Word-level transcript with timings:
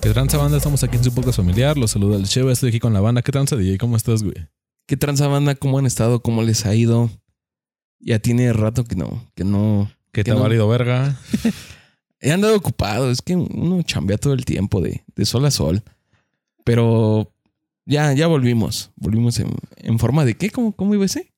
¿Qué 0.00 0.10
tranza 0.12 0.38
banda? 0.38 0.56
Estamos 0.58 0.82
aquí 0.84 0.96
en 0.96 1.04
su 1.04 1.12
podcast 1.12 1.38
familiar. 1.38 1.76
Los 1.76 1.92
saluda 1.92 2.16
el 2.16 2.24
Cheva. 2.28 2.52
Estoy 2.52 2.68
aquí 2.68 2.78
con 2.80 2.92
la 2.92 3.00
banda. 3.00 3.22
¿Qué 3.22 3.32
tranza, 3.32 3.56
DJ? 3.56 3.78
¿Cómo 3.78 3.96
estás, 3.96 4.22
güey? 4.22 4.34
¿Qué 4.86 4.96
tranza 4.96 5.26
banda? 5.26 5.54
¿Cómo 5.56 5.78
han 5.78 5.86
estado? 5.86 6.20
¿Cómo 6.20 6.42
les 6.42 6.64
ha 6.66 6.74
ido? 6.74 7.10
Ya 7.98 8.18
tiene 8.20 8.52
rato 8.52 8.84
que 8.84 8.94
no, 8.94 9.30
que 9.34 9.44
no. 9.44 9.90
¿Qué 10.12 10.22
te 10.22 10.26
que 10.26 10.30
ha 10.32 10.34
no- 10.34 10.42
valido 10.42 10.68
verga? 10.68 11.18
He 12.20 12.30
andado 12.30 12.56
ocupado. 12.56 13.10
Es 13.10 13.20
que 13.20 13.34
uno 13.36 13.82
chambea 13.82 14.16
todo 14.18 14.32
el 14.32 14.44
tiempo 14.44 14.80
de, 14.80 15.04
de 15.14 15.24
sol 15.26 15.44
a 15.44 15.50
sol. 15.50 15.82
Pero 16.64 17.32
ya, 17.86 18.12
ya 18.12 18.26
volvimos. 18.26 18.90
Volvimos 18.96 19.38
en, 19.38 19.54
en 19.76 19.98
forma 19.98 20.24
de 20.24 20.36
qué? 20.36 20.50
¿Cómo, 20.50 20.72
cómo 20.76 20.94
iba 20.94 21.04
ese? 21.06 21.32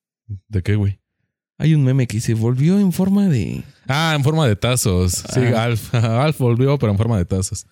¿De 0.49 0.63
qué, 0.63 0.75
güey? 0.75 0.99
Hay 1.59 1.75
un 1.75 1.85
meme 1.85 2.07
que 2.07 2.17
dice, 2.19 2.35
volvió 2.35 2.79
en 2.79 2.93
forma 2.93 3.29
de... 3.29 3.65
Ah, 3.87 4.15
en 4.17 4.23
forma 4.23 4.47
de 4.47 4.57
tazos. 4.57 5.13
Sí, 5.33 5.41
Ah. 5.55 5.65
Alf. 5.65 5.95
Alf 5.95 6.39
volvió, 6.39 6.79
pero 6.79 6.93
en 6.93 6.99
forma 6.99 7.19
de 7.19 7.25
tazos. 7.25 7.67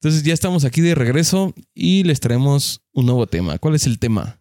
Entonces 0.00 0.22
ya 0.22 0.34
estamos 0.34 0.64
aquí 0.64 0.80
de 0.80 0.94
regreso 0.94 1.54
y 1.74 2.02
les 2.04 2.20
traemos 2.20 2.82
un 2.92 3.06
nuevo 3.06 3.26
tema. 3.26 3.58
¿Cuál 3.58 3.74
es 3.74 3.86
el 3.86 3.98
tema? 3.98 4.40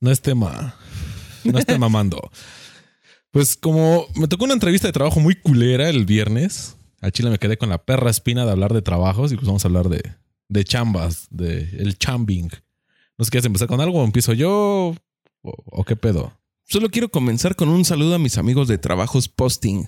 No 0.00 0.10
es 0.10 0.20
tema. 0.20 0.74
No 1.44 1.58
esté 1.58 1.78
mamando. 1.78 2.30
Pues 3.30 3.56
como 3.56 4.06
me 4.14 4.28
tocó 4.28 4.44
una 4.44 4.54
entrevista 4.54 4.88
de 4.88 4.92
trabajo 4.92 5.20
muy 5.20 5.34
culera 5.34 5.88
el 5.88 6.04
viernes, 6.04 6.76
a 7.00 7.10
Chile 7.10 7.30
me 7.30 7.38
quedé 7.38 7.56
con 7.56 7.68
la 7.68 7.84
perra 7.84 8.10
espina 8.10 8.44
de 8.44 8.50
hablar 8.52 8.72
de 8.74 8.82
trabajos 8.82 9.32
y 9.32 9.36
pues 9.36 9.46
vamos 9.46 9.64
a 9.64 9.68
hablar 9.68 9.88
de, 9.88 10.02
de 10.52 10.64
chambas, 10.64 11.26
de 11.30 11.60
el 11.78 11.96
chambing. 11.96 12.50
¿No 13.16 13.24
sé 13.24 13.30
quieres 13.30 13.46
empezar 13.46 13.68
con 13.68 13.80
algo 13.80 14.00
o 14.00 14.04
empiezo 14.04 14.32
yo 14.34 14.94
o, 15.42 15.54
o 15.64 15.84
qué 15.84 15.96
pedo? 15.96 16.38
Solo 16.64 16.90
quiero 16.90 17.10
comenzar 17.10 17.56
con 17.56 17.68
un 17.68 17.84
saludo 17.84 18.14
a 18.14 18.18
mis 18.18 18.38
amigos 18.38 18.68
de 18.68 18.78
Trabajos 18.78 19.28
Posting. 19.28 19.86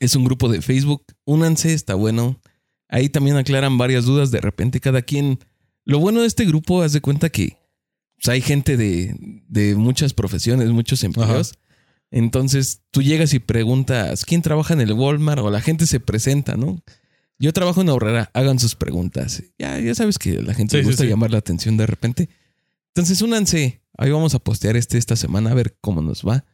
Es 0.00 0.16
un 0.16 0.24
grupo 0.24 0.48
de 0.48 0.62
Facebook. 0.62 1.04
Únanse, 1.24 1.74
está 1.74 1.94
bueno. 1.94 2.40
Ahí 2.88 3.08
también 3.08 3.36
aclaran 3.36 3.78
varias 3.78 4.04
dudas. 4.04 4.30
De 4.30 4.40
repente, 4.40 4.80
cada 4.80 5.02
quien. 5.02 5.38
Lo 5.84 5.98
bueno 5.98 6.22
de 6.22 6.26
este 6.26 6.46
grupo, 6.46 6.82
haz 6.82 6.92
de 6.92 7.00
cuenta 7.02 7.28
que 7.28 7.58
pues, 8.16 8.28
hay 8.28 8.40
gente 8.40 8.76
de, 8.76 9.42
de 9.48 9.74
muchas 9.74 10.14
profesiones, 10.14 10.70
muchos 10.70 11.04
empleos. 11.04 11.54
Entonces 12.10 12.82
tú 12.90 13.02
llegas 13.02 13.34
y 13.34 13.40
preguntas 13.40 14.24
quién 14.24 14.40
trabaja 14.40 14.72
en 14.72 14.80
el 14.80 14.92
Walmart 14.92 15.42
o 15.42 15.50
la 15.50 15.60
gente 15.60 15.86
se 15.86 16.00
presenta, 16.00 16.56
¿no? 16.56 16.82
Yo 17.38 17.52
trabajo 17.52 17.80
en 17.82 17.88
Ahorrera, 17.88 18.30
hagan 18.32 18.58
sus 18.58 18.74
preguntas. 18.74 19.42
Ya, 19.58 19.78
ya 19.80 19.94
sabes 19.94 20.18
que 20.18 20.40
la 20.42 20.54
gente 20.54 20.76
Sí, 20.76 20.82
le 20.82 20.88
gusta 20.88 21.02
sí. 21.04 21.08
llamar 21.08 21.30
la 21.30 21.38
atención 21.38 21.76
de 21.76 21.86
repente. 21.86 22.28
Entonces 22.88 23.20
únanse. 23.22 23.82
Ahí 23.96 24.10
vamos 24.10 24.34
a 24.34 24.38
postear 24.38 24.76
este 24.76 24.98
esta 24.98 25.16
semana 25.16 25.50
a 25.50 25.54
ver 25.54 25.76
cómo 25.80 26.00
nos 26.00 26.22
va. 26.22 26.44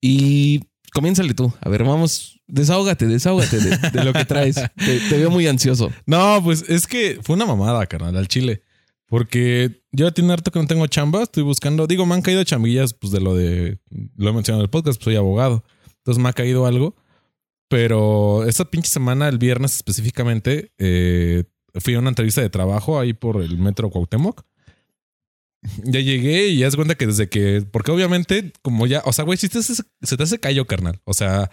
Y 0.00 0.60
comiénzale 0.92 1.34
tú. 1.34 1.52
A 1.60 1.68
ver, 1.68 1.84
vamos, 1.84 2.40
desahógate, 2.46 3.06
desahógate 3.06 3.58
de, 3.60 3.76
de 3.90 4.04
lo 4.04 4.12
que 4.12 4.24
traes. 4.24 4.56
Te, 4.76 5.00
te 5.08 5.16
veo 5.18 5.30
muy 5.30 5.46
ansioso. 5.46 5.90
No, 6.06 6.40
pues 6.42 6.64
es 6.68 6.86
que 6.86 7.18
fue 7.22 7.36
una 7.36 7.46
mamada, 7.46 7.84
carnal, 7.86 8.16
al 8.16 8.28
chile. 8.28 8.62
Porque 9.06 9.82
yo 9.90 10.12
tiene 10.12 10.32
harto 10.32 10.52
que 10.52 10.60
no 10.60 10.66
tengo 10.68 10.86
chamba, 10.86 11.24
estoy 11.24 11.42
buscando, 11.42 11.88
digo, 11.88 12.06
me 12.06 12.14
han 12.14 12.22
caído 12.22 12.44
chambillas, 12.44 12.94
pues 12.94 13.12
de 13.12 13.20
lo 13.20 13.34
de, 13.34 13.80
lo 14.16 14.30
he 14.30 14.32
mencionado 14.32 14.60
en 14.62 14.66
el 14.66 14.70
podcast, 14.70 14.98
pues 14.98 15.04
soy 15.06 15.16
abogado. 15.16 15.64
Entonces 15.98 16.22
me 16.22 16.28
ha 16.28 16.32
caído 16.32 16.64
algo. 16.66 16.94
Pero 17.70 18.44
esta 18.48 18.64
pinche 18.64 18.90
semana, 18.90 19.28
el 19.28 19.38
viernes 19.38 19.76
específicamente, 19.76 20.72
eh, 20.78 21.44
fui 21.76 21.94
a 21.94 22.00
una 22.00 22.08
entrevista 22.08 22.40
de 22.40 22.50
trabajo 22.50 22.98
ahí 22.98 23.12
por 23.12 23.40
el 23.40 23.58
metro 23.58 23.90
Cuauhtémoc. 23.90 24.42
Ya 25.84 26.00
llegué 26.00 26.48
y 26.48 26.58
ya 26.58 26.66
das 26.66 26.74
cuenta 26.74 26.96
que 26.96 27.06
desde 27.06 27.28
que, 27.28 27.62
porque 27.70 27.92
obviamente, 27.92 28.52
como 28.62 28.88
ya, 28.88 29.02
o 29.04 29.12
sea, 29.12 29.24
güey, 29.24 29.38
si 29.38 29.48
te 29.48 29.58
hace- 29.58 29.84
se 30.02 30.16
te 30.16 30.22
hace 30.22 30.40
callo, 30.40 30.66
carnal. 30.66 31.00
O 31.04 31.14
sea, 31.14 31.48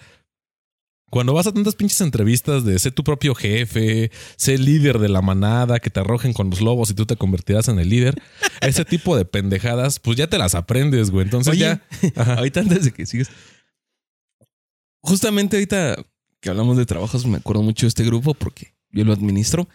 cuando 1.12 1.34
vas 1.36 1.46
a 1.46 1.52
tantas 1.54 1.76
pinches 1.76 2.02
entrevistas 2.02 2.66
de 2.66 2.80
ser 2.80 2.94
tu 2.94 3.04
propio 3.04 3.36
jefe, 3.36 4.10
ser 4.38 4.60
líder 4.60 4.98
de 4.98 5.10
la 5.10 5.22
manada, 5.22 5.80
que 5.80 5.92
te 5.92 6.00
arrojen 6.00 6.34
con 6.34 6.50
los 6.50 6.62
lobos 6.62 6.90
y 6.90 6.96
tú 6.96 7.06
te 7.06 7.16
convertirás 7.16 7.68
en 7.68 7.78
el 7.78 7.90
líder, 7.90 8.20
ese 8.62 8.86
tipo 8.86 9.16
de 9.16 9.26
pendejadas, 9.26 10.00
pues 10.00 10.18
ya 10.18 10.26
te 10.28 10.40
las 10.40 10.56
aprendes, 10.56 11.12
güey. 11.12 11.26
Entonces 11.26 11.52
Oye, 11.52 11.60
ya. 11.60 11.86
Ajá. 12.16 12.34
Ahorita 12.40 12.62
antes 12.62 12.86
de 12.86 12.92
que 12.92 13.06
sigas. 13.06 13.30
Justamente 15.02 15.58
ahorita 15.58 15.98
que 16.42 16.50
hablamos 16.50 16.78
de 16.78 16.86
trabajos, 16.86 17.26
me 17.26 17.38
acuerdo 17.38 17.62
mucho 17.64 17.86
de 17.86 17.90
este 17.90 18.04
grupo 18.04 18.34
porque 18.34 18.74
yo 18.92 19.04
lo 19.04 19.14
administro. 19.14 19.68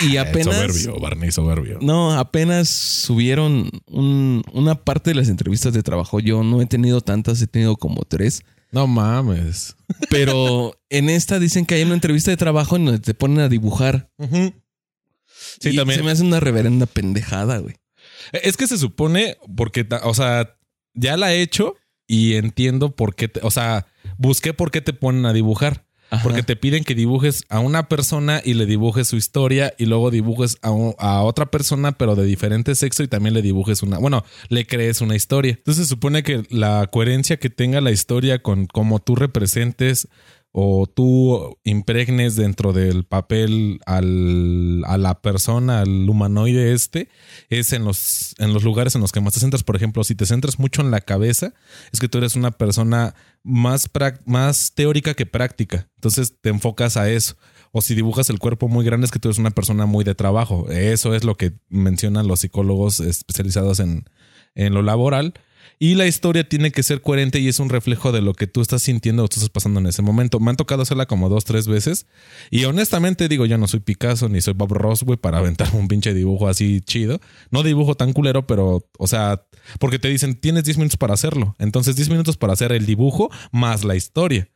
Y 0.00 0.16
Ah, 0.16 0.22
apenas- 0.22 0.54
Soberbio, 0.56 0.98
Barney, 1.00 1.30
soberbio. 1.32 1.78
No, 1.82 2.12
apenas 2.18 2.68
subieron 2.70 3.70
un- 3.86 4.42
una 4.54 4.74
parte 4.74 5.10
de 5.10 5.16
las 5.16 5.28
entrevistas 5.28 5.74
de 5.74 5.82
trabajo. 5.82 6.18
Yo 6.20 6.42
no 6.42 6.62
he 6.62 6.66
tenido 6.66 7.02
tantas, 7.02 7.42
he 7.42 7.46
tenido 7.46 7.76
como 7.76 8.02
tres. 8.08 8.42
No 8.70 8.86
mames. 8.86 9.76
Pero 10.08 10.74
en 10.88 11.10
esta 11.10 11.38
dicen 11.38 11.66
que 11.66 11.74
hay 11.74 11.82
una 11.82 11.92
entrevista 11.94 12.30
de 12.30 12.38
trabajo 12.38 12.76
en 12.76 12.86
donde 12.86 13.00
te 13.00 13.12
ponen 13.12 13.40
a 13.40 13.48
dibujar. 13.50 14.10
Sí, 15.60 15.70
Y 15.70 15.76
también. 15.76 15.98
Se 15.98 16.04
me 16.04 16.10
hace 16.10 16.22
una 16.22 16.40
reverenda 16.40 16.86
pendejada, 16.86 17.58
güey. 17.58 17.76
Es 18.32 18.56
que 18.56 18.66
se 18.66 18.78
supone, 18.78 19.36
porque, 19.56 19.86
o 20.04 20.14
sea, 20.14 20.56
ya 20.94 21.16
la 21.18 21.34
he 21.34 21.42
hecho 21.42 21.76
y 22.06 22.34
entiendo 22.34 22.94
por 22.94 23.14
qué, 23.14 23.28
te- 23.28 23.40
o 23.42 23.50
sea, 23.50 23.86
busqué 24.22 24.54
por 24.54 24.70
qué 24.70 24.80
te 24.80 24.92
ponen 24.92 25.26
a 25.26 25.32
dibujar. 25.32 25.84
Ajá. 26.10 26.22
Porque 26.24 26.42
te 26.42 26.56
piden 26.56 26.84
que 26.84 26.94
dibujes 26.94 27.44
a 27.48 27.60
una 27.60 27.88
persona 27.88 28.42
y 28.44 28.52
le 28.52 28.66
dibujes 28.66 29.08
su 29.08 29.16
historia 29.16 29.72
y 29.78 29.86
luego 29.86 30.10
dibujes 30.10 30.58
a, 30.60 30.68
a 30.98 31.22
otra 31.22 31.46
persona 31.46 31.92
pero 31.92 32.16
de 32.16 32.26
diferente 32.26 32.74
sexo 32.74 33.02
y 33.02 33.08
también 33.08 33.32
le 33.32 33.40
dibujes 33.40 33.82
una, 33.82 33.96
bueno, 33.96 34.22
le 34.50 34.66
crees 34.66 35.00
una 35.00 35.16
historia. 35.16 35.54
Entonces 35.56 35.86
se 35.86 35.88
supone 35.88 36.22
que 36.22 36.42
la 36.50 36.86
coherencia 36.92 37.38
que 37.38 37.48
tenga 37.48 37.80
la 37.80 37.92
historia 37.92 38.42
con 38.42 38.66
cómo 38.66 38.98
tú 38.98 39.16
representes 39.16 40.08
o 40.52 40.86
tú 40.86 41.58
impregnes 41.64 42.36
dentro 42.36 42.74
del 42.74 43.04
papel 43.04 43.80
al, 43.86 44.84
a 44.86 44.98
la 44.98 45.22
persona, 45.22 45.80
al 45.80 46.08
humanoide 46.08 46.74
este, 46.74 47.08
es 47.48 47.72
en 47.72 47.86
los, 47.86 48.34
en 48.38 48.52
los 48.52 48.62
lugares 48.62 48.94
en 48.94 49.00
los 49.00 49.12
que 49.12 49.22
más 49.22 49.32
te 49.32 49.40
centras. 49.40 49.62
Por 49.62 49.76
ejemplo, 49.76 50.04
si 50.04 50.14
te 50.14 50.26
centras 50.26 50.58
mucho 50.58 50.82
en 50.82 50.90
la 50.90 51.00
cabeza, 51.00 51.54
es 51.90 52.00
que 52.00 52.08
tú 52.08 52.18
eres 52.18 52.36
una 52.36 52.50
persona 52.50 53.14
más, 53.42 53.90
más 54.26 54.72
teórica 54.74 55.14
que 55.14 55.24
práctica. 55.24 55.88
Entonces 55.94 56.34
te 56.38 56.50
enfocas 56.50 56.98
a 56.98 57.10
eso. 57.10 57.36
O 57.72 57.80
si 57.80 57.94
dibujas 57.94 58.28
el 58.28 58.38
cuerpo 58.38 58.68
muy 58.68 58.84
grande, 58.84 59.06
es 59.06 59.10
que 59.10 59.18
tú 59.18 59.28
eres 59.28 59.38
una 59.38 59.52
persona 59.52 59.86
muy 59.86 60.04
de 60.04 60.14
trabajo. 60.14 60.68
Eso 60.68 61.14
es 61.14 61.24
lo 61.24 61.38
que 61.38 61.54
mencionan 61.70 62.28
los 62.28 62.40
psicólogos 62.40 63.00
especializados 63.00 63.80
en, 63.80 64.04
en 64.54 64.74
lo 64.74 64.82
laboral. 64.82 65.32
Y 65.82 65.96
la 65.96 66.06
historia 66.06 66.48
tiene 66.48 66.70
que 66.70 66.84
ser 66.84 67.00
coherente 67.00 67.40
y 67.40 67.48
es 67.48 67.58
un 67.58 67.68
reflejo 67.68 68.12
de 68.12 68.22
lo 68.22 68.34
que 68.34 68.46
tú 68.46 68.60
estás 68.60 68.82
sintiendo 68.82 69.24
o 69.24 69.24
estás 69.24 69.48
pasando 69.48 69.80
en 69.80 69.88
ese 69.88 70.00
momento. 70.00 70.38
Me 70.38 70.50
han 70.50 70.56
tocado 70.56 70.82
hacerla 70.82 71.06
como 71.06 71.28
dos, 71.28 71.44
tres 71.44 71.66
veces. 71.66 72.06
Y 72.52 72.66
honestamente 72.66 73.26
digo, 73.26 73.46
yo 73.46 73.58
no 73.58 73.66
soy 73.66 73.80
Picasso 73.80 74.28
ni 74.28 74.40
soy 74.40 74.54
Bob 74.54 74.74
Ross, 74.74 75.04
para 75.20 75.38
aventar 75.38 75.74
un 75.74 75.88
pinche 75.88 76.14
dibujo 76.14 76.46
así 76.46 76.82
chido. 76.82 77.20
No 77.50 77.64
dibujo 77.64 77.96
tan 77.96 78.12
culero, 78.12 78.46
pero, 78.46 78.88
o 78.96 79.08
sea, 79.08 79.44
porque 79.80 79.98
te 79.98 80.06
dicen, 80.06 80.36
tienes 80.36 80.62
10 80.62 80.78
minutos 80.78 80.96
para 80.98 81.14
hacerlo. 81.14 81.56
Entonces, 81.58 81.96
10 81.96 82.10
minutos 82.10 82.36
para 82.36 82.52
hacer 82.52 82.70
el 82.70 82.86
dibujo 82.86 83.28
más 83.50 83.82
la 83.82 83.96
historia. 83.96 84.48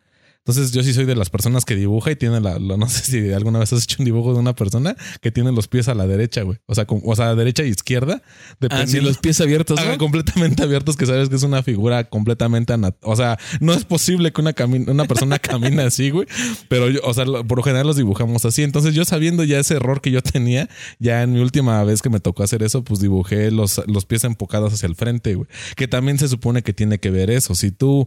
Entonces, 0.47 0.71
yo 0.71 0.85
sí 0.85 0.95
soy 0.95 1.07
de 1.07 1.17
las 1.17 1.29
personas 1.29 1.65
que 1.65 1.75
dibuja 1.75 2.13
y 2.13 2.17
tiene 2.17 2.41
la, 2.41 2.61
la- 2.61 2.77
no 2.77 2.89
sé 2.89 3.03
si 3.03 3.33
alguna 3.33 3.59
vez 3.59 3.73
has 3.73 3.83
hecho 3.83 3.97
un 3.99 4.05
dibujo 4.05 4.33
de 4.33 4.39
una 4.39 4.55
persona 4.55 4.95
que 5.21 5.33
tiene 5.33 5.51
los 5.51 5.67
pies 5.67 5.89
a 5.89 5.95
la 5.95 6.07
derecha, 6.07 6.43
güey. 6.43 6.59
O 6.67 6.75
sea, 6.77 6.85
con- 6.87 7.01
o 7.05 7.17
sea, 7.17 7.35
derecha 7.35 7.65
y 7.65 7.69
izquierda. 7.71 8.23
Ah, 8.71 8.87
sí, 8.87 9.01
los 9.01 9.19
pies 9.19 9.41
abiertos, 9.41 9.81
completamente 9.99 10.63
abiertos, 10.63 10.97
que 10.97 11.05
sabes 11.05 11.29
que 11.29 11.35
es 11.35 11.43
una 11.43 11.65
figura 11.65 12.05
completamente 12.05 12.73
O 13.03 13.17
sea, 13.17 13.39
no 13.61 13.73
es 13.73 13.85
posible 13.85 14.33
que 14.33 14.41
una, 14.41 14.55
cami- 14.55 14.89
una 14.89 15.05
persona 15.07 15.39
camine 15.41 15.83
así, 15.83 16.11
güey. 16.11 16.29
Pero 16.69 16.91
yo, 16.91 17.01
o 17.03 17.13
sea, 17.13 17.25
por 17.25 17.59
lo 17.59 17.63
general 17.65 17.87
los 17.89 17.97
dibujamos 17.97 18.45
así. 18.45 18.63
Entonces, 18.63 18.95
yo 18.95 19.05
sabiendo 19.05 19.43
ya 19.43 19.59
ese 19.59 19.75
error 19.75 20.01
que 20.01 20.13
yo 20.13 20.23
tenía, 20.23 20.69
ya 21.01 21.23
en 21.25 21.33
mi 21.33 21.41
última 21.41 21.83
vez 21.83 22.03
que 22.03 22.11
me 22.11 22.21
tocó 22.21 22.45
hacer 22.45 22.63
eso, 22.63 22.85
pues 22.85 23.01
dibujé 23.01 23.51
los, 23.51 23.83
los 23.89 24.05
pies 24.07 24.23
enfocados 24.23 24.73
hacia 24.73 24.87
el 24.87 24.95
frente, 24.95 25.35
güey. 25.35 25.49
Que 25.75 25.89
también 25.89 26.19
se 26.21 26.29
supone 26.29 26.63
que 26.63 26.73
tiene 26.73 26.99
que 26.99 27.11
ver 27.11 27.31
eso. 27.31 27.55
Si 27.57 27.71
tú 27.73 28.07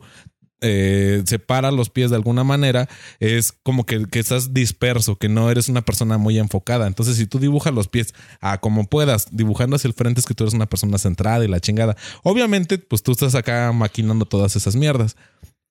eh, 0.62 1.24
separas 1.26 1.74
los 1.74 1.90
pies 1.90 2.10
de 2.10 2.16
alguna 2.16 2.44
manera, 2.44 2.88
es 3.20 3.52
como 3.64 3.86
que, 3.86 4.06
que 4.06 4.20
estás 4.20 4.54
disperso, 4.54 5.18
que 5.18 5.30
no 5.30 5.50
eres 5.50 5.70
una 5.70 5.82
persona 5.82 6.18
muy 6.18 6.38
enfocada. 6.38 6.88
Entonces, 6.88 7.18
si 7.18 7.26
tú 7.26 7.40
dibujas 7.40 7.74
los 7.74 7.88
pies 7.88 8.14
a 8.42 8.60
como 8.60 8.88
puedas, 8.88 9.28
dibujando 9.32 9.76
hacia 9.76 9.88
el 9.88 9.94
frente, 9.94 10.20
es 10.20 10.26
que 10.26 10.34
tú 10.34 10.44
eres 10.44 10.54
una 10.54 10.68
persona 10.68 10.98
centrada 10.98 11.44
y 11.44 11.48
la 11.48 11.60
chingada. 11.60 11.96
Obviamente, 12.24 12.78
pues 12.78 13.04
tú 13.04 13.12
estás 13.12 13.36
acá 13.36 13.72
maquinando 13.72 14.26
todas 14.26 14.56
esas 14.56 14.76
mierdas. 14.76 15.16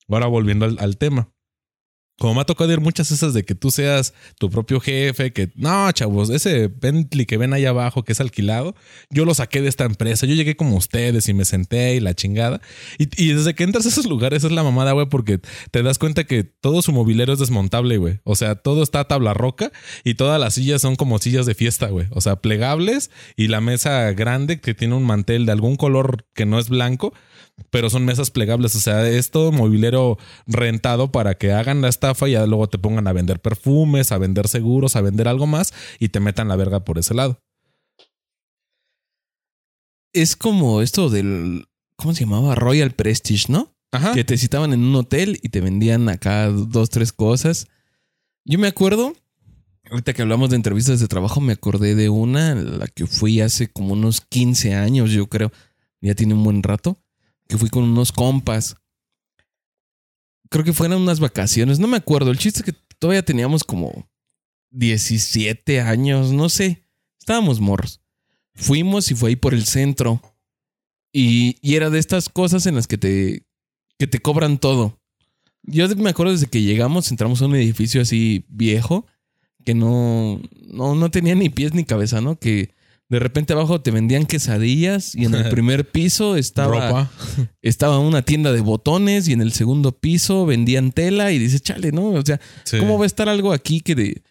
Ahora 0.09 0.27
volviendo 0.27 0.65
al 0.65 0.97
tema. 0.97 1.29
Como 2.19 2.35
me 2.35 2.41
ha 2.41 2.45
tocado 2.45 2.73
ir 2.73 2.81
muchas 2.81 3.11
esas 3.13 3.33
de 3.33 3.45
que 3.45 3.55
tú 3.55 3.71
seas 3.71 4.13
tu 4.39 4.51
propio 4.51 4.81
jefe, 4.81 5.33
que 5.33 5.51
no, 5.55 5.91
chavos, 5.93 6.31
ese 6.31 6.69
Bentley 6.69 7.27
que 7.27 7.37
ven 7.37 7.53
ahí 7.53 7.65
abajo 7.65 8.03
que 8.03 8.13
es 8.13 8.21
alquilado, 8.21 8.75
yo 9.09 9.25
lo 9.25 9.35
saqué 9.35 9.63
de 9.63 9.69
esta 9.69 9.85
empresa, 9.85 10.27
yo 10.27 10.35
llegué 10.35 10.57
como 10.57 10.77
ustedes 10.77 11.29
y 11.29 11.35
me 11.35 11.45
senté 11.45 11.95
y 11.95 12.01
la 12.01 12.15
chingada. 12.15 12.61
Y, 12.99 13.33
desde 13.33 13.55
que 13.55 13.63
entras 13.63 13.87
a 13.87 13.91
esos 13.91 14.07
lugares 14.07 14.43
es 14.43 14.51
la 14.51 14.65
mamada, 14.65 14.93
güey, 14.93 15.07
porque 15.09 15.41
te 15.71 15.83
das 15.83 15.99
cuenta 15.99 16.25
que 16.25 16.43
todo 16.43 16.83
su 16.83 16.93
mobilero 16.93 17.33
es 17.33 17.39
desmontable, 17.39 17.99
güey. 17.99 18.19
O 18.25 18.35
sea, 18.35 18.57
todo 18.57 18.83
está 18.83 19.01
a 19.01 19.05
tabla 19.09 19.33
roca 19.33 19.71
y 20.03 20.15
todas 20.15 20.41
las 20.41 20.55
sillas 20.55 20.83
son 20.83 20.97
como 20.97 21.19
sillas 21.19 21.47
de 21.47 21.55
fiesta, 21.55 21.89
güey. 21.89 22.09
O 22.11 22.21
sea, 22.21 22.37
plegables 22.37 23.11
y 23.37 23.47
la 23.47 23.61
mesa 23.61 24.11
grande 24.13 24.61
que 24.61 24.75
tiene 24.75 24.95
un 24.95 25.05
mantel 25.05 25.47
de 25.47 25.53
algún 25.53 25.77
color 25.77 26.27
que 26.35 26.47
no 26.47 26.59
es 26.59 26.69
blanco 26.69 27.15
pero 27.71 27.91
son 27.91 28.05
mesas 28.05 28.31
plegables. 28.31 28.75
O 28.75 28.81
sea, 28.81 29.09
es 29.09 29.31
todo 29.31 29.53
mobilero 29.53 30.19
rentado 30.47 31.13
para 31.13 31.37
que 31.37 31.53
hagan 31.53 31.81
la 31.81 31.89
estafa 31.89 32.29
y 32.29 32.33
ya 32.33 32.47
luego 32.47 32.69
te 32.69 32.79
pongan 32.79 33.07
a 33.07 33.13
vender 33.13 33.41
perfumes, 33.41 34.13
a 34.13 34.19
vender 34.19 34.49
seguros, 34.49 34.97
a 34.97 35.01
vender 35.01 35.29
algo 35.29 35.47
más 35.47 35.73
y 35.99 36.09
te 36.09 36.21
metan 36.21 36.49
la 36.49 36.57
verga 36.57 36.85
por 36.85 36.99
ese 36.99 37.15
lado. 37.15 37.41
Es 40.13 40.37
como 40.37 40.83
esto 40.83 41.11
del. 41.11 41.67
¿Cómo 41.97 42.15
se 42.15 42.25
llamaba? 42.25 42.55
Royal 42.55 42.93
Prestige, 42.93 43.53
¿no? 43.53 43.75
Ajá. 43.93 44.15
Que 44.15 44.25
te 44.25 44.39
citaban 44.39 44.73
en 44.73 44.85
un 44.85 44.95
hotel 44.95 45.39
y 45.43 45.49
te 45.49 45.61
vendían 45.61 46.09
acá 46.09 46.49
dos, 46.49 46.91
tres 46.91 47.13
cosas. 47.13 47.67
Yo 48.45 48.59
me 48.59 48.69
acuerdo, 48.69 49.15
ahorita 49.91 50.13
que 50.15 50.23
hablamos 50.23 50.51
de 50.51 50.57
entrevistas 50.57 51.01
de 51.01 51.09
trabajo, 51.09 51.41
me 51.41 51.53
acordé 51.53 51.95
de 51.95 52.09
una, 52.09 52.55
la 52.55 52.87
que 52.87 53.07
fui 53.07 53.41
hace 53.41 53.69
como 53.69 53.95
unos 53.95 54.21
15 54.21 54.75
años, 54.75 55.11
yo 55.11 55.27
creo. 55.27 55.53
Ya 56.01 56.15
tiene 56.15 56.35
un 56.35 56.45
buen 56.45 56.63
rato 56.63 57.03
que 57.49 57.59
fui 57.59 57.71
con 57.71 57.85
unos 57.85 58.13
compas. 58.13 58.77
Creo 60.51 60.65
que 60.65 60.73
fueron 60.73 61.03
unas 61.03 61.21
vacaciones, 61.21 61.79
no 61.79 61.89
me 61.89 61.97
acuerdo. 61.97 62.31
El 62.31 62.39
chiste 62.39 62.61
es 62.61 62.65
que 62.65 62.75
todavía 62.99 63.25
teníamos 63.25 63.65
como 63.65 64.09
17 64.71 65.81
años, 65.81 66.33
no 66.33 66.49
sé. 66.49 66.85
Estábamos 67.19 67.61
morros. 67.61 68.01
Fuimos 68.55 69.11
y 69.11 69.15
fue 69.15 69.31
ahí 69.31 69.37
por 69.37 69.55
el 69.55 69.65
centro. 69.65 70.23
Y, 71.13 71.57
y 71.63 71.77
era 71.77 71.91
de 71.91 71.99
estas 71.99 72.29
cosas 72.29 72.67
en 72.67 72.75
las 72.75 72.87
que 72.87 72.99
te, 72.99 73.47
que 73.99 74.07
te 74.07 74.21
cobran 74.21 74.59
todo. 74.59 75.01
Yo 75.63 75.89
me 75.97 76.11
acuerdo 76.11 76.33
desde 76.33 76.47
que 76.47 76.63
llegamos, 76.63 77.11
entramos 77.11 77.43
a 77.43 77.47
un 77.47 77.57
edificio 77.57 78.01
así 78.01 78.45
viejo, 78.49 79.07
que 79.65 79.75
no, 79.75 80.41
no, 80.67 80.95
no 80.95 81.11
tenía 81.11 81.35
ni 81.35 81.51
pies 81.51 81.75
ni 81.75 81.85
cabeza, 81.85 82.21
¿no? 82.21 82.39
Que 82.39 82.75
de 83.09 83.19
repente 83.19 83.55
abajo 83.55 83.81
te 83.81 83.91
vendían 83.91 84.27
quesadillas 84.27 85.15
y 85.15 85.25
en 85.25 85.35
el 85.35 85.49
primer 85.51 85.91
piso 85.91 86.37
estaba, 86.37 87.11
estaba 87.63 87.99
una 87.99 88.23
tienda 88.23 88.53
de 88.53 88.61
botones 88.61 89.29
y 89.29 89.33
en 89.33 89.41
el 89.41 89.53
segundo 89.53 89.93
piso 89.93 90.47
vendían 90.47 90.93
tela 90.93 91.33
y 91.33 91.39
dices, 91.39 91.63
chale, 91.63 91.93
¿no? 91.93 92.11
O 92.11 92.23
sea, 92.25 92.41
¿cómo 92.79 92.99
va 92.99 93.05
a 93.05 93.07
estar 93.07 93.29
algo 93.29 93.53
aquí 93.53 93.81
que 93.81 93.95
de... 93.95 94.23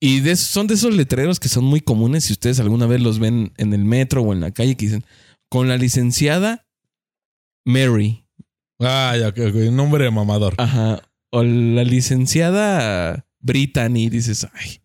Y 0.00 0.20
de, 0.20 0.36
son 0.36 0.66
de 0.66 0.74
esos 0.74 0.94
letreros 0.94 1.40
que 1.40 1.48
son 1.48 1.64
muy 1.64 1.80
comunes 1.80 2.24
si 2.24 2.34
ustedes 2.34 2.60
alguna 2.60 2.86
vez 2.86 3.00
los 3.00 3.18
ven 3.18 3.54
en 3.56 3.72
el 3.72 3.84
metro 3.86 4.22
o 4.22 4.34
en 4.34 4.40
la 4.40 4.50
calle 4.50 4.76
que 4.76 4.86
dicen, 4.86 5.04
con 5.48 5.68
la 5.68 5.78
licenciada 5.78 6.66
Mary. 7.64 8.26
Ah, 8.80 9.16
ya, 9.18 9.32
nombre 9.70 10.04
de 10.04 10.10
mamador. 10.10 10.54
Ajá. 10.58 11.00
O 11.30 11.42
la 11.42 11.84
licenciada 11.84 13.26
Brittany, 13.40 14.10
dices, 14.10 14.46
ay, 14.52 14.80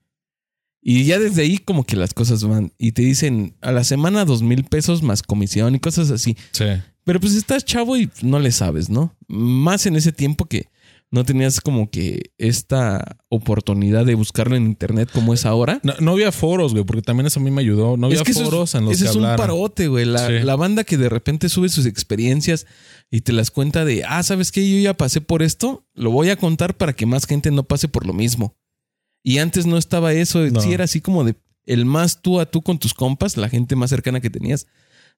y 0.91 1.03
ya 1.03 1.19
desde 1.19 1.43
ahí 1.43 1.59
como 1.59 1.83
que 1.83 1.95
las 1.95 2.15
cosas 2.15 2.43
van 2.43 2.73
y 2.79 2.93
te 2.93 3.03
dicen 3.03 3.53
a 3.61 3.71
la 3.71 3.83
semana 3.83 4.25
dos 4.25 4.41
mil 4.41 4.63
pesos 4.63 5.03
más 5.03 5.21
comisión 5.21 5.75
y 5.75 5.79
cosas 5.79 6.09
así. 6.09 6.35
Sí. 6.49 6.65
Pero 7.03 7.19
pues 7.19 7.35
estás 7.35 7.63
chavo 7.63 7.95
y 7.95 8.09
no 8.23 8.39
le 8.39 8.51
sabes, 8.51 8.89
¿no? 8.89 9.15
Más 9.27 9.85
en 9.85 9.95
ese 9.95 10.11
tiempo 10.11 10.45
que 10.45 10.67
no 11.11 11.23
tenías 11.25 11.61
como 11.61 11.91
que 11.91 12.31
esta 12.39 13.17
oportunidad 13.29 14.03
de 14.03 14.15
buscarlo 14.15 14.55
en 14.55 14.65
internet 14.65 15.11
como 15.13 15.35
es 15.35 15.45
ahora. 15.45 15.79
No, 15.99 16.13
había 16.13 16.31
foros, 16.31 16.71
güey, 16.71 16.83
porque 16.83 17.03
también 17.03 17.27
eso 17.27 17.39
a 17.39 17.43
mí 17.43 17.51
me 17.51 17.61
ayudó. 17.61 17.95
No 17.95 18.07
había 18.07 18.25
foros 18.25 18.73
en 18.73 18.85
los 18.85 18.95
ese 18.95 19.05
es 19.05 19.15
un 19.15 19.35
parote, 19.35 19.89
güey. 19.89 20.05
La, 20.05 20.27
la, 20.27 20.55
banda 20.55 20.83
que 20.83 20.97
de 20.97 21.09
repente 21.09 21.49
sube 21.49 21.69
sus 21.69 21.85
experiencias 21.85 22.65
y 23.11 23.21
te 23.21 23.31
las 23.31 23.51
cuenta 23.51 23.85
de, 23.85 24.05
ah, 24.05 24.23
¿sabes 24.23 24.51
qué? 24.51 24.67
Yo 24.67 24.81
ya 24.81 24.95
pasé 24.95 25.21
por 25.21 25.43
esto, 25.43 25.85
lo 25.93 26.09
voy 26.09 26.31
a 26.31 26.35
contar 26.35 26.77
para 26.77 26.93
que 26.93 27.05
más 27.05 27.27
gente 27.27 27.51
no 27.51 27.61
pase 27.61 27.87
por 27.87 28.07
lo 28.07 28.13
mismo. 28.13 28.55
Y 29.23 29.39
antes 29.39 29.65
no 29.65 29.77
estaba 29.77 30.13
eso. 30.13 30.47
Sí, 30.59 30.73
era 30.73 30.85
así 30.85 31.01
como 31.01 31.23
de 31.23 31.35
el 31.65 31.85
más 31.85 32.21
tú 32.21 32.39
a 32.39 32.47
tú 32.47 32.63
con 32.63 32.79
tus 32.79 32.95
compas, 32.95 33.37
la 33.37 33.47
gente 33.47 33.75
más 33.75 33.91
cercana 33.91 34.21
que 34.21 34.31
tenías, 34.31 34.65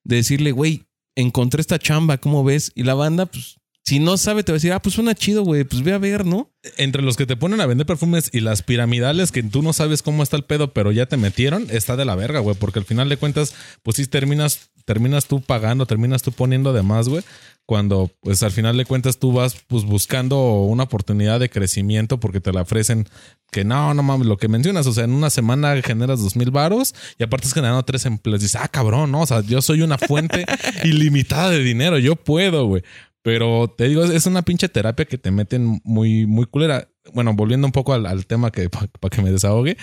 de 0.04 0.16
decirle, 0.16 0.52
güey, 0.52 0.84
encontré 1.14 1.62
esta 1.62 1.78
chamba, 1.78 2.18
¿cómo 2.18 2.44
ves? 2.44 2.72
Y 2.74 2.82
la 2.82 2.92
banda, 2.92 3.24
pues, 3.24 3.56
si 3.84 3.98
no 3.98 4.16
sabe, 4.16 4.44
te 4.44 4.52
va 4.52 4.56
a 4.56 4.58
decir, 4.58 4.72
ah, 4.72 4.82
pues 4.82 4.94
suena 4.94 5.14
chido, 5.14 5.44
güey, 5.44 5.64
pues 5.64 5.82
ve 5.82 5.92
a 5.92 5.98
ver, 5.98 6.26
¿no? 6.26 6.52
Entre 6.76 7.02
los 7.02 7.16
que 7.16 7.26
te 7.26 7.36
ponen 7.36 7.60
a 7.60 7.66
vender 7.66 7.86
perfumes 7.86 8.28
y 8.32 8.40
las 8.40 8.62
piramidales 8.62 9.32
que 9.32 9.42
tú 9.42 9.62
no 9.62 9.72
sabes 9.72 10.02
cómo 10.02 10.22
está 10.22 10.36
el 10.36 10.44
pedo, 10.44 10.72
pero 10.72 10.92
ya 10.92 11.06
te 11.06 11.16
metieron, 11.16 11.66
está 11.70 11.96
de 11.96 12.04
la 12.04 12.14
verga, 12.14 12.40
güey, 12.40 12.54
porque 12.54 12.78
al 12.78 12.84
final 12.84 13.08
de 13.08 13.16
cuentas, 13.16 13.54
pues 13.82 13.96
sí 13.96 14.06
terminas, 14.06 14.70
terminas 14.84 15.26
tú 15.26 15.40
pagando, 15.40 15.86
terminas 15.86 16.22
tú 16.22 16.32
poniendo 16.32 16.72
de 16.72 16.82
más, 16.82 17.08
güey 17.08 17.22
cuando 17.66 18.10
pues 18.20 18.42
al 18.42 18.50
final 18.50 18.76
de 18.76 18.84
cuentas 18.84 19.18
tú 19.18 19.32
vas 19.32 19.56
pues 19.66 19.84
buscando 19.84 20.62
una 20.62 20.82
oportunidad 20.82 21.40
de 21.40 21.48
crecimiento 21.48 22.18
porque 22.18 22.40
te 22.40 22.52
la 22.52 22.62
ofrecen 22.62 23.06
que 23.50 23.64
no, 23.64 23.94
no 23.94 24.02
mames, 24.02 24.26
lo 24.26 24.36
que 24.36 24.48
mencionas, 24.48 24.86
o 24.86 24.92
sea, 24.92 25.04
en 25.04 25.12
una 25.12 25.30
semana 25.30 25.80
generas 25.82 26.20
dos 26.20 26.36
mil 26.36 26.50
varos 26.50 26.94
y 27.18 27.22
aparte 27.22 27.46
es 27.46 27.54
generando 27.54 27.82
tres 27.84 28.06
empleos. 28.06 28.40
Dices, 28.40 28.60
ah, 28.60 28.68
cabrón, 28.68 29.12
no, 29.12 29.22
o 29.22 29.26
sea, 29.26 29.42
yo 29.42 29.62
soy 29.62 29.82
una 29.82 29.98
fuente 29.98 30.44
ilimitada 30.84 31.50
de 31.50 31.62
dinero, 31.62 31.98
yo 31.98 32.16
puedo, 32.16 32.66
güey. 32.66 32.82
Pero 33.22 33.72
te 33.76 33.88
digo, 33.88 34.02
es 34.04 34.26
una 34.26 34.42
pinche 34.42 34.68
terapia 34.68 35.04
que 35.04 35.16
te 35.16 35.30
meten 35.30 35.80
muy, 35.84 36.26
muy 36.26 36.46
culera. 36.46 36.88
Bueno, 37.14 37.34
volviendo 37.34 37.66
un 37.66 37.72
poco 37.72 37.92
al, 37.92 38.26
tema 38.26 38.50
que 38.50 38.68
para 38.70 39.10
que 39.10 39.22
me 39.22 39.30
desahogue. 39.30 39.76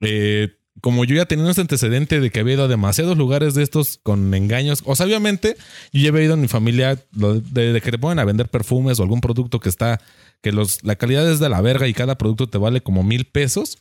Eh, 0.00 0.57
como 0.80 1.04
yo 1.04 1.16
ya 1.16 1.26
tenía 1.26 1.48
este 1.48 1.60
antecedente 1.60 2.20
de 2.20 2.30
que 2.30 2.40
había 2.40 2.54
ido 2.54 2.64
a 2.64 2.68
demasiados 2.68 3.16
lugares 3.16 3.54
de 3.54 3.62
estos 3.62 3.98
con 4.02 4.32
engaños, 4.34 4.82
o 4.84 4.94
sea, 4.94 5.06
obviamente 5.06 5.56
yo 5.92 6.02
ya 6.02 6.08
había 6.10 6.24
ido 6.24 6.34
en 6.34 6.40
mi 6.40 6.48
familia 6.48 7.02
de, 7.12 7.80
que 7.82 7.90
te 7.90 7.98
ponen 7.98 8.18
a 8.18 8.24
vender 8.24 8.48
perfumes 8.48 8.98
o 8.98 9.02
algún 9.02 9.20
producto 9.20 9.60
que 9.60 9.68
está, 9.68 10.00
que 10.40 10.52
los, 10.52 10.84
la 10.84 10.96
calidad 10.96 11.30
es 11.30 11.40
de 11.40 11.48
la 11.48 11.60
verga 11.60 11.88
y 11.88 11.94
cada 11.94 12.16
producto 12.16 12.48
te 12.48 12.58
vale 12.58 12.80
como 12.80 13.02
mil 13.02 13.24
pesos 13.24 13.78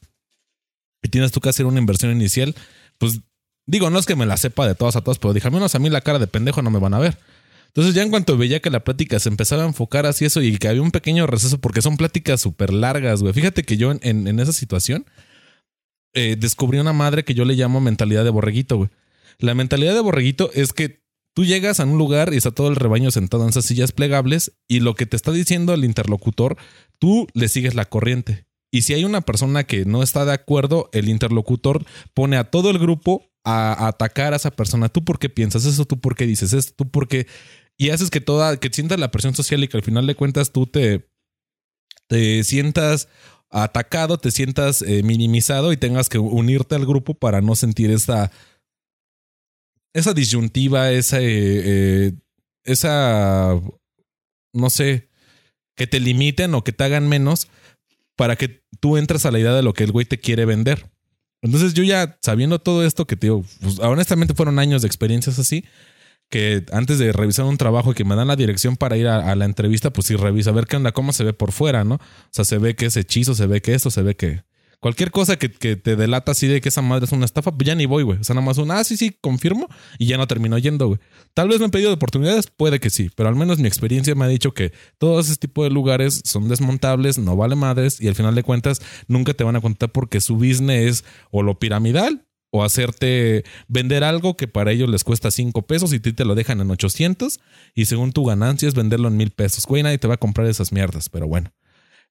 y 1.04 1.10
tienes 1.10 1.32
tú 1.32 1.40
que 1.42 1.50
hacer 1.50 1.66
una 1.66 1.80
inversión 1.80 2.12
inicial, 2.12 2.56
pues 2.98 3.20
digo, 3.66 3.90
no 3.90 4.00
es 4.00 4.06
que 4.06 4.16
me 4.16 4.26
la 4.26 4.38
sepa 4.38 4.68
de 4.68 4.76
todas 4.76 4.96
a 4.96 5.02
todas, 5.02 5.20
pero 5.20 5.34
dije, 5.34 5.48
al 5.48 5.54
menos 5.54 5.76
a 5.76 5.80
mí 5.80 5.90
la 5.90 6.02
cara 6.02 6.20
de 6.20 6.28
pendejo 6.28 6.62
no 6.62 6.72
me 6.72 6.80
van 6.80 6.94
a 6.94 7.00
ver. 7.00 7.18
Entonces 7.68 7.94
ya 7.94 8.02
en 8.02 8.10
cuanto 8.10 8.38
veía 8.38 8.60
que 8.60 8.72
la 8.72 8.80
plática 8.80 9.20
se 9.20 9.30
empezaba 9.30 9.64
a 9.64 9.68
enfocar 9.68 10.08
así 10.08 10.26
eso 10.26 10.42
y 10.42 10.58
que 10.58 10.68
había 10.68 10.82
un 10.82 10.90
pequeño 10.90 11.28
receso 11.28 11.60
porque 11.60 11.84
son 11.84 11.98
pláticas 11.98 12.42
súper 12.42 12.74
largas, 12.74 13.22
güey. 13.22 13.34
Fíjate 13.34 13.64
que 13.64 13.78
yo 13.78 13.92
en, 13.92 14.28
en 14.28 14.40
esa 14.40 14.54
situación 14.54 15.06
eh, 16.14 16.36
descubrí 16.40 16.80
una 16.80 16.94
madre 16.94 17.24
que 17.24 17.34
yo 17.34 17.46
le 17.46 17.56
llamo 17.56 17.82
mentalidad 17.82 18.24
de 18.24 18.30
borreguito, 18.30 18.78
güey. 18.78 18.90
La 19.40 19.54
mentalidad 19.54 19.94
de 19.94 20.00
borreguito 20.00 20.52
es 20.54 20.74
que 20.74 21.04
tú 21.34 21.46
llegas 21.46 21.80
a 21.80 21.86
un 21.86 21.98
lugar 21.98 22.34
y 22.34 22.38
está 22.38 22.52
todo 22.52 22.70
el 22.70 22.76
rebaño 22.76 23.12
sentado 23.12 23.44
en 23.44 23.50
esas 23.50 23.66
sillas 23.66 23.92
plegables 23.92 24.54
y 24.68 24.80
lo 24.80 24.96
que 24.96 25.06
te 25.06 25.16
está 25.16 25.32
diciendo 25.32 25.74
el 25.74 25.86
interlocutor, 25.86 26.58
tú 26.98 27.28
le 27.34 27.48
sigues 27.48 27.76
la 27.76 27.86
corriente. 27.86 28.48
Y 28.72 28.82
si 28.82 28.94
hay 28.94 29.06
una 29.06 29.22
persona 29.22 29.64
que 29.64 29.86
no 29.86 30.04
está 30.04 30.26
de 30.26 30.34
acuerdo, 30.34 30.90
el 30.94 31.10
interlocutor 31.10 31.86
pone 32.14 32.38
a 32.38 32.46
todo 32.46 32.70
el 32.70 32.80
grupo 32.80 33.30
a, 33.44 33.88
atacar 33.88 34.34
a 34.34 34.38
esa 34.38 34.52
persona. 34.52 34.90
¿Tú 34.90 35.06
por 35.06 35.20
qué 35.20 35.30
piensas 35.30 35.66
eso? 35.66 35.86
¿Tú 35.86 36.00
por 36.00 36.16
qué 36.16 36.26
dices 36.26 36.54
esto? 36.54 36.74
¿Tú 36.76 36.90
por 36.90 37.08
qué? 37.08 37.28
Y 37.78 37.92
haces 37.92 38.10
que 38.10 38.20
toda, 38.20 38.58
que 38.58 38.70
sientas 38.72 39.00
la 39.00 39.12
presión 39.12 39.36
social 39.36 39.64
y 39.64 39.68
que 39.68 39.78
al 39.78 39.84
final 39.84 40.08
de 40.08 40.16
cuentas 40.16 40.52
tú 40.52 40.66
te, 40.66 41.08
te 42.08 42.44
sientas 42.44 43.08
atacado, 43.50 44.18
te 44.18 44.32
sientas 44.32 44.82
eh, 44.82 45.04
minimizado 45.04 45.72
y 45.72 45.78
tengas 45.78 46.10
que 46.10 46.20
unirte 46.20 46.76
al 46.76 46.86
grupo 46.86 47.14
para 47.14 47.42
no 47.42 47.56
sentir 47.56 47.92
esa, 47.92 48.32
esa 49.94 50.14
disyuntiva, 50.14 50.92
esa, 50.92 51.18
eh, 51.22 52.14
esa, 52.64 53.60
no 54.54 54.70
sé, 54.70 55.10
que 55.76 55.88
te 55.88 56.00
limiten 56.00 56.54
o 56.56 56.64
que 56.64 56.72
te 56.72 56.84
hagan 56.84 57.08
menos 57.08 57.48
para 58.16 58.36
que 58.36 58.64
tú 58.80 58.98
entres 58.98 59.26
a 59.26 59.32
la 59.32 59.40
idea 59.40 59.54
de 59.54 59.64
lo 59.64 59.74
que 59.74 59.84
el 59.84 59.92
güey 59.92 60.06
te 60.06 60.20
quiere 60.20 60.46
vender. 60.46 60.90
Entonces 61.42 61.74
yo 61.74 61.84
ya 61.84 62.18
sabiendo 62.22 62.60
todo 62.60 62.84
esto 62.86 63.06
que 63.06 63.16
te 63.16 63.28
digo, 63.28 63.46
pues, 63.62 63.80
honestamente 63.80 64.34
fueron 64.34 64.60
años 64.60 64.82
de 64.82 64.88
experiencias 64.88 65.38
así, 65.40 65.64
que 66.30 66.66
antes 66.72 67.00
de 67.00 67.12
revisar 67.12 67.46
un 67.46 67.58
trabajo 67.58 67.94
que 67.94 68.04
me 68.04 68.16
dan 68.16 68.28
la 68.28 68.36
dirección 68.36 68.76
para 68.76 68.98
ir 68.98 69.08
a, 69.08 69.36
la 69.36 69.46
entrevista, 69.46 69.92
pues 69.92 70.08
sí 70.08 70.16
revisa, 70.16 70.50
a 70.50 70.54
ver 70.54 70.66
qué 70.66 70.76
onda, 70.76 70.92
cómo 70.92 71.14
se 71.14 71.24
ve 71.24 71.34
por 71.34 71.52
fuera, 71.52 71.84
¿no? 71.84 71.96
O 71.96 72.30
sea, 72.32 72.46
se 72.46 72.58
ve 72.58 72.76
que 72.76 72.88
es 72.88 72.98
hechizo, 72.98 73.36
se 73.36 73.48
ve 73.48 73.62
que 73.62 73.74
esto, 73.74 73.92
se 73.92 74.02
ve 74.02 74.16
que... 74.16 74.44
Cualquier 74.80 75.10
cosa 75.10 75.38
que, 75.38 75.50
te 75.50 75.96
delata 75.96 76.34
así 76.34 76.46
de 76.46 76.62
que 76.62 76.70
esa 76.70 76.84
madre 76.84 77.06
es 77.06 77.12
una 77.12 77.26
estafa, 77.26 77.52
pues 77.52 77.66
ya 77.66 77.74
ni 77.74 77.88
voy, 77.88 78.04
güey. 78.04 78.20
O 78.20 78.24
sea, 78.24 78.36
nada 78.36 78.46
más 78.46 78.60
un, 78.60 78.70
ah, 78.70 78.84
sí, 78.84 78.96
sí, 78.96 79.18
confirmo 79.22 79.68
y 79.98 80.06
ya 80.06 80.18
no 80.18 80.28
terminó 80.28 80.56
yendo, 80.60 80.86
güey. 80.86 81.00
Tal 81.34 81.48
vez 81.48 81.58
me 81.58 81.66
han 81.66 81.72
pedido 81.72 81.92
oportunidades, 81.92 82.46
puede 82.56 82.80
que 82.80 82.92
sí, 82.92 83.10
pero 83.16 83.28
al 83.28 83.36
menos 83.36 83.58
mi 83.58 83.68
experiencia 83.68 84.14
me 84.14 84.26
ha 84.26 84.28
dicho 84.28 84.54
que 84.54 84.74
todos 85.00 85.30
ese 85.30 85.38
tipo 85.38 85.64
de 85.64 85.72
lugares 85.72 86.22
son 86.26 86.48
desmontables, 86.48 87.18
no 87.18 87.36
vale 87.36 87.56
madres 87.56 88.00
y 88.00 88.08
al 88.08 88.14
final 88.14 88.36
de 88.36 88.44
cuentas 88.44 88.80
nunca 89.08 89.34
te 89.34 89.44
van 89.44 89.56
a 89.56 89.62
contar 89.62 89.92
porque 89.92 90.22
su 90.22 90.36
business 90.36 91.02
es 91.02 91.06
o 91.32 91.42
lo 91.42 91.58
piramidal 91.58 92.27
o 92.50 92.64
hacerte 92.64 93.44
vender 93.68 94.04
algo 94.04 94.38
que 94.38 94.48
para 94.48 94.72
ellos 94.72 94.90
les 94.90 95.04
cuesta 95.04 95.32
5 95.32 95.64
pesos 95.64 95.94
y 95.94 96.00
te 96.00 96.26
lo 96.26 96.36
dejan 96.36 96.62
en 96.62 96.72
800 96.72 97.40
y 97.76 97.86
según 97.86 98.14
tu 98.14 98.26
ganancia 98.26 98.68
es 98.68 98.76
venderlo 98.76 99.08
en 99.08 99.18
mil 99.18 99.32
pesos. 99.32 99.66
Güey, 99.66 99.84
nadie 99.84 99.98
te 99.98 100.08
va 100.08 100.16
a 100.16 100.18
comprar 100.20 100.48
esas 100.48 100.72
mierdas, 100.72 101.10
pero 101.10 101.28
bueno. 101.28 101.52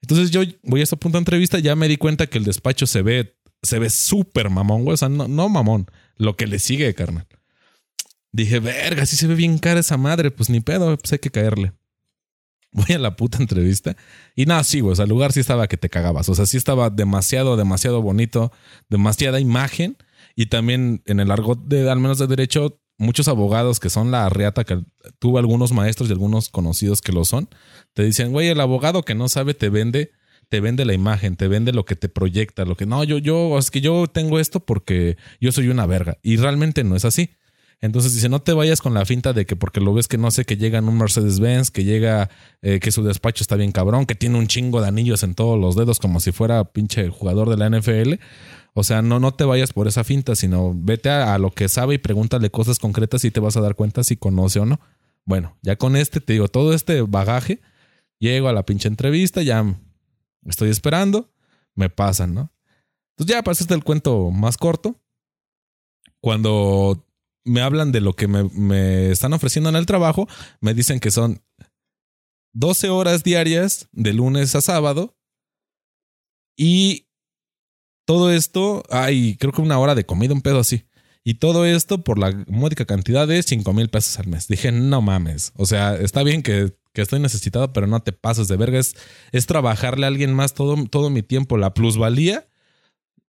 Entonces 0.02 0.31
yo 0.31 0.43
voy 0.62 0.81
a 0.81 0.85
esta 0.85 0.97
punto 0.97 1.16
de 1.16 1.21
entrevista, 1.21 1.59
ya 1.59 1.75
me 1.75 1.88
di 1.88 1.97
cuenta 1.97 2.26
que 2.26 2.38
el 2.38 2.45
despacho 2.45 2.87
se 2.87 3.02
ve, 3.02 3.38
se 3.62 3.78
ve 3.78 3.88
súper 3.90 4.50
mamón, 4.50 4.85
güey. 4.85 4.95
O 4.95 4.97
sea, 4.97 5.09
no, 5.09 5.26
no 5.26 5.49
mamón, 5.49 5.87
lo 6.16 6.37
que 6.37 6.47
le 6.47 6.59
sigue, 6.59 6.95
carnal. 6.95 7.26
Dije, 8.31 8.61
verga, 8.61 9.07
si 9.07 9.16
se 9.16 9.26
ve 9.26 9.35
bien 9.35 9.59
cara 9.59 9.81
esa 9.81 9.97
madre, 9.97 10.31
pues 10.31 10.50
ni 10.50 10.61
pedo, 10.61 10.97
pues 10.99 11.12
hay 11.12 11.19
que 11.19 11.31
caerle. 11.31 11.73
Voy 12.73 12.95
a 12.95 12.99
la 12.99 13.16
puta 13.16 13.38
entrevista 13.38 13.97
y 14.35 14.45
nada, 14.45 14.62
sí, 14.62 14.81
güey, 14.81 14.93
o 14.93 14.97
sea, 14.97 15.05
el 15.05 15.09
lugar 15.09 15.33
sí 15.33 15.40
estaba 15.40 15.66
que 15.66 15.78
te 15.78 15.88
cagabas, 15.88 16.28
o 16.28 16.35
sea, 16.35 16.45
sí 16.45 16.59
estaba 16.59 16.90
demasiado, 16.90 17.57
demasiado 17.57 18.02
bonito, 18.02 18.52
demasiada 18.90 19.40
imagen 19.40 19.97
y 20.37 20.47
también 20.47 21.02
en 21.07 21.19
el 21.19 21.31
argot 21.31 21.59
de, 21.64 21.90
al 21.90 21.99
menos 21.99 22.19
de 22.19 22.26
derecho, 22.26 22.78
muchos 22.99 23.26
abogados 23.26 23.81
que 23.81 23.90
son 23.90 24.11
la 24.11 24.28
reata, 24.28 24.64
que 24.64 24.85
tuve 25.19 25.40
algunos 25.40 25.73
maestros 25.73 26.09
y 26.09 26.12
algunos 26.12 26.50
conocidos 26.50 27.00
que 27.00 27.12
lo 27.12 27.25
son, 27.25 27.49
te 27.95 28.05
dicen, 28.05 28.31
güey, 28.31 28.49
el 28.49 28.61
abogado 28.61 29.02
que 29.02 29.14
no 29.14 29.28
sabe 29.28 29.55
te 29.55 29.71
vende, 29.71 30.12
te 30.50 30.61
vende 30.61 30.85
la 30.85 30.93
imagen, 30.93 31.37
te 31.37 31.49
vende 31.49 31.73
lo 31.73 31.87
que 31.87 31.97
te 31.97 32.11
proyecta, 32.11 32.66
lo 32.66 32.76
que 32.76 32.87
no, 32.87 33.02
yo, 33.02 33.19
yo, 33.19 33.59
es 33.59 33.71
que 33.71 33.81
yo 33.81 34.07
tengo 34.07 34.38
esto 34.38 34.61
porque 34.61 35.16
yo 35.40 35.50
soy 35.52 35.69
una 35.69 35.87
verga 35.87 36.19
y 36.23 36.37
realmente 36.37 36.85
no 36.85 36.95
es 36.95 37.05
así. 37.05 37.31
Entonces 37.83 38.14
dice, 38.14 38.31
no 38.31 38.40
te 38.40 38.55
vayas 38.55 38.81
con 38.81 38.95
la 38.95 39.05
finta 39.05 39.35
de 39.35 39.45
que 39.45 39.55
porque 39.55 39.81
lo 39.81 39.93
ves 39.93 40.09
que 40.09 40.16
no 40.16 40.31
sé, 40.31 40.47
que 40.47 40.57
llega 40.57 40.78
en 40.78 40.88
un 40.88 40.97
Mercedes-Benz, 40.97 41.71
que 41.71 41.85
llega, 41.85 42.31
eh, 42.62 42.81
que 42.81 42.90
su 42.90 43.02
despacho 43.05 43.43
está 43.43 43.57
bien 43.57 43.71
cabrón, 43.71 44.07
que 44.07 44.14
tiene 44.14 44.38
un 44.38 44.47
chingo 44.47 44.81
de 44.81 44.88
anillos 44.88 45.23
en 45.23 45.35
todos 45.35 45.61
los 45.61 45.76
dedos 45.76 45.99
como 45.99 46.21
si 46.21 46.33
fuera 46.33 46.64
pinche 46.64 47.11
jugador 47.11 47.50
de 47.50 47.57
la 47.59 47.69
NFL. 47.69 48.14
O 48.78 48.85
sea, 48.85 49.00
no, 49.00 49.18
no 49.21 49.33
te 49.33 49.45
vayas 49.45 49.73
por 49.73 49.88
esa 49.88 50.04
finta, 50.04 50.37
sino 50.37 50.75
vete 50.76 51.09
a, 51.09 51.38
lo 51.38 51.50
que 51.50 51.66
sabe 51.66 51.95
y 51.95 51.99
pregúntale 51.99 52.50
cosas 52.50 52.78
concretas 52.78 53.25
y 53.25 53.30
te 53.30 53.40
vas 53.40 53.56
a 53.56 53.62
dar 53.62 53.75
cuenta 53.75 54.04
si 54.04 54.18
conoce 54.18 54.61
o 54.61 54.66
no. 54.66 54.80
Bueno, 55.25 55.56
ya 55.62 55.76
con 55.76 55.97
este, 55.97 56.21
te 56.21 56.35
digo, 56.35 56.49
todo 56.49 56.75
este 56.75 57.00
bagaje, 57.00 57.62
llego 58.18 58.49
a 58.49 58.52
la 58.52 58.66
pinche 58.66 58.87
entrevista, 58.88 59.40
ya 59.40 59.64
estoy 60.45 60.68
esperando, 60.68 61.33
me 61.75 61.88
pasan, 61.88 62.35
¿no? 62.35 62.52
Entonces 63.12 63.35
ya 63.35 63.42
pasaste 63.42 63.73
el 63.73 63.83
cuento 63.83 64.30
más 64.30 64.59
corto. 64.59 65.00
Cuando 66.21 67.02
me 67.45 67.62
hablan 67.62 67.92
de 67.92 68.02
lo 68.02 68.12
que 68.12 68.28
me, 68.28 69.11
están 69.11 69.33
ofreciendo 69.33 69.71
en 69.71 69.76
el 69.76 69.87
trabajo, 69.87 70.28
me 70.61 70.75
dicen 70.75 71.00
que 71.00 71.11
son 71.11 71.42
12 72.52 72.90
horas 72.90 73.25
diarias 73.25 73.88
de 73.92 74.12
lunes 74.12 74.54
a 74.54 74.61
sábado 74.61 75.16
y 76.59 77.05
todo 78.06 78.32
esto, 78.32 78.82
hay 78.90 79.36
creo 79.36 79.52
que 79.52 79.60
una 79.60 79.78
hora 79.78 79.94
de 79.94 80.06
comida, 80.06 80.32
un 80.32 80.40
pedo 80.40 80.60
así. 80.60 80.84
Y 81.25 81.34
todo 81.34 81.66
esto 81.66 82.02
por 82.02 82.18
la 82.18 82.32
módica 82.48 82.86
cantidad 82.86 83.28
de 83.28 83.42
5 83.42 83.72
mil 83.75 83.90
pesos 83.90 84.18
al 84.18 84.28
mes. 84.28 84.48
Dije, 84.48 84.72
no 84.72 85.02
mames. 85.02 85.52
O 85.56 85.66
sea, 85.66 85.96
está 85.96 86.22
bien 86.22 86.42
que, 86.42 86.72
estoy 86.94 87.20
necesitado, 87.20 87.75
pero 87.75 87.86
no 87.86 88.00
te 88.00 88.12
pases 88.12 88.48
de 88.48 88.56
verga. 88.56 88.78
Es, 88.78 88.94
es 89.32 89.44
trabajarle 89.44 90.06
a 90.06 90.08
alguien 90.08 90.32
más 90.32 90.54
todo, 90.54 90.76
todo 90.86 91.10
mi 91.10 91.22
tiempo. 91.22 91.58
La 91.58 91.75
plusvalía 91.75 92.48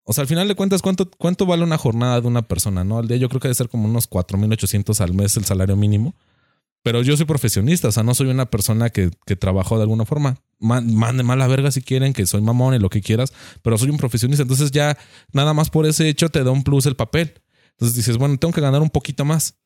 o 0.09 0.13
sea, 0.13 0.23
al 0.23 0.29
final 0.29 0.47
de 0.47 0.55
cuentas, 0.55 0.83
¿cuánto, 0.83 1.11
¿cuánto 1.11 1.47
vale 1.47 1.65
una 1.65 1.79
jornada 1.79 2.21
de 2.21 2.29
una 2.29 2.43
persona? 2.43 2.85
¿no? 2.85 2.99
Al 2.99 3.09
día 3.09 3.17
yo 3.17 3.29
creo 3.29 3.41
que 3.41 3.49
debe 3.49 3.57
ser 3.57 3.69
como 3.69 3.89
unos 3.89 4.09
4.800 4.09 5.01
al 5.01 5.15
mes 5.15 5.37
el 5.37 5.45
salario 5.45 5.75
mínimo. 5.75 6.15
Pero 6.87 7.03
yo 7.03 7.17
soy 7.17 7.27
profesionista, 7.27 7.89
o 7.89 7.91
sea, 7.91 8.05
no 8.05 8.15
soy 8.15 8.29
una 8.29 8.47
persona 8.49 8.91
que, 8.91 9.11
que 9.27 9.35
trabajó 9.35 9.77
de 9.77 9.83
alguna 9.83 10.05
forma. 10.05 10.37
Mande 10.61 11.25
mala 11.25 11.49
verga 11.49 11.73
si 11.73 11.83
quieren, 11.83 12.13
que 12.13 12.25
soy 12.27 12.43
mamón 12.43 12.77
y 12.77 12.79
lo 12.79 12.91
que 12.91 13.01
quieras, 13.01 13.33
pero 13.63 13.77
soy 13.77 13.91
un 13.91 13.97
profesionista. 13.97 14.43
Entonces 14.43 14.71
ya 14.71 14.97
nada 15.33 15.53
más 15.53 15.69
por 15.69 15.85
ese 15.85 16.09
hecho 16.09 16.29
te 16.29 16.45
da 16.45 16.53
un 16.53 16.63
plus 16.63 16.87
el 16.87 16.95
papel. 16.95 17.43
Entonces 17.73 17.97
dices, 17.97 18.19
bueno, 18.19 18.37
tengo 18.37 18.55
que 18.55 18.61
ganar 18.61 18.83
un 18.83 18.91
poquito 18.91 19.25
más. 19.25 19.59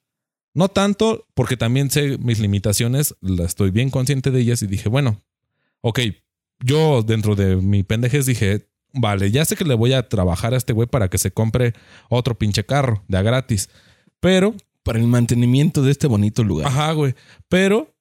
No 0.54 0.70
tanto, 0.70 1.28
porque 1.34 1.58
también 1.58 1.90
sé 1.90 2.16
mis 2.16 2.38
limitaciones, 2.38 3.14
la 3.20 3.44
estoy 3.44 3.70
bien 3.70 3.90
consciente 3.90 4.30
de 4.30 4.40
ellas 4.40 4.62
y 4.62 4.66
dije, 4.66 4.88
bueno, 4.88 5.20
ok, 5.82 6.00
yo 6.60 7.02
dentro 7.02 7.36
de 7.36 7.56
mi 7.56 7.82
pendejez 7.82 8.24
dije, 8.24 8.70
vale, 8.94 9.30
ya 9.30 9.44
sé 9.44 9.56
que 9.56 9.66
le 9.66 9.74
voy 9.74 9.92
a 9.92 10.08
trabajar 10.08 10.54
a 10.54 10.56
este 10.56 10.72
güey 10.72 10.88
para 10.88 11.10
que 11.10 11.18
se 11.18 11.32
compre 11.32 11.74
otro 12.08 12.38
pinche 12.38 12.64
carro 12.64 13.04
de 13.08 13.18
a 13.18 13.22
gratis. 13.22 13.68
Pero. 14.20 14.54
Para 14.82 14.98
el 14.98 15.06
mantenimiento 15.06 15.82
de 15.82 15.90
este 15.90 16.06
bonito 16.06 16.42
lugar. 16.42 16.66
Ajá, 16.66 16.92
güey. 16.92 17.14
Pero, 17.48 17.94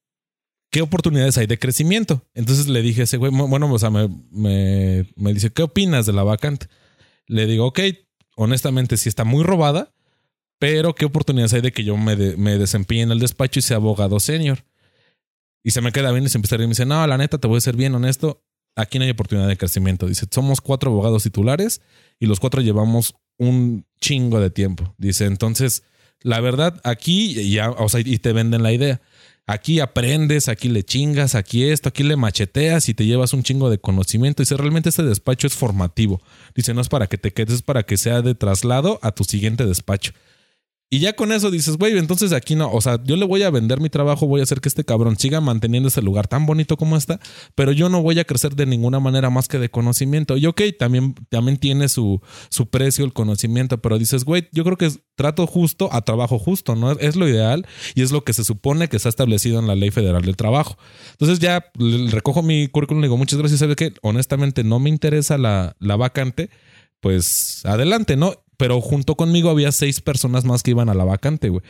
¿qué 0.70 0.82
oportunidades 0.82 1.36
hay 1.38 1.46
de 1.46 1.58
crecimiento? 1.58 2.26
Entonces 2.34 2.68
le 2.68 2.82
dije 2.82 3.02
a 3.02 3.04
ese 3.04 3.16
güey, 3.16 3.30
bueno, 3.32 3.72
o 3.72 3.78
sea, 3.78 3.90
me, 3.90 4.08
me, 4.30 5.34
dice, 5.34 5.50
¿qué 5.50 5.62
opinas 5.62 6.06
de 6.06 6.12
la 6.12 6.22
vacante? 6.22 6.68
Le 7.26 7.46
digo, 7.46 7.66
ok, 7.66 7.80
honestamente 8.36 8.96
sí 8.96 9.08
está 9.08 9.24
muy 9.24 9.44
robada, 9.44 9.92
pero 10.58 10.94
¿qué 10.94 11.04
oportunidades 11.04 11.52
hay 11.52 11.60
de 11.60 11.72
que 11.72 11.84
yo 11.84 11.96
me, 11.96 12.16
me 12.16 12.58
desempeñe 12.58 13.02
en 13.02 13.12
el 13.12 13.20
despacho 13.20 13.58
y 13.58 13.62
sea 13.62 13.76
abogado 13.76 14.18
senior? 14.20 14.64
Y 15.62 15.72
se 15.72 15.82
me 15.82 15.92
queda 15.92 16.10
bien 16.12 16.24
y 16.24 16.28
se 16.28 16.38
empieza 16.38 16.54
a 16.54 16.58
reír 16.58 16.64
y 16.64 16.68
me 16.68 16.72
dice, 16.72 16.86
no, 16.86 17.06
la 17.06 17.18
neta, 17.18 17.38
te 17.38 17.46
voy 17.46 17.58
a 17.58 17.60
ser 17.60 17.76
bien 17.76 17.94
honesto 17.94 18.42
aquí 18.76 18.98
no 18.98 19.04
hay 19.04 19.10
oportunidad 19.10 19.48
de 19.48 19.56
crecimiento. 19.56 20.06
Dice, 20.06 20.26
somos 20.30 20.60
cuatro 20.60 20.90
abogados 20.90 21.22
titulares 21.22 21.80
y 22.18 22.26
los 22.26 22.40
cuatro 22.40 22.60
llevamos 22.62 23.14
un 23.38 23.86
chingo 24.00 24.40
de 24.40 24.50
tiempo. 24.50 24.94
Dice, 24.98 25.26
entonces, 25.26 25.84
la 26.22 26.40
verdad, 26.40 26.80
aquí 26.84 27.50
ya, 27.50 27.70
o 27.70 27.88
sea, 27.88 28.00
y 28.00 28.18
te 28.18 28.32
venden 28.32 28.62
la 28.62 28.72
idea. 28.72 29.00
Aquí 29.46 29.80
aprendes, 29.80 30.48
aquí 30.48 30.68
le 30.68 30.84
chingas, 30.84 31.34
aquí 31.34 31.64
esto, 31.64 31.88
aquí 31.88 32.04
le 32.04 32.14
macheteas 32.14 32.88
y 32.88 32.94
te 32.94 33.04
llevas 33.04 33.32
un 33.32 33.42
chingo 33.42 33.68
de 33.68 33.78
conocimiento. 33.78 34.42
Dice, 34.42 34.56
realmente 34.56 34.90
este 34.90 35.02
despacho 35.02 35.48
es 35.48 35.54
formativo. 35.54 36.22
Dice, 36.54 36.72
no 36.72 36.80
es 36.80 36.88
para 36.88 37.08
que 37.08 37.18
te 37.18 37.32
quedes, 37.32 37.54
es 37.54 37.62
para 37.62 37.82
que 37.82 37.96
sea 37.96 38.22
de 38.22 38.36
traslado 38.36 39.00
a 39.02 39.10
tu 39.10 39.24
siguiente 39.24 39.66
despacho. 39.66 40.12
Y 40.92 40.98
ya 40.98 41.12
con 41.12 41.30
eso 41.30 41.52
dices, 41.52 41.76
güey, 41.76 41.96
entonces 41.96 42.32
aquí 42.32 42.56
no, 42.56 42.68
o 42.72 42.80
sea, 42.80 43.00
yo 43.04 43.14
le 43.14 43.24
voy 43.24 43.44
a 43.44 43.50
vender 43.50 43.80
mi 43.80 43.88
trabajo, 43.88 44.26
voy 44.26 44.40
a 44.40 44.42
hacer 44.42 44.60
que 44.60 44.68
este 44.68 44.82
cabrón 44.82 45.16
siga 45.16 45.40
manteniendo 45.40 45.88
ese 45.88 46.02
lugar 46.02 46.26
tan 46.26 46.46
bonito 46.46 46.76
como 46.76 46.96
está, 46.96 47.20
pero 47.54 47.70
yo 47.70 47.88
no 47.88 48.02
voy 48.02 48.18
a 48.18 48.24
crecer 48.24 48.56
de 48.56 48.66
ninguna 48.66 48.98
manera 48.98 49.30
más 49.30 49.46
que 49.46 49.60
de 49.60 49.70
conocimiento. 49.70 50.36
Y 50.36 50.46
ok, 50.46 50.62
también, 50.76 51.14
también 51.28 51.58
tiene 51.58 51.88
su, 51.88 52.20
su 52.48 52.70
precio 52.70 53.04
el 53.04 53.12
conocimiento, 53.12 53.80
pero 53.80 53.98
dices, 54.00 54.24
güey, 54.24 54.48
yo 54.50 54.64
creo 54.64 54.76
que 54.76 54.86
es 54.86 54.98
trato 55.14 55.46
justo 55.46 55.88
a 55.92 56.00
trabajo 56.00 56.40
justo, 56.40 56.74
¿no? 56.74 56.90
Es 56.90 57.14
lo 57.14 57.28
ideal 57.28 57.68
y 57.94 58.02
es 58.02 58.10
lo 58.10 58.24
que 58.24 58.32
se 58.32 58.42
supone 58.42 58.88
que 58.88 58.96
está 58.96 59.08
establecido 59.08 59.60
en 59.60 59.68
la 59.68 59.76
Ley 59.76 59.92
Federal 59.92 60.22
del 60.22 60.34
Trabajo. 60.34 60.76
Entonces 61.12 61.38
ya 61.38 61.70
recojo 62.10 62.42
mi 62.42 62.66
currículum 62.66 63.00
y 63.04 63.06
digo, 63.06 63.16
muchas 63.16 63.38
gracias, 63.38 63.60
¿sabe 63.60 63.76
qué? 63.76 63.94
Honestamente 64.02 64.64
no 64.64 64.80
me 64.80 64.90
interesa 64.90 65.38
la, 65.38 65.76
la 65.78 65.94
vacante 65.94 66.50
pues 67.00 67.64
adelante, 67.64 68.16
¿no? 68.16 68.34
Pero 68.60 68.78
junto 68.82 69.16
conmigo 69.16 69.48
había 69.48 69.72
seis 69.72 70.02
personas 70.02 70.44
más 70.44 70.62
que 70.62 70.72
iban 70.72 70.90
a 70.90 70.94
la 70.94 71.04
vacante, 71.04 71.48
güey. 71.48 71.62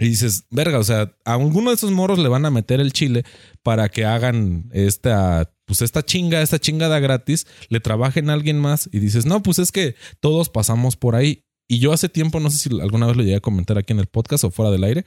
Y 0.00 0.08
dices, 0.08 0.44
verga, 0.50 0.80
o 0.80 0.82
sea, 0.82 1.14
a 1.24 1.34
alguno 1.34 1.70
de 1.70 1.76
esos 1.76 1.92
morros 1.92 2.18
le 2.18 2.28
van 2.28 2.44
a 2.44 2.50
meter 2.50 2.80
el 2.80 2.92
chile 2.92 3.22
para 3.62 3.88
que 3.88 4.04
hagan 4.04 4.68
esta, 4.72 5.54
pues 5.66 5.80
esta 5.82 6.04
chinga, 6.04 6.42
esta 6.42 6.58
chingada 6.58 6.98
gratis, 6.98 7.46
le 7.68 7.78
trabajen 7.78 8.28
a 8.28 8.32
alguien 8.32 8.58
más 8.58 8.90
y 8.92 8.98
dices, 8.98 9.24
no, 9.24 9.40
pues 9.40 9.60
es 9.60 9.70
que 9.70 9.94
todos 10.18 10.48
pasamos 10.48 10.96
por 10.96 11.14
ahí. 11.14 11.44
Y 11.68 11.78
yo 11.78 11.92
hace 11.92 12.08
tiempo, 12.08 12.40
no 12.40 12.50
sé 12.50 12.58
si 12.58 12.80
alguna 12.80 13.06
vez 13.06 13.16
lo 13.16 13.22
llegué 13.22 13.36
a 13.36 13.40
comentar 13.40 13.78
aquí 13.78 13.92
en 13.92 14.00
el 14.00 14.06
podcast 14.08 14.42
o 14.42 14.50
fuera 14.50 14.72
del 14.72 14.82
aire, 14.82 15.04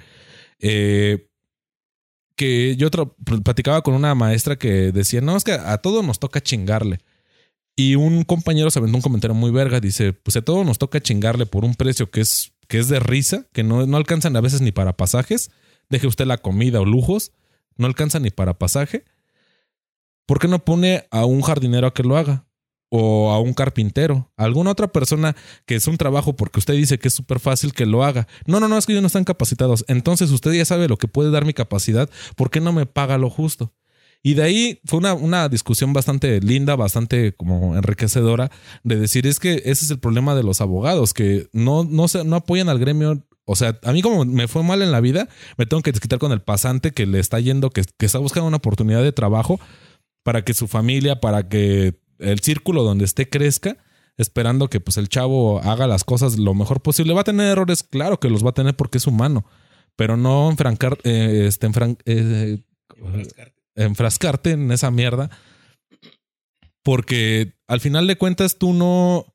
eh, 0.59 1.27
que 2.37 2.77
yo 2.77 2.89
platicaba 3.43 3.81
con 3.81 3.93
una 3.93 4.15
maestra 4.15 4.57
que 4.57 4.93
decía, 4.93 5.19
no, 5.19 5.35
es 5.35 5.43
que 5.43 5.51
a 5.51 5.77
todos 5.79 6.05
nos 6.05 6.19
toca 6.19 6.39
chingarle. 6.39 6.99
Y 7.81 7.95
un 7.95 8.23
compañero 8.25 8.69
se 8.69 8.77
aventó 8.77 8.97
un 8.97 9.01
comentario 9.01 9.33
muy 9.33 9.49
verga. 9.49 9.79
Dice: 9.79 10.13
Pues 10.13 10.37
a 10.37 10.43
todos 10.43 10.63
nos 10.63 10.77
toca 10.77 11.01
chingarle 11.01 11.47
por 11.47 11.65
un 11.65 11.73
precio 11.73 12.11
que 12.11 12.21
es, 12.21 12.53
que 12.67 12.77
es 12.77 12.89
de 12.89 12.99
risa, 12.99 13.47
que 13.53 13.63
no, 13.63 13.87
no 13.87 13.97
alcanzan 13.97 14.35
a 14.35 14.41
veces 14.41 14.61
ni 14.61 14.71
para 14.71 14.95
pasajes. 14.95 15.49
Deje 15.89 16.05
usted 16.05 16.27
la 16.27 16.37
comida 16.37 16.79
o 16.79 16.85
lujos, 16.85 17.31
no 17.77 17.87
alcanzan 17.87 18.21
ni 18.21 18.29
para 18.29 18.59
pasaje. 18.59 19.03
¿Por 20.27 20.37
qué 20.37 20.47
no 20.47 20.63
pone 20.63 21.07
a 21.09 21.25
un 21.25 21.41
jardinero 21.41 21.87
a 21.87 21.93
que 21.95 22.03
lo 22.03 22.17
haga? 22.17 22.45
O 22.91 23.31
a 23.31 23.39
un 23.39 23.55
carpintero, 23.55 24.31
a 24.37 24.43
alguna 24.43 24.69
otra 24.69 24.91
persona 24.91 25.35
que 25.65 25.73
es 25.73 25.87
un 25.87 25.97
trabajo 25.97 26.35
porque 26.35 26.59
usted 26.59 26.75
dice 26.75 26.99
que 26.99 27.07
es 27.07 27.15
súper 27.15 27.39
fácil 27.39 27.73
que 27.73 27.87
lo 27.87 28.03
haga. 28.03 28.27
No, 28.45 28.59
no, 28.59 28.67
no, 28.67 28.77
es 28.77 28.85
que 28.85 28.91
ellos 28.91 29.01
no 29.01 29.07
están 29.07 29.23
capacitados. 29.23 29.85
Entonces 29.87 30.29
usted 30.29 30.51
ya 30.53 30.65
sabe 30.65 30.87
lo 30.87 30.97
que 30.97 31.07
puede 31.07 31.31
dar 31.31 31.45
mi 31.45 31.53
capacidad. 31.53 32.11
¿Por 32.35 32.51
qué 32.51 32.59
no 32.59 32.73
me 32.73 32.85
paga 32.85 33.17
lo 33.17 33.31
justo? 33.31 33.73
Y 34.23 34.35
de 34.35 34.43
ahí 34.43 34.81
fue 34.85 34.99
una, 34.99 35.13
una, 35.13 35.49
discusión 35.49 35.93
bastante 35.93 36.39
linda, 36.41 36.75
bastante 36.75 37.33
como 37.33 37.75
enriquecedora, 37.75 38.51
de 38.83 38.97
decir, 38.97 39.25
es 39.25 39.39
que 39.39 39.55
ese 39.65 39.85
es 39.85 39.91
el 39.91 39.99
problema 39.99 40.35
de 40.35 40.43
los 40.43 40.61
abogados, 40.61 41.13
que 41.13 41.47
no, 41.53 41.83
no, 41.83 42.07
se, 42.07 42.23
no 42.23 42.35
apoyan 42.35 42.69
al 42.69 42.77
gremio. 42.77 43.25
O 43.45 43.55
sea, 43.55 43.79
a 43.83 43.91
mí 43.91 44.03
como 44.03 44.23
me 44.25 44.47
fue 44.47 44.63
mal 44.63 44.83
en 44.83 44.91
la 44.91 45.01
vida, 45.01 45.27
me 45.57 45.65
tengo 45.65 45.81
que 45.81 45.91
desquitar 45.91 46.19
con 46.19 46.31
el 46.31 46.41
pasante 46.41 46.91
que 46.91 47.07
le 47.07 47.19
está 47.19 47.39
yendo, 47.39 47.71
que, 47.71 47.83
que 47.97 48.05
está 48.05 48.19
buscando 48.19 48.47
una 48.47 48.57
oportunidad 48.57 49.01
de 49.01 49.11
trabajo 49.11 49.59
para 50.23 50.43
que 50.43 50.53
su 50.53 50.67
familia, 50.67 51.19
para 51.19 51.49
que 51.49 51.99
el 52.19 52.39
círculo 52.41 52.83
donde 52.83 53.05
esté 53.05 53.27
crezca, 53.27 53.77
esperando 54.17 54.69
que 54.69 54.79
pues 54.79 54.97
el 54.97 55.09
chavo 55.09 55.59
haga 55.63 55.87
las 55.87 56.03
cosas 56.03 56.37
lo 56.37 56.53
mejor 56.53 56.81
posible. 56.81 57.13
Va 57.13 57.21
a 57.21 57.23
tener 57.23 57.47
errores, 57.47 57.81
claro 57.81 58.19
que 58.19 58.29
los 58.29 58.45
va 58.45 58.51
a 58.51 58.53
tener 58.53 58.75
porque 58.75 58.99
es 58.99 59.07
humano, 59.07 59.45
pero 59.95 60.15
no 60.15 60.51
enfrancar, 60.51 60.99
eh, 61.03 61.45
este, 61.47 61.65
eh, 62.05 62.59
enfrascarte 62.95 63.60
en 63.83 64.71
esa 64.71 64.91
mierda. 64.91 65.29
Porque 66.83 67.53
al 67.67 67.79
final 67.79 68.07
de 68.07 68.17
cuentas 68.17 68.57
tú 68.57 68.73
no. 68.73 69.25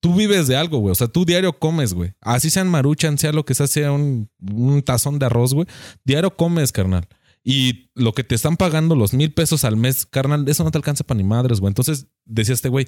Tú 0.00 0.14
vives 0.14 0.46
de 0.46 0.56
algo, 0.56 0.78
güey. 0.78 0.92
O 0.92 0.94
sea, 0.94 1.08
tú 1.08 1.24
diario 1.24 1.58
comes, 1.58 1.94
güey. 1.94 2.12
Así 2.20 2.48
sean 2.48 2.68
maruchan, 2.68 3.18
sea 3.18 3.32
lo 3.32 3.44
que 3.44 3.54
sea, 3.54 3.66
sea 3.66 3.90
un, 3.90 4.30
un 4.40 4.82
tazón 4.82 5.18
de 5.18 5.26
arroz, 5.26 5.52
güey. 5.52 5.66
Diario 6.04 6.36
comes, 6.36 6.70
carnal. 6.70 7.08
Y 7.42 7.90
lo 7.94 8.12
que 8.12 8.22
te 8.22 8.34
están 8.34 8.56
pagando, 8.56 8.94
los 8.94 9.14
mil 9.14 9.32
pesos 9.32 9.64
al 9.64 9.76
mes, 9.76 10.06
carnal, 10.06 10.46
eso 10.48 10.62
no 10.62 10.70
te 10.70 10.78
alcanza 10.78 11.04
para 11.04 11.18
ni 11.18 11.24
madres, 11.24 11.58
güey. 11.58 11.70
Entonces, 11.70 12.06
decía 12.24 12.54
este 12.54 12.68
güey, 12.68 12.86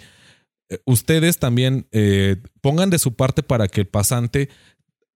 eh, 0.69 0.79
ustedes 0.87 1.39
también 1.39 1.87
eh, 1.91 2.37
pongan 2.61 2.91
de 2.91 2.99
su 2.99 3.15
parte 3.15 3.43
para 3.43 3.69
que 3.69 3.83
el 3.83 3.89
pasante 3.89 4.49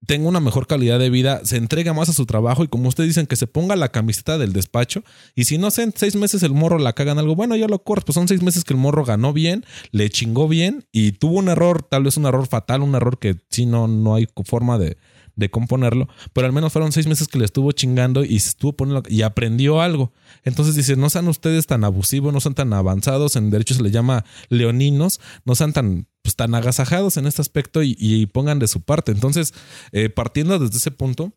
tenga 0.06 0.28
una 0.28 0.40
mejor 0.40 0.66
calidad 0.66 0.98
de 0.98 1.10
vida, 1.10 1.40
se 1.44 1.56
entrega 1.56 1.92
más 1.92 2.08
a 2.08 2.12
su 2.12 2.26
trabajo 2.26 2.64
y 2.64 2.68
como 2.68 2.88
ustedes 2.88 3.08
dicen, 3.08 3.26
que 3.26 3.36
se 3.36 3.46
ponga 3.46 3.76
la 3.76 3.90
camiseta 3.90 4.38
del 4.38 4.52
despacho. 4.52 5.02
Y 5.34 5.44
si 5.44 5.58
no 5.58 5.70
sé, 5.70 5.90
seis 5.94 6.16
meses 6.16 6.42
el 6.42 6.52
morro 6.52 6.78
la 6.78 6.92
cagan 6.92 7.18
algo, 7.18 7.34
bueno, 7.34 7.56
ya 7.56 7.68
lo 7.68 7.82
corres, 7.82 8.04
pues 8.04 8.14
son 8.14 8.28
seis 8.28 8.42
meses 8.42 8.64
que 8.64 8.74
el 8.74 8.80
morro 8.80 9.04
ganó 9.04 9.32
bien, 9.32 9.64
le 9.90 10.10
chingó 10.10 10.48
bien 10.48 10.86
y 10.92 11.12
tuvo 11.12 11.38
un 11.38 11.48
error, 11.48 11.82
tal 11.82 12.04
vez 12.04 12.16
un 12.16 12.26
error 12.26 12.46
fatal, 12.46 12.82
un 12.82 12.94
error 12.94 13.18
que 13.18 13.36
si 13.50 13.66
no, 13.66 13.88
no 13.88 14.14
hay 14.14 14.28
forma 14.44 14.78
de, 14.78 14.96
de 15.36 15.50
componerlo, 15.50 16.08
pero 16.32 16.46
al 16.46 16.52
menos 16.52 16.72
fueron 16.72 16.92
seis 16.92 17.06
meses 17.06 17.28
que 17.28 17.38
le 17.38 17.44
estuvo 17.44 17.70
chingando 17.72 18.24
y 18.24 18.38
se 18.40 18.50
estuvo 18.50 18.72
poniendo 18.72 19.02
y 19.08 19.22
aprendió 19.22 19.80
algo. 19.80 20.12
Entonces 20.44 20.74
dice, 20.74 20.96
no 20.96 21.10
sean 21.10 21.28
ustedes 21.28 21.66
tan 21.66 21.84
abusivos, 21.84 22.32
no 22.32 22.40
sean 22.40 22.54
tan 22.54 22.72
avanzados, 22.72 23.36
en 23.36 23.50
derecho 23.50 23.74
se 23.74 23.82
le 23.82 23.90
llama 23.90 24.24
leoninos, 24.48 25.20
no 25.44 25.54
sean 25.54 25.72
tan, 25.72 26.08
pues, 26.26 26.34
tan 26.34 26.56
agasajados 26.56 27.18
en 27.18 27.26
este 27.28 27.40
aspecto 27.40 27.84
y, 27.84 28.26
pongan 28.26 28.58
de 28.58 28.66
su 28.66 28.80
parte. 28.80 29.12
Entonces, 29.12 29.54
eh, 29.92 30.08
partiendo 30.08 30.58
desde 30.58 30.76
ese 30.76 30.90
punto, 30.90 31.32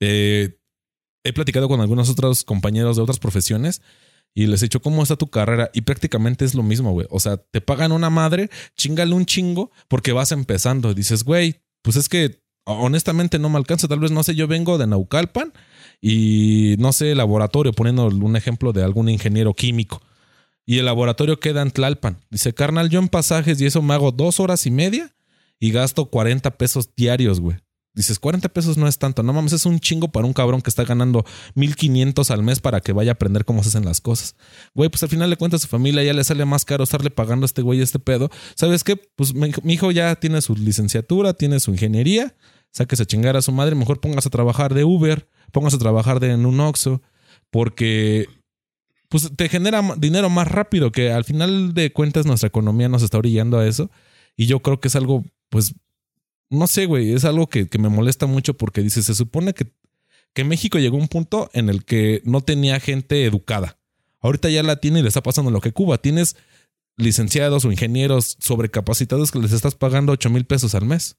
eh, 0.00 0.58
he 1.22 1.32
platicado 1.32 1.68
con 1.68 1.80
algunos 1.80 2.10
otros 2.10 2.42
compañeros 2.42 2.96
de 2.96 3.02
otras 3.02 3.20
profesiones 3.20 3.82
y 4.34 4.48
les 4.48 4.60
he 4.60 4.64
dicho, 4.64 4.82
¿cómo 4.82 5.04
está 5.04 5.14
tu 5.14 5.28
carrera? 5.28 5.70
Y 5.72 5.82
prácticamente 5.82 6.44
es 6.44 6.56
lo 6.56 6.64
mismo, 6.64 6.90
güey. 6.90 7.06
O 7.10 7.20
sea, 7.20 7.36
te 7.36 7.60
pagan 7.60 7.92
una 7.92 8.10
madre, 8.10 8.50
chingale 8.76 9.14
un 9.14 9.24
chingo 9.24 9.70
porque 9.86 10.10
vas 10.10 10.32
empezando. 10.32 10.92
Dices, 10.92 11.22
güey, 11.22 11.62
pues 11.82 11.94
es 11.94 12.08
que 12.08 12.42
honestamente 12.64 13.38
no 13.38 13.48
me 13.50 13.58
alcanza. 13.58 13.86
Tal 13.86 14.00
vez, 14.00 14.10
no 14.10 14.24
sé, 14.24 14.34
yo 14.34 14.48
vengo 14.48 14.78
de 14.78 14.88
Naucalpan 14.88 15.52
y 16.00 16.74
no 16.80 16.92
sé, 16.92 17.14
laboratorio, 17.14 17.72
poniendo 17.72 18.08
un 18.08 18.34
ejemplo 18.34 18.72
de 18.72 18.82
algún 18.82 19.08
ingeniero 19.08 19.54
químico. 19.54 20.02
Y 20.66 20.78
el 20.78 20.84
laboratorio 20.84 21.40
queda 21.40 21.62
en 21.62 21.70
Tlalpan. 21.70 22.18
Dice, 22.30 22.52
carnal, 22.52 22.90
yo 22.90 22.98
en 22.98 23.08
pasajes 23.08 23.60
y 23.60 23.66
eso 23.66 23.80
me 23.80 23.94
hago 23.94 24.12
dos 24.12 24.40
horas 24.40 24.66
y 24.66 24.70
media 24.70 25.14
y 25.58 25.70
gasto 25.70 26.06
40 26.06 26.58
pesos 26.58 26.90
diarios, 26.94 27.40
güey. 27.40 27.56
Dices, 27.94 28.18
40 28.18 28.50
pesos 28.50 28.76
no 28.76 28.86
es 28.88 28.98
tanto. 28.98 29.22
No 29.22 29.32
mames, 29.32 29.54
es 29.54 29.64
un 29.64 29.80
chingo 29.80 30.08
para 30.08 30.26
un 30.26 30.34
cabrón 30.34 30.60
que 30.60 30.68
está 30.68 30.84
ganando 30.84 31.24
1500 31.54 32.30
al 32.30 32.42
mes 32.42 32.60
para 32.60 32.82
que 32.82 32.92
vaya 32.92 33.12
a 33.12 33.14
aprender 33.14 33.46
cómo 33.46 33.62
se 33.62 33.70
hacen 33.70 33.86
las 33.86 34.02
cosas. 34.02 34.36
Güey, 34.74 34.90
pues 34.90 35.02
al 35.02 35.08
final 35.08 35.30
le 35.30 35.36
cuenta 35.36 35.56
a 35.56 35.60
su 35.60 35.68
familia, 35.68 36.02
ya 36.02 36.12
le 36.12 36.22
sale 36.22 36.44
más 36.44 36.66
caro 36.66 36.84
estarle 36.84 37.10
pagando 37.10 37.44
a 37.44 37.46
este 37.46 37.62
güey 37.62 37.80
este 37.80 37.98
pedo. 37.98 38.28
¿Sabes 38.54 38.84
qué? 38.84 38.96
Pues 38.96 39.32
mi 39.34 39.72
hijo 39.72 39.92
ya 39.92 40.14
tiene 40.16 40.42
su 40.42 40.54
licenciatura, 40.56 41.32
tiene 41.32 41.58
su 41.58 41.70
ingeniería 41.70 42.34
sáquese 42.76 43.04
a 43.04 43.06
chingar 43.06 43.36
a 43.36 43.42
su 43.42 43.52
madre, 43.52 43.74
mejor 43.74 44.00
póngase 44.00 44.28
a 44.28 44.30
trabajar 44.30 44.74
de 44.74 44.84
Uber, 44.84 45.26
póngase 45.50 45.76
a 45.76 45.78
trabajar 45.78 46.20
de, 46.20 46.32
en 46.32 46.44
un 46.44 46.60
Oxxo, 46.60 47.00
porque 47.50 48.28
pues 49.08 49.30
te 49.36 49.48
genera 49.48 49.82
dinero 49.96 50.30
más 50.30 50.48
rápido, 50.48 50.92
que 50.92 51.12
al 51.12 51.24
final 51.24 51.74
de 51.74 51.92
cuentas 51.92 52.26
nuestra 52.26 52.48
economía 52.48 52.88
nos 52.88 53.02
está 53.02 53.18
orillando 53.18 53.58
a 53.58 53.66
eso. 53.66 53.90
Y 54.36 54.46
yo 54.46 54.60
creo 54.60 54.80
que 54.80 54.88
es 54.88 54.96
algo, 54.96 55.24
pues, 55.48 55.74
no 56.50 56.66
sé, 56.66 56.86
güey, 56.86 57.12
es 57.12 57.24
algo 57.24 57.48
que, 57.48 57.68
me 57.78 57.88
molesta 57.88 58.26
mucho 58.26 58.54
porque 58.54 58.82
dice, 58.82 59.02
se 59.02 59.14
supone 59.14 59.54
que, 59.54 59.72
que 60.34 60.44
México 60.44 60.78
llegó 60.78 60.96
a 60.96 61.00
un 61.00 61.08
punto 61.08 61.50
en 61.52 61.68
el 61.68 61.84
que 61.84 62.22
no 62.24 62.40
tenía 62.40 62.80
gente 62.80 63.24
educada. 63.24 63.78
Ahorita 64.20 64.50
ya 64.50 64.62
la 64.62 64.76
tiene 64.76 65.00
y 65.00 65.02
le 65.02 65.08
está 65.08 65.22
pasando 65.22 65.50
lo 65.50 65.60
que 65.60 65.72
Cuba. 65.72 65.98
Tienes 65.98 66.36
licenciados 66.96 67.64
o 67.64 67.72
ingenieros 67.72 68.36
sobrecapacitados 68.40 69.30
que 69.30 69.38
les 69.38 69.52
estás 69.52 69.74
pagando 69.74 70.12
8 70.12 70.30
mil 70.30 70.44
pesos 70.46 70.74
al 70.74 70.86
mes 70.86 71.16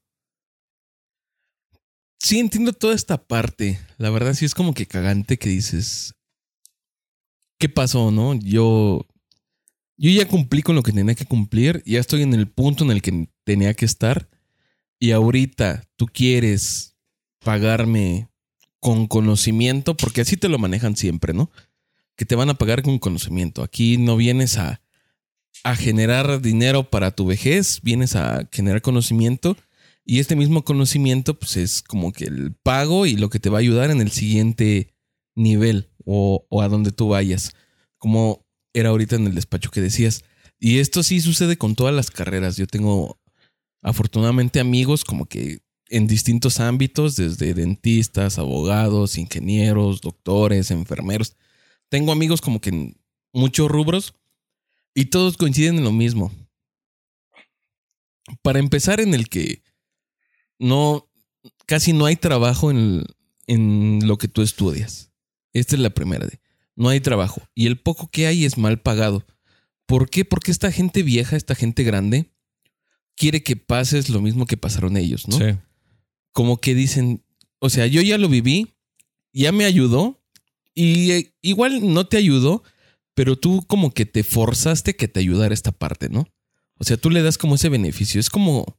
sí 2.18 2.38
entiendo 2.38 2.72
toda 2.72 2.94
esta 2.94 3.16
parte. 3.26 3.78
La 3.96 4.10
verdad 4.10 4.34
sí 4.34 4.44
es 4.44 4.54
como 4.54 4.74
que 4.74 4.86
cagante 4.86 5.38
que 5.38 5.48
dices, 5.48 6.14
¿qué 7.58 7.68
pasó, 7.68 8.10
no? 8.10 8.34
Yo, 8.34 9.06
yo 9.96 10.10
ya 10.10 10.26
cumplí 10.26 10.62
con 10.62 10.76
lo 10.76 10.82
que 10.82 10.92
tenía 10.92 11.14
que 11.14 11.26
cumplir, 11.26 11.82
ya 11.84 12.00
estoy 12.00 12.22
en 12.22 12.34
el 12.34 12.48
punto 12.48 12.84
en 12.84 12.90
el 12.90 13.02
que 13.02 13.28
tenía 13.44 13.74
que 13.74 13.84
estar 13.84 14.28
y 14.98 15.10
ahorita 15.10 15.84
tú 15.96 16.06
quieres 16.06 16.96
pagarme 17.44 18.28
con 18.80 19.06
conocimiento, 19.06 19.96
porque 19.96 20.20
así 20.20 20.36
te 20.36 20.48
lo 20.48 20.58
manejan 20.58 20.96
siempre, 20.96 21.34
¿no? 21.34 21.50
Que 22.16 22.24
te 22.24 22.36
van 22.36 22.50
a 22.50 22.54
pagar 22.54 22.82
con 22.82 22.98
conocimiento. 22.98 23.62
Aquí 23.62 23.96
no 23.98 24.16
vienes 24.16 24.56
a, 24.56 24.80
a 25.64 25.76
generar 25.76 26.40
dinero 26.40 26.88
para 26.90 27.10
tu 27.10 27.26
vejez, 27.26 27.80
vienes 27.82 28.16
a 28.16 28.48
generar 28.52 28.82
conocimiento 28.82 29.56
y 30.04 30.20
este 30.20 30.36
mismo 30.36 30.64
conocimiento, 30.64 31.38
pues 31.38 31.56
es 31.56 31.82
como 31.82 32.12
que 32.12 32.24
el 32.24 32.54
pago 32.54 33.06
y 33.06 33.16
lo 33.16 33.30
que 33.30 33.40
te 33.40 33.50
va 33.50 33.58
a 33.58 33.60
ayudar 33.60 33.90
en 33.90 34.00
el 34.00 34.10
siguiente 34.10 34.94
nivel 35.34 35.87
o, 36.08 36.62
a 36.62 36.68
donde 36.68 36.90
tú 36.90 37.08
vayas. 37.08 37.54
Como 37.98 38.46
era 38.72 38.88
ahorita 38.88 39.16
en 39.16 39.26
el 39.26 39.34
despacho 39.34 39.70
que 39.70 39.82
decías. 39.82 40.24
Y 40.58 40.78
esto 40.78 41.02
sí 41.02 41.20
sucede 41.20 41.58
con 41.58 41.74
todas 41.74 41.94
las 41.94 42.10
carreras. 42.10 42.56
Yo 42.56 42.66
tengo 42.66 43.20
afortunadamente 43.82 44.58
amigos 44.58 45.04
como 45.04 45.26
que 45.26 45.60
en 45.90 46.06
distintos 46.06 46.60
ámbitos, 46.60 47.16
desde 47.16 47.54
dentistas, 47.54 48.38
abogados, 48.38 49.18
ingenieros, 49.18 50.00
doctores, 50.00 50.70
enfermeros. 50.70 51.36
Tengo 51.88 52.12
amigos 52.12 52.40
como 52.40 52.60
que 52.60 52.70
en 52.70 52.96
muchos 53.32 53.70
rubros 53.70 54.14
y 54.94 55.06
todos 55.06 55.36
coinciden 55.36 55.78
en 55.78 55.84
lo 55.84 55.92
mismo. 55.92 56.32
Para 58.42 58.58
empezar, 58.58 59.00
en 59.00 59.14
el 59.14 59.28
que 59.28 59.62
no, 60.58 61.08
casi 61.66 61.92
no 61.92 62.06
hay 62.06 62.16
trabajo 62.16 62.70
en, 62.70 63.04
en 63.46 64.06
lo 64.06 64.18
que 64.18 64.28
tú 64.28 64.42
estudias. 64.42 65.07
Esta 65.58 65.76
es 65.76 65.82
la 65.82 65.90
primera. 65.90 66.26
De, 66.26 66.40
no 66.76 66.88
hay 66.88 67.00
trabajo. 67.00 67.42
Y 67.54 67.66
el 67.66 67.78
poco 67.78 68.10
que 68.10 68.26
hay 68.26 68.44
es 68.44 68.58
mal 68.58 68.80
pagado. 68.80 69.26
¿Por 69.86 70.10
qué? 70.10 70.24
Porque 70.24 70.50
esta 70.50 70.70
gente 70.70 71.02
vieja, 71.02 71.36
esta 71.36 71.54
gente 71.54 71.82
grande, 71.82 72.30
quiere 73.16 73.42
que 73.42 73.56
pases 73.56 74.08
lo 74.08 74.20
mismo 74.20 74.46
que 74.46 74.56
pasaron 74.56 74.96
ellos, 74.96 75.28
¿no? 75.28 75.38
Sí. 75.38 75.56
Como 76.32 76.60
que 76.60 76.74
dicen, 76.74 77.24
o 77.58 77.70
sea, 77.70 77.86
yo 77.86 78.00
ya 78.02 78.18
lo 78.18 78.28
viví, 78.28 78.74
ya 79.32 79.50
me 79.50 79.64
ayudó, 79.64 80.22
y 80.74 81.10
eh, 81.12 81.34
igual 81.40 81.92
no 81.92 82.06
te 82.06 82.16
ayudó, 82.16 82.62
pero 83.14 83.36
tú 83.36 83.64
como 83.66 83.92
que 83.92 84.06
te 84.06 84.22
forzaste 84.22 84.94
que 84.94 85.08
te 85.08 85.20
ayudara 85.20 85.54
esta 85.54 85.72
parte, 85.72 86.08
¿no? 86.08 86.28
O 86.76 86.84
sea, 86.84 86.96
tú 86.96 87.10
le 87.10 87.22
das 87.22 87.38
como 87.38 87.56
ese 87.56 87.68
beneficio. 87.68 88.20
Es 88.20 88.30
como, 88.30 88.78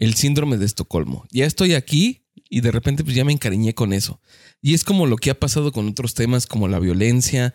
el 0.00 0.14
síndrome 0.14 0.56
de 0.56 0.64
Estocolmo. 0.64 1.26
Ya 1.30 1.44
estoy 1.44 1.74
aquí 1.74 2.24
y 2.50 2.60
de 2.60 2.72
repente 2.72 3.04
pues 3.04 3.16
ya 3.16 3.24
me 3.24 3.32
encariñé 3.32 3.74
con 3.74 3.94
eso. 3.94 4.20
Y 4.60 4.74
es 4.74 4.84
como 4.84 5.06
lo 5.06 5.16
que 5.16 5.30
ha 5.30 5.38
pasado 5.38 5.72
con 5.72 5.88
otros 5.88 6.12
temas 6.14 6.46
como 6.46 6.68
la 6.68 6.80
violencia, 6.80 7.54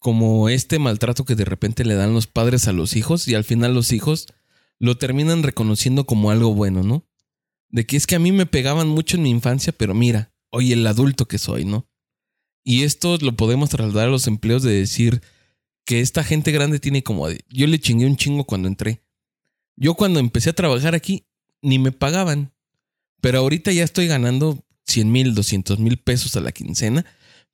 como 0.00 0.48
este 0.48 0.78
maltrato 0.78 1.24
que 1.24 1.36
de 1.36 1.44
repente 1.44 1.84
le 1.84 1.94
dan 1.94 2.14
los 2.14 2.26
padres 2.26 2.66
a 2.66 2.72
los 2.72 2.96
hijos 2.96 3.28
y 3.28 3.34
al 3.34 3.44
final 3.44 3.74
los 3.74 3.92
hijos 3.92 4.26
lo 4.78 4.96
terminan 4.96 5.42
reconociendo 5.42 6.06
como 6.06 6.30
algo 6.30 6.54
bueno, 6.54 6.82
¿no? 6.82 7.06
De 7.68 7.86
que 7.86 7.98
es 7.98 8.06
que 8.06 8.16
a 8.16 8.18
mí 8.18 8.32
me 8.32 8.46
pegaban 8.46 8.88
mucho 8.88 9.16
en 9.16 9.22
mi 9.22 9.30
infancia, 9.30 9.74
pero 9.76 9.94
mira, 9.94 10.32
hoy 10.50 10.72
el 10.72 10.86
adulto 10.86 11.28
que 11.28 11.38
soy, 11.38 11.66
¿no? 11.66 11.86
Y 12.64 12.82
esto 12.82 13.18
lo 13.20 13.36
podemos 13.36 13.68
trasladar 13.70 14.08
a 14.08 14.10
los 14.10 14.26
empleos 14.26 14.62
de 14.62 14.72
decir 14.72 15.22
que 15.84 16.00
esta 16.00 16.24
gente 16.24 16.50
grande 16.50 16.80
tiene 16.80 17.02
como... 17.02 17.28
Yo 17.48 17.66
le 17.66 17.78
chingué 17.78 18.06
un 18.06 18.16
chingo 18.16 18.44
cuando 18.44 18.68
entré. 18.68 19.02
Yo 19.76 19.94
cuando 19.94 20.18
empecé 20.18 20.50
a 20.50 20.54
trabajar 20.54 20.94
aquí, 20.94 21.26
ni 21.62 21.78
me 21.78 21.92
pagaban. 21.92 22.52
Pero 23.20 23.38
ahorita 23.38 23.72
ya 23.72 23.84
estoy 23.84 24.06
ganando 24.06 24.64
100 24.86 25.10
mil, 25.10 25.34
200 25.34 25.78
mil 25.78 25.98
pesos 25.98 26.36
a 26.36 26.40
la 26.40 26.52
quincena, 26.52 27.04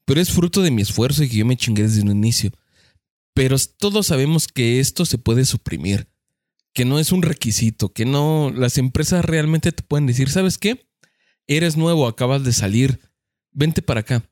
pero 0.04 0.20
es 0.20 0.30
fruto 0.30 0.62
de 0.62 0.70
mi 0.70 0.82
esfuerzo 0.82 1.24
y 1.24 1.28
que 1.28 1.36
yo 1.36 1.46
me 1.46 1.56
chingué 1.56 1.82
desde 1.82 2.02
un 2.02 2.10
inicio. 2.10 2.52
Pero 3.34 3.56
todos 3.78 4.06
sabemos 4.06 4.48
que 4.48 4.80
esto 4.80 5.04
se 5.04 5.18
puede 5.18 5.44
suprimir, 5.44 6.08
que 6.72 6.84
no 6.84 6.98
es 6.98 7.12
un 7.12 7.22
requisito, 7.22 7.92
que 7.92 8.06
no, 8.06 8.50
las 8.54 8.78
empresas 8.78 9.24
realmente 9.24 9.72
te 9.72 9.82
pueden 9.82 10.06
decir, 10.06 10.30
¿sabes 10.30 10.56
qué? 10.56 10.88
Eres 11.46 11.76
nuevo, 11.76 12.06
acabas 12.06 12.44
de 12.44 12.52
salir, 12.52 13.00
vente 13.52 13.82
para 13.82 14.00
acá. 14.00 14.28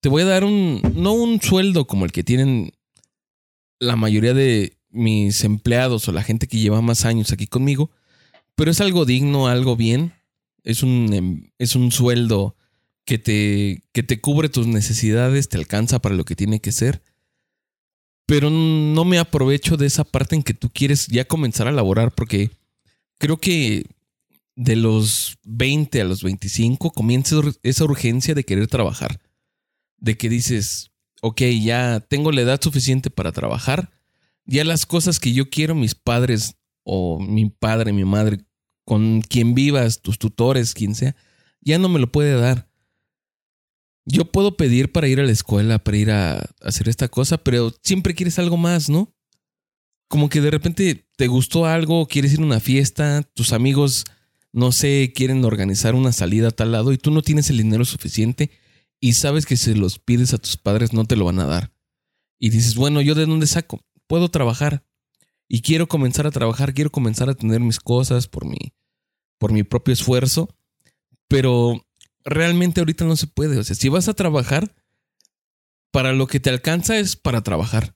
Te 0.00 0.08
voy 0.08 0.22
a 0.22 0.26
dar 0.26 0.44
un, 0.44 0.80
no 0.94 1.12
un 1.12 1.40
sueldo 1.40 1.86
como 1.86 2.04
el 2.04 2.12
que 2.12 2.22
tienen 2.22 2.72
la 3.80 3.96
mayoría 3.96 4.34
de 4.34 4.78
mis 4.90 5.42
empleados 5.44 6.06
o 6.06 6.12
la 6.12 6.22
gente 6.22 6.46
que 6.46 6.58
lleva 6.58 6.80
más 6.80 7.04
años 7.04 7.32
aquí 7.32 7.46
conmigo, 7.46 7.90
pero 8.54 8.70
es 8.70 8.80
algo 8.80 9.04
digno, 9.04 9.48
algo 9.48 9.76
bien. 9.76 10.12
Es 10.64 10.82
un, 10.82 11.12
em, 11.12 11.50
es 11.58 11.76
un 11.76 11.92
sueldo 11.92 12.56
que 13.04 13.18
te, 13.18 13.84
que 13.92 14.02
te 14.02 14.20
cubre 14.20 14.48
tus 14.48 14.66
necesidades, 14.66 15.48
te 15.48 15.56
alcanza 15.56 16.00
para 16.00 16.14
lo 16.14 16.24
que 16.24 16.36
tiene 16.36 16.60
que 16.60 16.72
ser. 16.72 17.02
Pero 18.26 18.50
no 18.50 19.04
me 19.04 19.18
aprovecho 19.18 19.76
de 19.76 19.86
esa 19.86 20.04
parte 20.04 20.34
en 20.34 20.42
que 20.42 20.54
tú 20.54 20.70
quieres 20.70 21.06
ya 21.08 21.26
comenzar 21.26 21.68
a 21.68 21.72
laborar 21.72 22.14
porque 22.14 22.50
creo 23.18 23.36
que 23.36 23.86
de 24.56 24.76
los 24.76 25.38
20 25.44 26.00
a 26.00 26.04
los 26.04 26.22
25 26.22 26.92
comienza 26.92 27.36
esa 27.62 27.84
urgencia 27.84 28.34
de 28.34 28.44
querer 28.44 28.66
trabajar. 28.66 29.20
De 29.98 30.16
que 30.16 30.28
dices, 30.28 30.92
ok, 31.20 31.42
ya 31.62 32.00
tengo 32.00 32.32
la 32.32 32.42
edad 32.42 32.60
suficiente 32.62 33.10
para 33.10 33.32
trabajar. 33.32 33.90
Ya 34.46 34.64
las 34.64 34.86
cosas 34.86 35.20
que 35.20 35.32
yo 35.32 35.50
quiero, 35.50 35.74
mis 35.74 35.94
padres 35.94 36.56
o 36.82 37.18
mi 37.18 37.50
padre, 37.50 37.92
mi 37.92 38.04
madre, 38.04 38.38
con 38.84 39.22
quien 39.22 39.54
vivas, 39.54 40.02
tus 40.02 40.18
tutores, 40.18 40.74
quien 40.74 40.94
sea, 40.94 41.16
ya 41.60 41.78
no 41.78 41.88
me 41.88 41.98
lo 41.98 42.10
puede 42.12 42.34
dar. 42.34 42.68
yo 44.06 44.26
puedo 44.26 44.56
pedir 44.56 44.92
para 44.92 45.08
ir 45.08 45.18
a 45.20 45.24
la 45.24 45.32
escuela, 45.32 45.78
para 45.78 45.96
ir 45.96 46.10
a 46.10 46.44
hacer 46.60 46.88
esta 46.88 47.08
cosa, 47.08 47.38
pero 47.38 47.72
siempre 47.82 48.14
quieres 48.14 48.38
algo 48.38 48.58
más, 48.58 48.90
¿no? 48.90 49.14
Como 50.08 50.28
que 50.28 50.42
de 50.42 50.50
repente 50.50 51.08
te 51.16 51.26
gustó 51.26 51.64
algo, 51.66 52.06
quieres 52.06 52.34
ir 52.34 52.40
a 52.40 52.44
una 52.44 52.60
fiesta, 52.60 53.22
tus 53.34 53.52
amigos, 53.54 54.04
no 54.52 54.72
sé, 54.72 55.12
quieren 55.14 55.44
organizar 55.44 55.94
una 55.94 56.12
salida 56.12 56.48
a 56.48 56.50
tal 56.50 56.72
lado 56.72 56.92
y 56.92 56.98
tú 56.98 57.10
no 57.10 57.22
tienes 57.22 57.48
el 57.48 57.56
dinero 57.56 57.84
suficiente 57.86 58.50
y 59.00 59.14
sabes 59.14 59.46
que 59.46 59.56
si 59.56 59.74
los 59.74 59.98
pides 59.98 60.34
a 60.34 60.38
tus 60.38 60.56
padres 60.56 60.92
no 60.92 61.04
te 61.04 61.16
lo 61.16 61.24
van 61.24 61.40
a 61.40 61.46
dar. 61.46 61.72
Y 62.38 62.50
dices, 62.50 62.74
bueno, 62.74 63.00
¿yo 63.00 63.14
de 63.14 63.26
dónde 63.26 63.46
saco? 63.46 63.80
Puedo 64.06 64.28
trabajar. 64.30 64.84
Y 65.48 65.62
quiero 65.62 65.86
comenzar 65.88 66.26
a 66.26 66.30
trabajar, 66.30 66.74
quiero 66.74 66.90
comenzar 66.90 67.28
a 67.28 67.34
tener 67.34 67.60
mis 67.60 67.80
cosas 67.80 68.28
por 68.28 68.46
mi, 68.46 68.72
por 69.38 69.52
mi 69.52 69.62
propio 69.62 69.92
esfuerzo. 69.92 70.48
Pero 71.28 71.84
realmente 72.24 72.80
ahorita 72.80 73.04
no 73.04 73.16
se 73.16 73.26
puede. 73.26 73.58
O 73.58 73.64
sea, 73.64 73.76
si 73.76 73.88
vas 73.88 74.08
a 74.08 74.14
trabajar, 74.14 74.74
para 75.90 76.12
lo 76.12 76.26
que 76.26 76.40
te 76.40 76.50
alcanza 76.50 76.98
es 76.98 77.16
para 77.16 77.42
trabajar. 77.42 77.94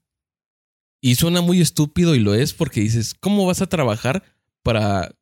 Y 1.00 1.16
suena 1.16 1.40
muy 1.40 1.60
estúpido 1.60 2.14
y 2.14 2.20
lo 2.20 2.34
es 2.34 2.54
porque 2.54 2.80
dices, 2.80 3.14
¿cómo 3.14 3.46
vas 3.46 3.62
a 3.62 3.68
trabajar 3.68 4.22
para 4.62 5.14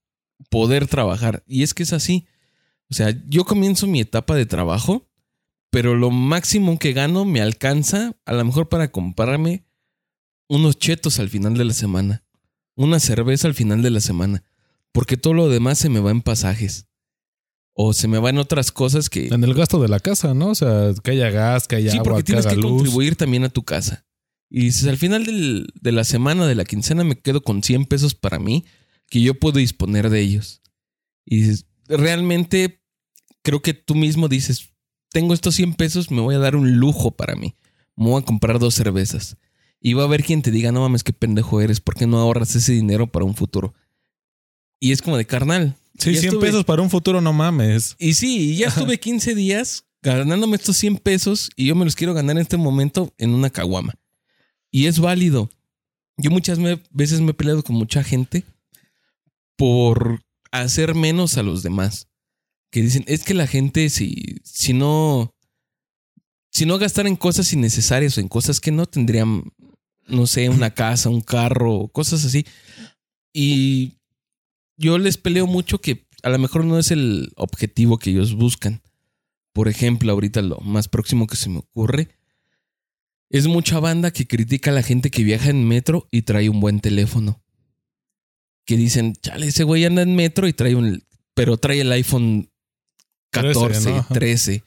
poder 0.50 0.86
trabajar? 0.86 1.42
Y 1.46 1.62
es 1.62 1.74
que 1.74 1.82
es 1.82 1.92
así. 1.92 2.26
O 2.90 2.94
sea, 2.94 3.14
yo 3.26 3.44
comienzo 3.44 3.86
mi 3.86 4.00
etapa 4.00 4.34
de 4.34 4.46
trabajo, 4.46 5.08
pero 5.70 5.96
lo 5.96 6.10
máximo 6.10 6.78
que 6.78 6.92
gano 6.92 7.24
me 7.24 7.40
alcanza 7.40 8.14
a 8.24 8.32
lo 8.32 8.44
mejor 8.44 8.68
para 8.68 8.90
comprarme 8.90 9.65
unos 10.48 10.78
chetos 10.78 11.18
al 11.18 11.28
final 11.28 11.54
de 11.54 11.64
la 11.64 11.72
semana, 11.72 12.24
una 12.74 13.00
cerveza 13.00 13.48
al 13.48 13.54
final 13.54 13.82
de 13.82 13.90
la 13.90 14.00
semana, 14.00 14.44
porque 14.92 15.16
todo 15.16 15.34
lo 15.34 15.48
demás 15.48 15.78
se 15.78 15.88
me 15.88 16.00
va 16.00 16.10
en 16.10 16.22
pasajes. 16.22 16.86
O 17.78 17.92
se 17.92 18.08
me 18.08 18.18
va 18.18 18.30
en 18.30 18.38
otras 18.38 18.72
cosas 18.72 19.10
que... 19.10 19.26
En 19.28 19.44
el 19.44 19.52
gasto 19.52 19.78
de 19.80 19.88
la 19.88 20.00
casa, 20.00 20.32
¿no? 20.32 20.48
O 20.48 20.54
sea, 20.54 20.94
que 21.04 21.10
haya 21.10 21.28
gas, 21.30 21.68
que 21.68 21.76
haya 21.76 21.90
Sí, 21.90 21.98
agua, 21.98 22.04
porque 22.12 22.22
que 22.22 22.26
tienes 22.28 22.46
haga 22.46 22.54
que 22.54 22.60
luz. 22.62 22.70
contribuir 22.72 23.16
también 23.16 23.44
a 23.44 23.50
tu 23.50 23.64
casa. 23.64 24.06
Y 24.48 24.60
dices, 24.62 24.86
al 24.88 24.96
final 24.96 25.26
del- 25.26 25.66
de 25.78 25.92
la 25.92 26.04
semana, 26.04 26.46
de 26.46 26.54
la 26.54 26.64
quincena, 26.64 27.04
me 27.04 27.18
quedo 27.18 27.42
con 27.42 27.62
100 27.62 27.84
pesos 27.84 28.14
para 28.14 28.38
mí, 28.38 28.64
que 29.10 29.20
yo 29.20 29.34
puedo 29.34 29.58
disponer 29.58 30.08
de 30.08 30.20
ellos. 30.20 30.62
Y 31.26 31.40
dices, 31.40 31.66
realmente 31.86 32.82
creo 33.42 33.60
que 33.60 33.74
tú 33.74 33.94
mismo 33.94 34.28
dices, 34.28 34.70
tengo 35.10 35.34
estos 35.34 35.54
100 35.56 35.74
pesos, 35.74 36.10
me 36.10 36.22
voy 36.22 36.34
a 36.34 36.38
dar 36.38 36.56
un 36.56 36.78
lujo 36.78 37.10
para 37.10 37.34
mí. 37.36 37.56
Me 37.94 38.06
voy 38.06 38.22
a 38.22 38.24
comprar 38.24 38.58
dos 38.58 38.74
cervezas. 38.74 39.36
Y 39.86 39.92
va 39.92 40.02
a 40.02 40.06
haber 40.06 40.24
quien 40.24 40.42
te 40.42 40.50
diga, 40.50 40.72
no 40.72 40.80
mames, 40.80 41.04
qué 41.04 41.12
pendejo 41.12 41.60
eres, 41.60 41.80
¿por 41.80 41.94
qué 41.94 42.08
no 42.08 42.18
ahorras 42.18 42.56
ese 42.56 42.72
dinero 42.72 43.06
para 43.06 43.24
un 43.24 43.36
futuro? 43.36 43.72
Y 44.80 44.90
es 44.90 45.00
como 45.00 45.16
de 45.16 45.26
carnal. 45.26 45.76
Sí, 45.96 46.12
ya 46.14 46.20
100 46.22 46.32
estuve- 46.34 46.46
pesos 46.48 46.64
para 46.64 46.82
un 46.82 46.90
futuro, 46.90 47.20
no 47.20 47.32
mames. 47.32 47.94
y 48.00 48.14
sí, 48.14 48.50
y 48.50 48.56
ya 48.56 48.66
estuve 48.66 48.98
15 48.98 49.36
días 49.36 49.84
ganándome 50.02 50.56
estos 50.56 50.76
100 50.76 50.96
pesos 50.96 51.50
y 51.54 51.66
yo 51.66 51.76
me 51.76 51.84
los 51.84 51.94
quiero 51.94 52.14
ganar 52.14 52.34
en 52.36 52.42
este 52.42 52.56
momento 52.56 53.14
en 53.18 53.30
una 53.30 53.48
caguama. 53.50 53.94
Y 54.72 54.86
es 54.86 54.98
válido. 54.98 55.50
Yo 56.16 56.30
muchas 56.32 56.58
veces 56.90 57.20
me 57.20 57.30
he 57.30 57.34
peleado 57.34 57.62
con 57.62 57.76
mucha 57.76 58.02
gente 58.02 58.42
por 59.56 60.20
hacer 60.50 60.96
menos 60.96 61.36
a 61.38 61.42
los 61.44 61.62
demás. 61.62 62.08
Que 62.72 62.82
dicen, 62.82 63.04
es 63.06 63.22
que 63.22 63.34
la 63.34 63.46
gente 63.46 63.88
si, 63.90 64.38
si 64.42 64.72
no... 64.72 65.32
Si 66.50 66.64
no 66.64 66.78
gastar 66.78 67.06
en 67.06 67.16
cosas 67.16 67.52
innecesarias 67.52 68.16
o 68.16 68.20
en 68.22 68.28
cosas 68.28 68.60
que 68.60 68.70
no 68.72 68.86
tendrían, 68.86 69.52
no 70.06 70.26
sé, 70.26 70.48
una 70.48 70.70
casa, 70.70 71.08
un 71.08 71.20
carro, 71.20 71.88
cosas 71.88 72.24
así. 72.24 72.46
Y 73.32 73.94
yo 74.76 74.98
les 74.98 75.16
peleo 75.16 75.46
mucho 75.46 75.80
que 75.80 76.06
a 76.22 76.30
lo 76.30 76.38
mejor 76.38 76.64
no 76.64 76.78
es 76.78 76.90
el 76.90 77.32
objetivo 77.36 77.98
que 77.98 78.10
ellos 78.10 78.34
buscan. 78.34 78.82
Por 79.52 79.68
ejemplo, 79.68 80.12
ahorita 80.12 80.42
lo 80.42 80.58
más 80.60 80.88
próximo 80.88 81.26
que 81.26 81.36
se 81.36 81.48
me 81.48 81.58
ocurre 81.58 82.08
es 83.30 83.46
mucha 83.46 83.80
banda 83.80 84.10
que 84.10 84.26
critica 84.26 84.70
a 84.70 84.74
la 84.74 84.82
gente 84.82 85.10
que 85.10 85.24
viaja 85.24 85.50
en 85.50 85.66
metro 85.66 86.08
y 86.10 86.22
trae 86.22 86.48
un 86.48 86.60
buen 86.60 86.80
teléfono. 86.80 87.42
Que 88.64 88.76
dicen, 88.76 89.14
chale, 89.14 89.46
ese 89.48 89.64
güey 89.64 89.84
anda 89.84 90.02
en 90.02 90.14
metro 90.14 90.48
y 90.48 90.52
trae 90.52 90.74
un... 90.74 91.02
Pero 91.34 91.56
trae 91.56 91.80
el 91.80 91.92
iPhone 91.92 92.50
14, 93.30 93.60
13, 93.68 93.90
¿no? 93.90 93.96
Ajá. 93.98 94.14
13. 94.14 94.64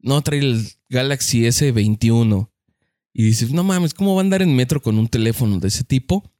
No, 0.00 0.22
trae 0.22 0.40
el 0.40 0.68
Galaxy 0.88 1.42
S21. 1.42 2.50
Y 3.18 3.22
dices, 3.22 3.50
no 3.50 3.64
mames, 3.64 3.94
¿cómo 3.94 4.14
va 4.14 4.20
a 4.20 4.24
andar 4.24 4.42
en 4.42 4.54
metro 4.54 4.82
con 4.82 4.98
un 4.98 5.08
teléfono 5.08 5.58
de 5.58 5.68
ese 5.68 5.84
tipo? 5.84 6.34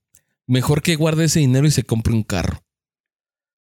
Mejor 0.46 0.82
que 0.82 0.94
guarde 0.94 1.24
ese 1.24 1.40
dinero 1.40 1.66
y 1.66 1.70
se 1.70 1.84
compre 1.84 2.12
un 2.12 2.22
carro. 2.22 2.62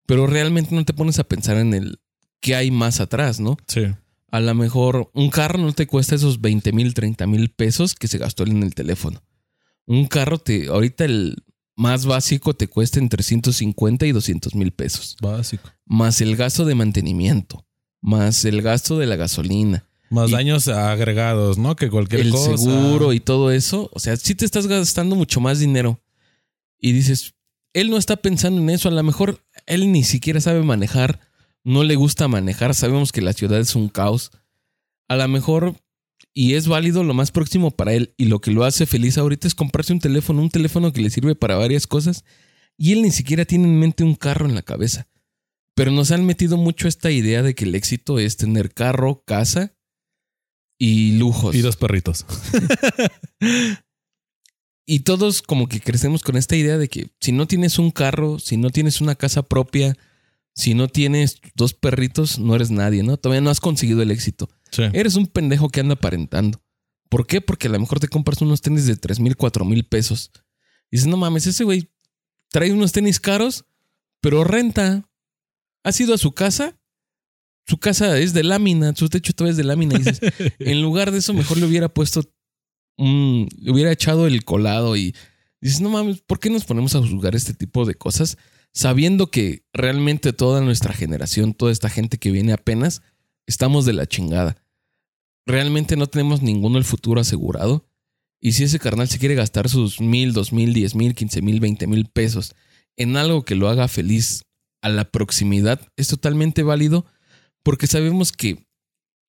Pero 0.07 0.29
realmente 0.29 0.73
no 0.77 0.85
te 0.85 0.95
pones 0.95 1.19
a 1.19 1.25
pensar 1.25 1.57
en 1.57 1.75
el 1.75 1.99
qué 2.39 2.55
hay 2.55 2.71
más 2.71 3.01
atrás, 3.01 3.41
¿no? 3.41 3.57
Sí. 3.67 3.83
A 4.31 4.39
lo 4.39 4.55
mejor 4.55 5.11
un 5.13 5.29
carro 5.29 5.59
no 5.59 5.73
te 5.73 5.89
cuesta 5.89 6.15
esos 6.15 6.41
20 6.41 6.73
mil, 6.73 6.95
30 6.95 7.27
mil 7.27 7.51
pesos 7.51 7.97
que 7.97 8.07
se 8.07 8.19
gastó 8.19 8.45
en 8.45 8.63
el 8.63 8.77
teléfono. 8.77 9.21
Un 9.87 10.07
carro 10.07 10.39
te, 10.39 10.69
ahorita 10.69 11.05
el 11.05 11.43
más 11.75 12.07
básico 12.07 12.55
te 12.55 12.69
cuesta 12.69 13.01
entre 13.01 13.25
150 13.25 14.07
y 14.07 14.13
200 14.13 14.55
mil 14.55 14.71
pesos. 14.71 15.17
Básico. 15.21 15.69
Más 15.85 16.21
el 16.21 16.37
gasto 16.37 16.65
de 16.65 16.77
mantenimiento. 16.77 17.67
Más 18.01 18.45
el 18.45 18.63
gasto 18.63 19.01
de 19.01 19.07
la 19.07 19.17
gasolina. 19.17 19.90
Más 20.11 20.29
Y- 20.29 20.33
daños 20.33 20.67
agregados, 20.69 21.57
¿no? 21.57 21.77
Que 21.77 21.89
cualquier 21.89 22.23
el 22.23 22.33
cosa. 22.33 22.57
seguro 22.59 23.13
y 23.13 23.21
todo 23.21 23.53
eso. 23.53 23.89
O 23.95 24.01
sea, 24.01 24.17
sí 24.17 24.35
te 24.35 24.45
estás 24.45 24.67
gastando 24.67 25.15
mucho 25.17 25.41
más 25.41 25.61
dinero. 25.61 26.01
Y 26.79 26.93
dices, 26.93 27.35
él 27.73 27.91
no 27.91 27.97
está 27.97 28.17
pensando 28.17 28.61
en 28.61 28.71
eso. 28.71 28.89
A 28.89 28.93
lo 28.93 29.03
mejor 29.05 29.45
él 29.67 29.93
ni 29.93 30.03
siquiera 30.03 30.41
sabe 30.41 30.63
manejar. 30.63 31.21
No 31.63 31.85
le 31.85 31.95
gusta 31.95 32.27
manejar. 32.27 32.75
Sabemos 32.75 33.13
que 33.13 33.23
la 33.23 33.33
ciudad 33.33 33.61
es 33.61 33.77
un 33.77 33.89
caos. 33.89 34.33
A 35.09 35.17
lo 35.17 35.29
mejor, 35.29 35.77
y 36.35 36.55
es 36.55 36.67
válido, 36.67 37.05
lo 37.05 37.15
más 37.15 37.31
próximo 37.31 37.71
para 37.71 37.93
él 37.95 38.15
y 38.17 38.25
lo 38.25 38.41
que 38.41 38.51
lo 38.51 38.65
hace 38.65 38.87
feliz 38.87 39.17
ahorita 39.17 39.47
es 39.47 39.55
comprarse 39.55 39.93
un 39.93 40.01
teléfono. 40.01 40.43
Un 40.43 40.51
teléfono 40.51 40.93
que 40.93 41.03
le 41.03 41.11
sirve 41.11 41.37
para 41.37 41.57
varias 41.57 41.87
cosas. 41.87 42.25
Y 42.77 42.93
él 42.95 43.03
ni 43.03 43.13
siquiera 43.13 43.45
tiene 43.45 43.69
en 43.69 43.79
mente 43.79 44.03
un 44.03 44.17
carro 44.17 44.47
en 44.47 44.57
la 44.57 44.63
cabeza. 44.63 45.07
Pero 45.77 45.93
nos 45.93 46.11
han 46.11 46.25
metido 46.27 46.57
mucho 46.57 46.89
esta 46.89 47.13
idea 47.13 47.43
de 47.43 47.55
que 47.55 47.65
el 47.65 47.77
éxito 47.77 48.19
es 48.19 48.37
tener 48.37 48.73
carro, 48.75 49.23
casa 49.25 49.77
y 50.81 51.13
lujos. 51.19 51.55
Y 51.55 51.61
dos 51.61 51.77
perritos. 51.77 52.27
Y 54.87 55.01
todos 55.01 55.41
como 55.41 55.69
que 55.69 55.81
crecemos 55.81 56.25
con 56.25 56.37
esta 56.37 56.57
idea 56.57 56.77
de 56.77 56.89
que 56.89 57.13
si 57.21 57.31
no 57.31 57.47
tienes 57.47 57.79
un 57.79 57.93
carro, 57.93 58.41
si 58.41 58.57
no 58.57 58.71
tienes 58.71 59.01
una 59.01 59.15
casa 59.15 59.45
propia, 59.45 59.97
si 60.53 60.75
no 60.75 60.89
tienes 60.89 61.41
dos 61.55 61.75
perritos, 61.75 62.41
no 62.41 62.57
eres 62.57 62.73
nadie, 62.73 63.05
¿no? 63.05 63.17
Todavía 63.17 63.41
no 63.41 63.51
has 63.51 63.61
conseguido 63.61 64.03
el 64.03 64.11
éxito. 64.11 64.49
Sí. 64.73 64.83
Eres 64.93 65.15
un 65.15 65.29
pendejo 65.29 65.69
que 65.69 65.79
anda 65.79 65.95
aparentando. 65.95 66.61
¿Por 67.09 67.29
qué? 67.29 67.41
Porque 67.41 67.69
a 67.69 67.71
lo 67.71 67.79
mejor 67.79 68.01
te 68.01 68.09
compras 68.09 68.43
unos 68.43 68.63
tenis 68.63 68.85
de 68.87 68.97
3 68.97 69.21
mil, 69.21 69.37
4 69.37 69.65
mil 69.65 69.85
pesos. 69.85 70.33
Y 70.91 70.97
dices, 70.97 71.07
no 71.07 71.17
mames, 71.17 71.47
ese 71.47 71.63
güey 71.63 71.89
trae 72.49 72.73
unos 72.73 72.91
tenis 72.91 73.21
caros, 73.21 73.67
pero 74.21 74.43
renta. 74.43 75.09
¿Has 75.85 76.01
ido 76.01 76.15
a 76.15 76.19
su 76.19 76.33
casa? 76.33 76.80
Su 77.67 77.79
casa 77.79 78.19
es 78.19 78.33
de 78.33 78.43
lámina, 78.43 78.95
su 78.95 79.09
techo 79.09 79.33
todavía 79.33 79.53
es 79.53 79.57
de 79.57 79.65
lámina. 79.65 79.97
Y 79.97 79.99
dices, 79.99 80.21
en 80.59 80.83
lugar 80.83 81.11
de 81.13 81.19
eso, 81.19 81.35
mejor 81.35 81.59
le 81.59 81.67
hubiera 81.67 81.89
puesto 81.89 82.23
un. 82.97 83.49
Le 83.59 83.73
hubiera 83.73 83.93
echado 83.93 84.27
el 84.27 84.45
colado 84.45 84.97
y 84.97 85.15
dices, 85.61 85.81
no 85.81 85.91
mames, 85.91 86.21
¿por 86.21 86.41
qué 86.41 86.51
nos 86.51 86.65
ponemos 86.65 86.95
a 86.95 87.01
juzgar 87.01 87.35
este 87.35 87.55
tipo 87.55 87.85
de 87.85 87.95
cosas? 87.95 88.39
Sabiendo 88.73 89.31
que 89.31 89.65
realmente 89.73 90.33
toda 90.33 90.61
nuestra 90.61 90.93
generación, 90.93 91.55
toda 91.55 91.73
esta 91.73 91.89
gente 91.89 92.19
que 92.19 92.31
viene 92.31 92.53
apenas, 92.53 93.03
estamos 93.47 93.85
de 93.85 93.93
la 93.93 94.07
chingada. 94.07 94.57
Realmente 95.47 95.97
no 95.97 96.07
tenemos 96.07 96.43
ninguno 96.43 96.79
el 96.79 96.85
futuro 96.85 97.21
asegurado. 97.21 97.87
Y 98.41 98.53
si 98.53 98.65
ese 98.65 98.79
carnal 98.79 99.09
se 99.09 99.19
quiere 99.19 99.35
gastar 99.35 99.69
sus 99.69 100.01
mil, 100.01 100.33
dos 100.33 100.53
mil, 100.53 100.73
diez 100.73 100.95
mil, 100.95 101.15
quince 101.15 101.43
mil, 101.43 101.61
veinte 101.61 101.87
mil 101.87 102.07
pesos 102.07 102.55
en 102.97 103.17
algo 103.17 103.45
que 103.45 103.55
lo 103.55 103.69
haga 103.69 103.89
feliz 103.89 104.45
a 104.83 104.89
la 104.89 105.11
proximidad, 105.11 105.81
es 105.97 106.09
totalmente 106.09 106.63
válido 106.63 107.07
porque 107.63 107.87
sabemos 107.87 108.33
que 108.33 108.67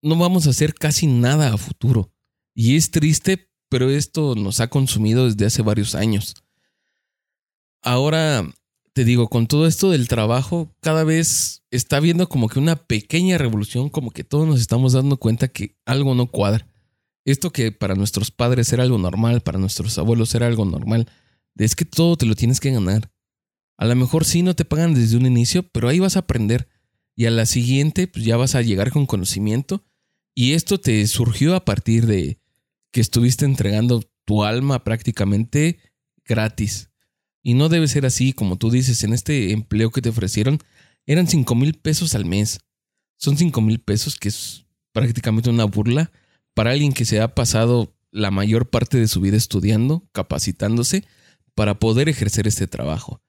no 0.02 0.16
vamos 0.16 0.46
a 0.46 0.50
hacer 0.50 0.74
casi 0.74 1.06
nada 1.06 1.52
a 1.52 1.58
futuro. 1.58 2.12
Y 2.54 2.76
es 2.76 2.90
triste, 2.90 3.50
pero 3.68 3.90
esto 3.90 4.34
nos 4.34 4.60
ha 4.60 4.68
consumido 4.68 5.26
desde 5.26 5.46
hace 5.46 5.62
varios 5.62 5.94
años. 5.94 6.34
Ahora, 7.82 8.44
te 8.92 9.04
digo, 9.04 9.28
con 9.28 9.46
todo 9.46 9.66
esto 9.66 9.90
del 9.90 10.08
trabajo, 10.08 10.74
cada 10.80 11.04
vez 11.04 11.62
está 11.70 12.00
viendo 12.00 12.28
como 12.28 12.48
que 12.48 12.58
una 12.58 12.76
pequeña 12.76 13.38
revolución, 13.38 13.90
como 13.90 14.10
que 14.10 14.24
todos 14.24 14.46
nos 14.46 14.60
estamos 14.60 14.92
dando 14.92 15.18
cuenta 15.18 15.48
que 15.48 15.76
algo 15.86 16.14
no 16.14 16.26
cuadra. 16.26 16.66
Esto 17.24 17.52
que 17.52 17.70
para 17.72 17.94
nuestros 17.94 18.30
padres 18.30 18.72
era 18.72 18.82
algo 18.82 18.98
normal, 18.98 19.42
para 19.42 19.58
nuestros 19.58 19.98
abuelos 19.98 20.34
era 20.34 20.46
algo 20.46 20.64
normal, 20.64 21.08
es 21.56 21.76
que 21.76 21.84
todo 21.84 22.16
te 22.16 22.26
lo 22.26 22.34
tienes 22.34 22.58
que 22.58 22.70
ganar. 22.72 23.12
A 23.76 23.84
lo 23.84 23.94
mejor 23.94 24.24
sí 24.24 24.42
no 24.42 24.56
te 24.56 24.64
pagan 24.64 24.94
desde 24.94 25.16
un 25.16 25.26
inicio, 25.26 25.62
pero 25.62 25.88
ahí 25.88 26.00
vas 26.00 26.16
a 26.16 26.20
aprender. 26.20 26.68
Y 27.18 27.26
a 27.26 27.32
la 27.32 27.46
siguiente, 27.46 28.06
pues 28.06 28.24
ya 28.24 28.36
vas 28.36 28.54
a 28.54 28.62
llegar 28.62 28.92
con 28.92 29.04
conocimiento. 29.04 29.84
Y 30.36 30.52
esto 30.52 30.78
te 30.78 31.04
surgió 31.08 31.56
a 31.56 31.64
partir 31.64 32.06
de 32.06 32.38
que 32.92 33.00
estuviste 33.00 33.44
entregando 33.44 34.04
tu 34.24 34.44
alma 34.44 34.84
prácticamente 34.84 35.80
gratis. 36.24 36.90
Y 37.42 37.54
no 37.54 37.68
debe 37.68 37.88
ser 37.88 38.06
así, 38.06 38.32
como 38.32 38.54
tú 38.54 38.70
dices, 38.70 39.02
en 39.02 39.12
este 39.12 39.50
empleo 39.50 39.90
que 39.90 40.00
te 40.00 40.10
ofrecieron, 40.10 40.60
eran 41.06 41.26
5 41.26 41.56
mil 41.56 41.74
pesos 41.74 42.14
al 42.14 42.24
mes. 42.24 42.60
Son 43.16 43.36
5 43.36 43.60
mil 43.62 43.80
pesos 43.80 44.16
que 44.16 44.28
es 44.28 44.66
prácticamente 44.92 45.50
una 45.50 45.64
burla 45.64 46.12
para 46.54 46.70
alguien 46.70 46.92
que 46.92 47.04
se 47.04 47.20
ha 47.20 47.34
pasado 47.34 47.96
la 48.12 48.30
mayor 48.30 48.70
parte 48.70 48.96
de 48.96 49.08
su 49.08 49.20
vida 49.20 49.36
estudiando, 49.36 50.08
capacitándose, 50.12 51.02
para 51.56 51.80
poder 51.80 52.08
ejercer 52.08 52.46
este 52.46 52.68
trabajo. 52.68 53.20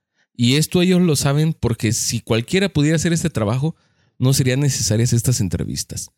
Y 0.41 0.55
esto 0.55 0.81
ellos 0.81 1.01
lo 1.01 1.17
saben 1.17 1.51
porque 1.51 1.91
si 1.91 2.21
cualquiera 2.21 2.69
pudiera 2.69 2.95
hacer 2.95 3.11
este 3.11 3.29
trabajo, 3.29 3.75
no 4.19 4.31
serían 4.31 4.61
necesarias 4.61 5.11
estas 5.11 5.41
entrevistas. 5.41 6.11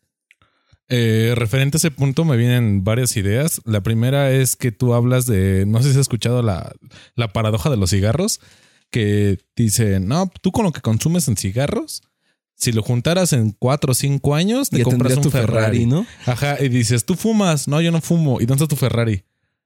Eh, 0.88 1.32
referente 1.34 1.74
a 1.74 1.78
ese 1.78 1.90
punto 1.90 2.24
me 2.24 2.36
vienen 2.36 2.84
varias 2.84 3.16
ideas. 3.16 3.60
La 3.64 3.80
primera 3.80 4.30
es 4.30 4.54
que 4.54 4.70
tú 4.70 4.94
hablas 4.94 5.26
de, 5.26 5.66
no 5.66 5.82
sé 5.82 5.86
si 5.86 5.96
has 5.96 6.02
escuchado 6.02 6.40
la, 6.40 6.72
la 7.16 7.32
paradoja 7.32 7.68
de 7.68 7.76
los 7.76 7.90
cigarros, 7.90 8.38
que 8.90 9.40
dice, 9.56 9.98
no, 9.98 10.30
tú 10.40 10.52
con 10.52 10.66
lo 10.66 10.72
que 10.72 10.82
consumes 10.82 11.26
en 11.26 11.36
cigarros, 11.36 12.02
si 12.54 12.70
lo 12.70 12.84
juntaras 12.84 13.32
en 13.32 13.50
cuatro 13.50 13.90
o 13.90 13.94
cinco 13.94 14.36
años, 14.36 14.70
te 14.70 14.78
Ya 14.78 14.84
compras 14.84 15.16
un 15.16 15.24
tu 15.24 15.30
Ferrari. 15.32 15.78
Ferrari, 15.80 15.86
¿no? 15.86 16.06
Ajá, 16.26 16.62
y 16.62 16.68
dices, 16.68 17.04
tú 17.04 17.16
fumas. 17.16 17.66
No, 17.66 17.80
yo 17.80 17.90
no 17.90 18.00
fumo. 18.00 18.40
¿Y 18.40 18.46
dónde 18.46 18.62
está 18.62 18.72
tu 18.72 18.78
Ferrari? 18.78 19.24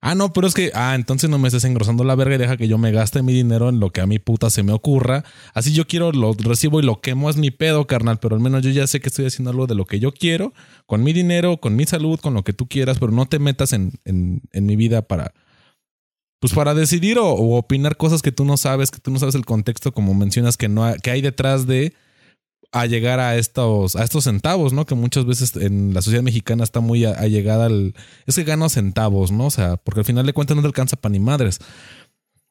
Ah, 0.09 0.14
no, 0.14 0.33
pero 0.33 0.47
es 0.47 0.55
que, 0.55 0.71
ah, 0.73 0.95
entonces 0.95 1.29
no 1.29 1.37
me 1.37 1.49
estés 1.49 1.64
engrosando 1.64 2.05
la 2.05 2.14
verga 2.14 2.37
y 2.37 2.38
deja 2.38 2.57
que 2.57 2.69
yo 2.69 2.79
me 2.79 2.92
gaste 2.92 3.25
mi 3.25 3.33
dinero 3.33 3.71
en 3.71 3.81
lo 3.81 3.90
que 3.90 4.01
a 4.01 4.07
mi 4.07 4.21
puta 4.21 4.51
se 4.51 4.62
me 4.62 4.73
ocurra. 4.73 5.25
Así 5.53 5.73
yo 5.73 5.88
quiero, 5.88 6.12
lo 6.12 6.33
recibo 6.33 6.79
y 6.79 6.85
lo 6.85 7.01
quemo, 7.01 7.29
es 7.29 7.37
mi 7.37 7.51
pedo, 7.51 7.88
carnal, 7.88 8.21
pero 8.21 8.37
al 8.37 8.40
menos 8.40 8.62
yo 8.62 8.71
ya 8.71 8.87
sé 8.87 9.01
que 9.01 9.09
estoy 9.09 9.27
haciendo 9.27 9.51
algo 9.51 9.66
de 9.66 9.75
lo 9.75 9.85
que 9.85 9.99
yo 9.99 10.12
quiero, 10.12 10.53
con 10.87 11.03
mi 11.03 11.12
dinero, 11.12 11.57
con 11.57 11.75
mi 11.75 11.87
salud, 11.87 12.21
con 12.21 12.35
lo 12.35 12.45
que 12.45 12.53
tú 12.53 12.69
quieras, 12.69 13.01
pero 13.01 13.11
no 13.11 13.27
te 13.27 13.40
metas 13.40 13.73
en, 13.73 13.95
en, 14.05 14.40
mi 14.53 14.77
vida 14.77 15.03
para, 15.03 15.35
pues 16.38 16.53
para 16.53 16.73
decidir 16.75 17.19
o, 17.19 17.29
opinar 17.57 17.97
cosas 17.97 18.23
que 18.23 18.31
tú 18.31 18.45
no 18.45 18.57
sabes, 18.57 18.92
que 18.92 19.01
tú 19.01 19.11
no 19.11 19.19
sabes 19.19 19.35
el 19.35 19.45
contexto, 19.45 19.90
como 19.90 20.14
mencionas 20.14 20.57
que 20.57 20.69
no 20.69 20.85
que 21.03 21.11
hay 21.11 21.21
detrás 21.21 21.66
de 21.66 21.95
a 22.81 22.85
llegar 22.85 23.21
a 23.21 23.37
estos, 23.37 23.97
a 23.97 24.05
estos 24.05 24.25
centavos, 24.25 24.75
¿no? 24.75 24.85
Que 24.85 24.95
muchas 24.95 25.25
veces 25.25 25.57
en 25.57 25.95
la 25.95 26.03
sociedad 26.03 26.23
mexicana 26.23 26.62
está 26.62 26.81
muy 26.81 27.07
allegada 27.07 27.67
al. 27.67 27.95
Es 28.27 28.37
que 28.37 28.45
gano 28.45 28.69
centavos, 28.69 29.33
¿no? 29.33 29.47
O 29.47 29.51
sea, 29.51 29.79
porque 29.79 30.01
al 30.01 30.07
final 30.07 30.27
de 30.27 30.35
cuentas 30.35 30.57
no 30.57 30.62
te 30.62 30.69
alcanza 30.69 30.97
para 30.97 31.12
ni 31.12 31.19
madres. 31.19 31.59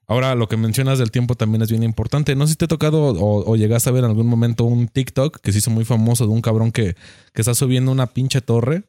Ahora, 0.08 0.34
lo 0.34 0.48
que 0.48 0.58
mencionas 0.58 0.98
del 0.98 1.12
tiempo 1.12 1.36
también 1.36 1.62
es 1.62 1.70
bien 1.70 1.84
importante. 1.84 2.36
No 2.36 2.48
sé 2.48 2.54
si 2.54 2.58
te 2.58 2.66
ha 2.66 2.68
tocado 2.68 3.04
o, 3.04 3.52
o 3.52 3.56
llegaste 3.56 3.90
a 3.90 3.94
ver 3.94 4.04
en 4.04 4.10
algún 4.10 4.26
momento 4.26 4.64
un 4.64 4.88
TikTok 4.88 5.40
que 5.42 5.52
se 5.52 5.60
hizo 5.60 5.70
muy 5.70 5.86
famoso 5.86 6.26
de 6.26 6.34
un 6.34 6.42
cabrón 6.42 6.72
que, 6.72 6.96
que 7.34 7.42
está 7.42 7.54
subiendo 7.54 7.92
una 7.92 8.08
pinche 8.08 8.42
torre. 8.42 8.84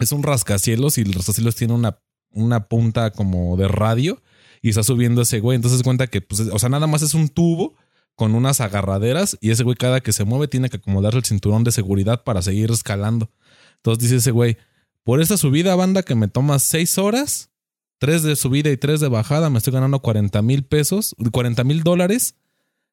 Es 0.00 0.10
un 0.10 0.24
rascacielos 0.24 0.98
y 0.98 1.02
el 1.02 1.12
rascacielos 1.12 1.54
tiene 1.54 1.74
una, 1.74 2.00
una 2.30 2.66
punta 2.66 3.12
como 3.12 3.56
de 3.56 3.68
radio 3.68 4.20
y 4.62 4.70
está 4.70 4.82
subiendo 4.82 5.22
ese 5.22 5.38
güey. 5.38 5.54
Entonces 5.54 5.84
cuenta 5.84 6.08
que, 6.08 6.20
pues, 6.22 6.40
o 6.40 6.58
sea, 6.58 6.68
nada 6.68 6.88
más 6.88 7.02
es 7.02 7.14
un 7.14 7.28
tubo 7.28 7.76
con 8.14 8.34
unas 8.34 8.60
agarraderas 8.60 9.36
y 9.40 9.50
ese 9.50 9.64
güey 9.64 9.76
cada 9.76 10.00
que 10.00 10.12
se 10.12 10.24
mueve 10.24 10.48
tiene 10.48 10.70
que 10.70 10.76
acomodarse 10.76 11.18
el 11.18 11.24
cinturón 11.24 11.64
de 11.64 11.72
seguridad 11.72 12.22
para 12.22 12.42
seguir 12.42 12.70
escalando. 12.70 13.30
Entonces 13.76 14.02
dice 14.02 14.16
ese 14.16 14.30
güey, 14.30 14.56
por 15.02 15.20
esta 15.20 15.36
subida 15.36 15.74
banda 15.74 16.02
que 16.02 16.14
me 16.14 16.28
toma 16.28 16.58
seis 16.58 16.96
horas, 16.98 17.50
tres 17.98 18.22
de 18.22 18.36
subida 18.36 18.70
y 18.70 18.76
tres 18.76 19.00
de 19.00 19.08
bajada, 19.08 19.50
me 19.50 19.58
estoy 19.58 19.72
ganando 19.72 20.00
40 20.00 20.40
mil 20.42 20.64
pesos, 20.64 21.14
40 21.30 21.64
mil 21.64 21.82
dólares, 21.82 22.36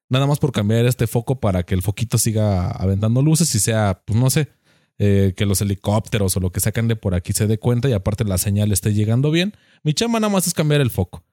nada 0.08 0.26
más 0.26 0.38
por 0.38 0.52
cambiar 0.52 0.84
este 0.86 1.06
foco 1.06 1.40
para 1.40 1.62
que 1.62 1.74
el 1.74 1.82
foquito 1.82 2.18
siga 2.18 2.70
aventando 2.70 3.22
luces 3.22 3.54
y 3.54 3.60
sea, 3.60 4.02
pues 4.04 4.18
no 4.18 4.28
sé, 4.28 4.48
eh, 4.98 5.32
que 5.36 5.46
los 5.46 5.60
helicópteros 5.60 6.36
o 6.36 6.40
lo 6.40 6.52
que 6.52 6.60
sacan 6.60 6.86
de 6.86 6.96
por 6.96 7.14
aquí 7.14 7.32
se 7.32 7.46
dé 7.46 7.58
cuenta 7.58 7.88
y 7.88 7.92
aparte 7.92 8.24
la 8.24 8.38
señal 8.38 8.72
esté 8.72 8.92
llegando 8.92 9.30
bien. 9.30 9.54
Mi 9.82 9.94
chamba 9.94 10.20
nada 10.20 10.32
más 10.32 10.46
es 10.46 10.54
cambiar 10.54 10.80
el 10.80 10.90
foco. 10.90 11.24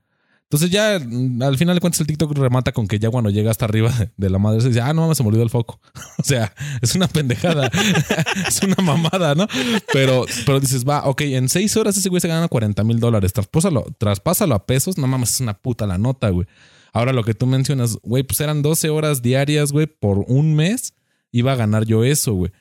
Entonces 0.51 0.71
ya 0.71 0.99
mm, 0.99 1.43
al 1.43 1.57
final 1.57 1.75
de 1.75 1.81
cuentas 1.81 2.01
el 2.01 2.07
TikTok 2.07 2.35
remata 2.35 2.71
con 2.71 2.87
que 2.87 2.97
ya 2.97 3.11
cuando 3.11 3.29
llega 3.29 3.51
hasta 3.51 3.65
arriba 3.65 3.93
de 4.17 4.29
la 4.29 4.39
madre 4.39 4.61
se 4.61 4.69
dice, 4.69 4.81
ah, 4.81 4.93
no 4.93 5.01
mames, 5.01 5.17
se 5.17 5.23
me 5.23 5.29
olvidó 5.29 5.43
el 5.43 5.51
foco. 5.51 5.79
o 6.17 6.23
sea, 6.23 6.53
es 6.81 6.95
una 6.95 7.07
pendejada, 7.07 7.69
es 8.47 8.61
una 8.63 8.83
mamada, 8.83 9.35
¿no? 9.35 9.47
Pero, 9.93 10.25
pero 10.45 10.59
dices, 10.59 10.85
va, 10.85 11.05
ok, 11.05 11.21
en 11.21 11.49
seis 11.49 11.77
horas 11.77 11.95
ese 11.97 12.09
güey 12.09 12.19
se 12.19 12.27
gana 12.27 12.47
40 12.47 12.83
mil 12.83 12.99
dólares, 12.99 13.31
traspásalo, 13.31 13.85
traspásalo 13.99 14.55
a 14.55 14.65
pesos, 14.65 14.97
no 14.97 15.07
mames, 15.07 15.35
es 15.35 15.41
una 15.41 15.53
puta 15.53 15.85
la 15.85 15.99
nota, 15.99 16.29
güey. 16.29 16.47
Ahora 16.93 17.13
lo 17.13 17.23
que 17.23 17.35
tú 17.35 17.45
mencionas, 17.45 17.97
güey, 18.01 18.23
pues 18.23 18.41
eran 18.41 18.63
12 18.63 18.89
horas 18.89 19.21
diarias, 19.21 19.71
güey, 19.71 19.85
por 19.85 20.25
un 20.27 20.55
mes, 20.55 20.95
iba 21.31 21.51
a 21.51 21.55
ganar 21.55 21.85
yo 21.85 22.03
eso, 22.03 22.33
güey. 22.33 22.51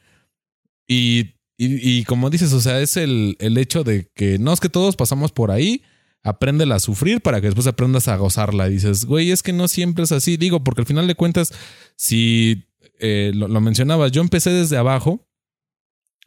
Y, 0.87 1.37
y, 1.57 1.99
y 2.01 2.05
como 2.05 2.29
dices, 2.29 2.53
o 2.53 2.61
sea, 2.61 2.81
es 2.83 2.99
el, 2.99 3.37
el 3.41 3.57
hecho 3.57 3.83
de 3.83 4.11
que 4.15 4.39
no 4.39 4.53
es 4.53 4.61
que 4.61 4.69
todos 4.69 4.95
pasamos 4.97 5.33
por 5.33 5.51
ahí, 5.51 5.83
apréndela 6.23 6.77
a 6.77 6.81
sufrir 6.81 7.21
para 7.21 7.41
que 7.41 7.47
después 7.47 7.67
aprendas 7.67 8.09
a 8.09 8.17
gozarla. 8.17 8.69
Dices, 8.69 9.05
güey, 9.05 9.31
es 9.31 9.43
que 9.43 9.53
no 9.53 9.69
siempre 9.69 10.05
es 10.05 10.13
así. 10.13 10.37
Digo, 10.37 10.65
porque 10.65 10.83
al 10.83 10.87
final 10.87 11.07
de 11.07 11.15
cuentas, 11.15 11.53
si 11.97 12.67
eh, 12.99 13.33
lo, 13.35 13.49
lo 13.49 13.61
mencionabas, 13.61 14.13
yo 14.13 14.21
empecé 14.21 14.51
desde 14.51 14.77
abajo 14.77 15.27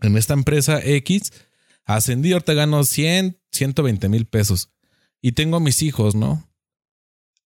en 0.01 0.17
esta 0.17 0.33
empresa 0.33 0.79
X, 0.83 1.31
ascendí, 1.85 2.33
ahorita 2.33 2.53
gano 2.53 2.83
100, 2.83 3.39
120 3.51 4.09
mil 4.09 4.25
pesos. 4.25 4.71
Y 5.21 5.33
tengo 5.33 5.57
a 5.57 5.59
mis 5.59 5.81
hijos, 5.81 6.15
¿no? 6.15 6.49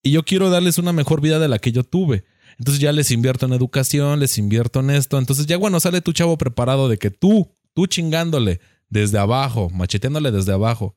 Y 0.01 0.11
yo 0.11 0.23
quiero 0.23 0.49
darles 0.49 0.77
una 0.77 0.93
mejor 0.93 1.19
vida 1.19 1.39
de 1.39 1.47
la 1.47 1.59
que 1.59 1.71
yo 1.71 1.83
tuve. 1.83 2.25
Entonces 2.57 2.79
ya 2.79 2.91
les 2.91 3.11
invierto 3.11 3.45
en 3.45 3.53
educación, 3.53 4.19
les 4.19 4.37
invierto 4.37 4.79
en 4.79 4.91
esto. 4.91 5.17
Entonces 5.17 5.45
ya 5.45 5.57
bueno, 5.57 5.79
sale 5.79 6.01
tu 6.01 6.13
chavo 6.13 6.37
preparado 6.37 6.87
de 6.87 6.97
que 6.97 7.09
tú, 7.09 7.51
tú 7.73 7.87
chingándole 7.87 8.61
desde 8.87 9.17
abajo, 9.17 9.69
macheteándole 9.71 10.31
desde 10.31 10.53
abajo, 10.53 10.95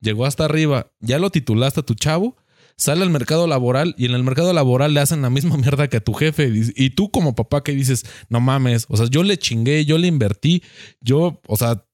llegó 0.00 0.26
hasta 0.26 0.44
arriba, 0.44 0.92
ya 1.00 1.18
lo 1.18 1.30
titulaste 1.30 1.80
a 1.80 1.82
tu 1.82 1.94
chavo, 1.94 2.36
sale 2.76 3.02
al 3.02 3.10
mercado 3.10 3.46
laboral 3.46 3.94
y 3.98 4.06
en 4.06 4.12
el 4.12 4.22
mercado 4.22 4.52
laboral 4.52 4.94
le 4.94 5.00
hacen 5.00 5.20
la 5.20 5.30
misma 5.30 5.56
mierda 5.58 5.88
que 5.88 5.98
a 5.98 6.04
tu 6.04 6.14
jefe. 6.14 6.50
Y 6.76 6.90
tú 6.90 7.10
como 7.10 7.34
papá 7.34 7.62
que 7.62 7.72
dices, 7.72 8.06
no 8.28 8.40
mames, 8.40 8.86
o 8.88 8.96
sea, 8.96 9.06
yo 9.06 9.22
le 9.22 9.36
chingué, 9.36 9.84
yo 9.84 9.98
le 9.98 10.06
invertí, 10.06 10.62
yo, 11.00 11.40
o 11.46 11.56
sea, 11.56 11.84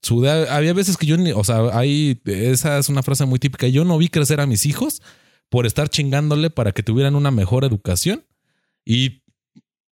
había 0.51 0.73
veces 0.75 0.97
que 0.97 1.07
yo, 1.07 1.17
ni, 1.17 1.33
o 1.33 1.43
sea, 1.43 1.77
ahí, 1.77 2.21
esa 2.27 2.79
es 2.79 2.89
una 2.89 3.03
frase 3.03 3.25
muy 3.25 3.39
típica, 3.39 3.67
yo 3.67 3.85
no 3.85 3.99
vi 3.99 4.09
crecer 4.09 4.41
a 4.41 4.47
mis 4.47 4.67
hijos 4.67 5.03
por 5.49 5.67
estar 5.67 5.89
chingándole 5.89 6.51
para 6.51 6.73
que 6.73 6.83
tuvieran 6.83 7.15
una 7.15 7.31
mejor 7.31 7.65
educación. 7.65 8.25
Y 8.85 9.23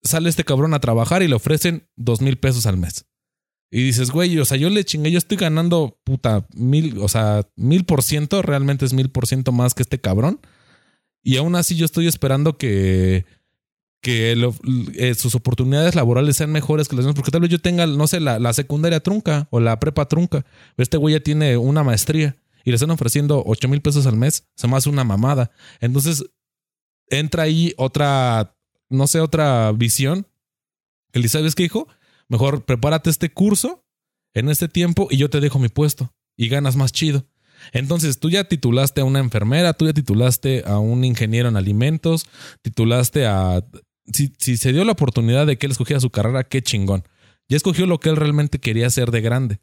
sale 0.02 0.28
este 0.28 0.44
cabrón 0.44 0.74
a 0.74 0.80
trabajar 0.80 1.22
y 1.22 1.28
le 1.28 1.34
ofrecen 1.34 1.88
dos 1.96 2.20
mil 2.20 2.38
pesos 2.38 2.66
al 2.66 2.76
mes. 2.76 3.06
Y 3.70 3.84
dices, 3.84 4.10
güey, 4.10 4.36
o 4.38 4.44
sea, 4.44 4.56
yo 4.56 4.68
le 4.68 4.84
chingué, 4.84 5.12
yo 5.12 5.18
estoy 5.18 5.36
ganando 5.38 5.96
puta 6.02 6.46
mil, 6.54 6.98
o 6.98 7.08
sea, 7.08 7.46
mil 7.56 7.84
por 7.84 8.02
ciento, 8.02 8.42
realmente 8.42 8.84
es 8.84 8.92
mil 8.92 9.10
por 9.10 9.28
ciento 9.28 9.52
más 9.52 9.74
que 9.74 9.82
este 9.82 10.00
cabrón. 10.00 10.40
Y 11.22 11.36
aún 11.36 11.54
así 11.54 11.76
yo 11.76 11.84
estoy 11.84 12.08
esperando 12.08 12.58
que, 12.58 13.26
que 14.02 14.32
eh, 14.94 15.14
sus 15.14 15.36
oportunidades 15.36 15.94
laborales 15.94 16.36
sean 16.36 16.50
mejores 16.50 16.88
que 16.88 16.96
las 16.96 17.04
demás, 17.04 17.14
porque 17.14 17.30
tal 17.30 17.42
vez 17.42 17.50
yo 17.50 17.60
tenga, 17.60 17.86
no 17.86 18.08
sé, 18.08 18.18
la, 18.18 18.40
la 18.40 18.52
secundaria 18.52 19.00
trunca 19.00 19.46
o 19.50 19.60
la 19.60 19.78
prepa 19.78 20.08
trunca. 20.08 20.44
Este 20.76 20.96
güey 20.96 21.14
ya 21.14 21.20
tiene 21.20 21.56
una 21.56 21.84
maestría 21.84 22.36
y 22.64 22.70
le 22.70 22.74
están 22.74 22.90
ofreciendo 22.90 23.42
ocho 23.46 23.68
mil 23.68 23.82
pesos 23.82 24.06
al 24.06 24.16
mes, 24.16 24.48
se 24.56 24.66
me 24.66 24.76
hace 24.76 24.88
una 24.88 25.04
mamada. 25.04 25.52
Entonces 25.80 26.24
entra 27.06 27.44
ahí 27.44 27.72
otra, 27.76 28.56
no 28.88 29.06
sé, 29.06 29.20
otra 29.20 29.70
visión. 29.72 30.26
Que 31.12 31.20
le 31.20 31.28
¿sabes 31.28 31.54
qué, 31.54 31.64
hijo? 31.64 31.88
Mejor 32.30 32.64
prepárate 32.64 33.10
este 33.10 33.30
curso 33.30 33.84
en 34.34 34.48
este 34.48 34.68
tiempo 34.68 35.08
y 35.10 35.18
yo 35.18 35.28
te 35.28 35.40
dejo 35.40 35.58
mi 35.58 35.68
puesto 35.68 36.14
y 36.36 36.48
ganas 36.48 36.76
más 36.76 36.92
chido. 36.92 37.26
Entonces 37.72 38.20
tú 38.20 38.30
ya 38.30 38.44
titulaste 38.44 39.02
a 39.02 39.04
una 39.04 39.18
enfermera, 39.18 39.74
tú 39.74 39.86
ya 39.86 39.92
titulaste 39.92 40.62
a 40.64 40.78
un 40.78 41.04
ingeniero 41.04 41.48
en 41.48 41.56
alimentos, 41.56 42.26
titulaste 42.62 43.26
a... 43.26 43.62
Si, 44.12 44.32
si 44.38 44.56
se 44.56 44.72
dio 44.72 44.84
la 44.84 44.92
oportunidad 44.92 45.46
de 45.46 45.58
que 45.58 45.66
él 45.66 45.72
escogiera 45.72 46.00
su 46.00 46.10
carrera, 46.10 46.44
qué 46.44 46.62
chingón. 46.62 47.04
Ya 47.48 47.56
escogió 47.56 47.86
lo 47.86 47.98
que 47.98 48.08
él 48.08 48.16
realmente 48.16 48.60
quería 48.60 48.86
hacer 48.86 49.10
de 49.10 49.20
grande. 49.20 49.60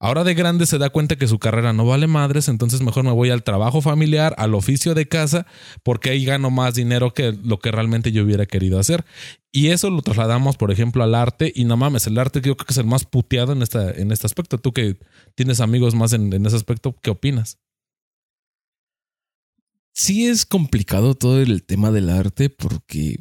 Ahora 0.00 0.22
de 0.22 0.34
grande 0.34 0.66
se 0.66 0.78
da 0.78 0.90
cuenta 0.90 1.16
que 1.16 1.26
su 1.26 1.40
carrera 1.40 1.72
no 1.72 1.84
vale 1.84 2.06
madres, 2.06 2.46
entonces 2.46 2.82
mejor 2.82 3.02
me 3.02 3.10
voy 3.10 3.30
al 3.30 3.42
trabajo 3.42 3.80
familiar, 3.82 4.32
al 4.38 4.54
oficio 4.54 4.94
de 4.94 5.08
casa, 5.08 5.44
porque 5.82 6.10
ahí 6.10 6.24
gano 6.24 6.50
más 6.50 6.74
dinero 6.74 7.12
que 7.12 7.32
lo 7.32 7.58
que 7.58 7.72
realmente 7.72 8.12
yo 8.12 8.22
hubiera 8.22 8.46
querido 8.46 8.78
hacer. 8.78 9.04
Y 9.50 9.68
eso 9.68 9.90
lo 9.90 10.00
trasladamos, 10.02 10.56
por 10.56 10.70
ejemplo, 10.70 11.02
al 11.02 11.16
arte. 11.16 11.52
Y 11.52 11.64
no 11.64 11.76
mames, 11.76 12.06
el 12.06 12.16
arte 12.18 12.40
yo 12.40 12.56
creo 12.56 12.66
que 12.66 12.72
es 12.72 12.78
el 12.78 12.86
más 12.86 13.04
puteado 13.04 13.52
en, 13.52 13.62
esta, 13.62 13.90
en 13.90 14.12
este 14.12 14.26
aspecto. 14.26 14.58
Tú 14.58 14.72
que 14.72 14.98
tienes 15.34 15.58
amigos 15.60 15.96
más 15.96 16.12
en, 16.12 16.32
en 16.32 16.46
ese 16.46 16.54
aspecto, 16.54 16.94
¿qué 17.02 17.10
opinas? 17.10 17.58
Sí 19.92 20.28
es 20.28 20.46
complicado 20.46 21.16
todo 21.16 21.40
el 21.40 21.64
tema 21.64 21.90
del 21.90 22.08
arte 22.08 22.50
porque 22.50 23.18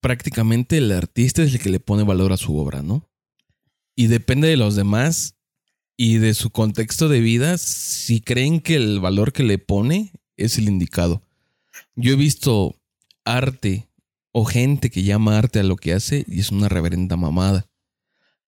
prácticamente 0.00 0.78
el 0.78 0.90
artista 0.90 1.42
es 1.42 1.52
el 1.52 1.60
que 1.60 1.68
le 1.68 1.80
pone 1.80 2.02
valor 2.02 2.32
a 2.32 2.38
su 2.38 2.56
obra, 2.56 2.80
¿no? 2.80 3.10
Y 3.94 4.06
depende 4.06 4.48
de 4.48 4.56
los 4.56 4.74
demás 4.74 5.36
y 6.04 6.18
de 6.18 6.34
su 6.34 6.50
contexto 6.50 7.08
de 7.08 7.20
vida 7.20 7.58
si 7.58 8.20
creen 8.20 8.60
que 8.60 8.74
el 8.74 8.98
valor 8.98 9.32
que 9.32 9.44
le 9.44 9.58
pone 9.58 10.10
es 10.36 10.58
el 10.58 10.66
indicado. 10.68 11.22
Yo 11.94 12.14
he 12.14 12.16
visto 12.16 12.74
arte 13.24 13.88
o 14.32 14.44
gente 14.44 14.90
que 14.90 15.04
llama 15.04 15.38
arte 15.38 15.60
a 15.60 15.62
lo 15.62 15.76
que 15.76 15.92
hace 15.92 16.24
y 16.26 16.40
es 16.40 16.50
una 16.50 16.68
reverenda 16.68 17.16
mamada. 17.16 17.68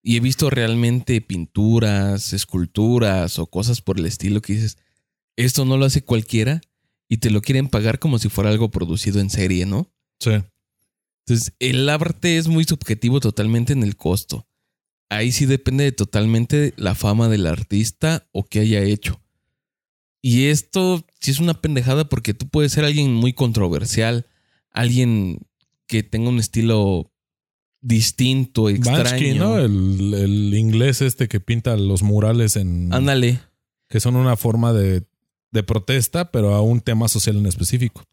Y 0.02 0.16
he 0.16 0.20
visto 0.20 0.50
realmente 0.50 1.20
pinturas, 1.20 2.32
esculturas 2.32 3.38
o 3.38 3.46
cosas 3.46 3.80
por 3.80 4.00
el 4.00 4.06
estilo 4.06 4.42
que 4.42 4.54
dices, 4.54 4.76
esto 5.36 5.64
no 5.64 5.76
lo 5.76 5.84
hace 5.84 6.02
cualquiera 6.02 6.60
y 7.08 7.18
te 7.18 7.30
lo 7.30 7.40
quieren 7.40 7.68
pagar 7.68 8.00
como 8.00 8.18
si 8.18 8.28
fuera 8.30 8.50
algo 8.50 8.72
producido 8.72 9.20
en 9.20 9.30
serie, 9.30 9.64
¿no? 9.64 9.92
Sí. 10.18 10.42
Entonces, 11.24 11.54
el 11.60 11.88
arte 11.88 12.36
es 12.36 12.48
muy 12.48 12.64
subjetivo 12.64 13.20
totalmente 13.20 13.72
en 13.72 13.84
el 13.84 13.94
costo. 13.94 14.44
Ahí 15.08 15.32
sí 15.32 15.46
depende 15.46 15.84
de 15.84 15.92
totalmente 15.92 16.74
la 16.76 16.94
fama 16.94 17.28
del 17.28 17.46
artista 17.46 18.28
o 18.32 18.44
qué 18.44 18.60
haya 18.60 18.82
hecho. 18.82 19.20
Y 20.22 20.46
esto 20.46 21.04
sí 21.20 21.30
es 21.30 21.38
una 21.38 21.60
pendejada 21.60 22.08
porque 22.08 22.32
tú 22.34 22.48
puedes 22.48 22.72
ser 22.72 22.84
alguien 22.84 23.12
muy 23.12 23.34
controversial, 23.34 24.26
alguien 24.70 25.46
que 25.86 26.02
tenga 26.02 26.30
un 26.30 26.38
estilo 26.38 27.12
distinto, 27.82 28.70
extraño. 28.70 29.04
Bansky, 29.04 29.34
¿no? 29.34 29.58
El, 29.58 30.14
el 30.14 30.54
inglés 30.54 31.02
este 31.02 31.28
que 31.28 31.40
pinta 31.40 31.76
los 31.76 32.02
murales 32.02 32.56
en... 32.56 32.92
Ándale. 32.94 33.40
Que 33.88 34.00
son 34.00 34.16
una 34.16 34.36
forma 34.36 34.72
de, 34.72 35.06
de 35.50 35.62
protesta, 35.62 36.30
pero 36.30 36.54
a 36.54 36.62
un 36.62 36.80
tema 36.80 37.08
social 37.08 37.36
en 37.36 37.46
específico. 37.46 38.04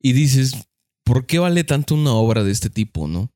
Y 0.00 0.12
dices, 0.12 0.54
¿por 1.02 1.26
qué 1.26 1.40
vale 1.40 1.64
tanto 1.64 1.96
una 1.96 2.12
obra 2.12 2.44
de 2.44 2.52
este 2.52 2.70
tipo, 2.70 3.08
no? 3.08 3.32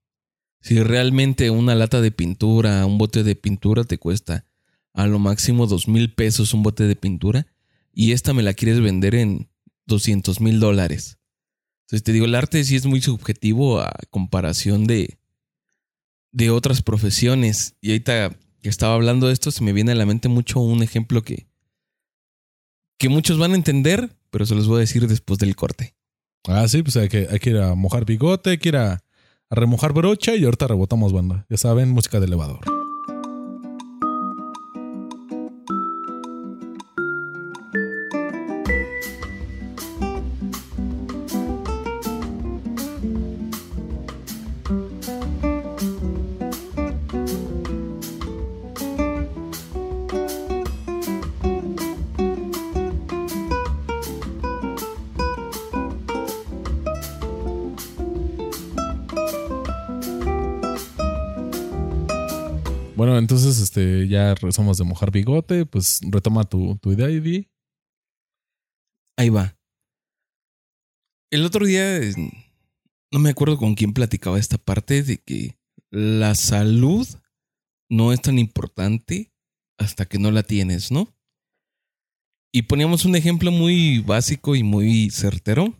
Si 0.64 0.82
realmente 0.82 1.50
una 1.50 1.74
lata 1.74 2.00
de 2.00 2.10
pintura, 2.10 2.86
un 2.86 2.96
bote 2.96 3.22
de 3.22 3.36
pintura 3.36 3.84
te 3.84 3.98
cuesta 3.98 4.46
a 4.94 5.06
lo 5.06 5.18
máximo 5.18 5.66
dos 5.66 5.88
mil 5.88 6.14
pesos 6.14 6.54
un 6.54 6.62
bote 6.62 6.84
de 6.84 6.96
pintura 6.96 7.46
y 7.92 8.12
esta 8.12 8.32
me 8.32 8.42
la 8.42 8.54
quieres 8.54 8.80
vender 8.80 9.14
en 9.14 9.50
200 9.84 10.40
mil 10.40 10.60
dólares. 10.60 11.18
Entonces 11.82 12.02
te 12.02 12.12
digo, 12.12 12.24
el 12.24 12.34
arte 12.34 12.64
sí 12.64 12.76
es 12.76 12.86
muy 12.86 13.02
subjetivo 13.02 13.78
a 13.78 13.92
comparación 14.08 14.86
de, 14.86 15.18
de 16.32 16.48
otras 16.48 16.80
profesiones. 16.80 17.76
Y 17.82 17.90
ahorita 17.90 18.34
que 18.62 18.70
estaba 18.70 18.94
hablando 18.94 19.26
de 19.26 19.34
esto, 19.34 19.50
se 19.50 19.62
me 19.62 19.74
viene 19.74 19.92
a 19.92 19.96
la 19.96 20.06
mente 20.06 20.30
mucho 20.30 20.60
un 20.60 20.82
ejemplo 20.82 21.22
que, 21.22 21.46
que 22.96 23.10
muchos 23.10 23.36
van 23.36 23.52
a 23.52 23.56
entender, 23.56 24.16
pero 24.30 24.46
se 24.46 24.54
los 24.54 24.66
voy 24.66 24.78
a 24.78 24.80
decir 24.80 25.06
después 25.08 25.38
del 25.38 25.56
corte. 25.56 25.94
Ah, 26.48 26.66
sí, 26.68 26.82
pues 26.82 26.96
hay 26.96 27.10
que, 27.10 27.28
hay 27.30 27.38
que 27.38 27.50
ir 27.50 27.58
a 27.58 27.74
mojar 27.74 28.06
bigote, 28.06 28.48
hay 28.48 28.58
que 28.58 28.70
ir 28.70 28.76
a, 28.76 29.03
a 29.54 29.60
remojar 29.60 29.92
brocha 29.92 30.34
y 30.34 30.44
ahorita 30.44 30.66
rebotamos 30.66 31.12
banda. 31.12 31.46
Ya 31.48 31.56
saben, 31.56 31.90
música 31.90 32.18
de 32.18 32.26
elevador. 32.26 32.83
Ya 64.14 64.34
somos 64.52 64.78
de 64.78 64.84
mojar 64.84 65.10
bigote, 65.10 65.66
pues 65.66 66.00
retoma 66.10 66.44
tu, 66.44 66.78
idea, 66.84 67.10
Ivy. 67.10 67.50
Ahí 69.16 69.28
va. 69.28 69.58
El 71.30 71.44
otro 71.44 71.66
día, 71.66 72.00
no 73.10 73.18
me 73.18 73.30
acuerdo 73.30 73.58
con 73.58 73.74
quién 73.74 73.92
platicaba 73.92 74.38
esta 74.38 74.58
parte 74.58 75.02
de 75.02 75.18
que 75.18 75.58
la 75.90 76.34
salud 76.34 77.06
no 77.90 78.12
es 78.12 78.22
tan 78.22 78.38
importante 78.38 79.32
hasta 79.78 80.06
que 80.06 80.18
no 80.18 80.30
la 80.30 80.44
tienes, 80.44 80.92
¿no? 80.92 81.12
Y 82.52 82.62
poníamos 82.62 83.04
un 83.04 83.16
ejemplo 83.16 83.50
muy 83.50 83.98
básico 83.98 84.54
y 84.54 84.62
muy 84.62 85.10
certero, 85.10 85.74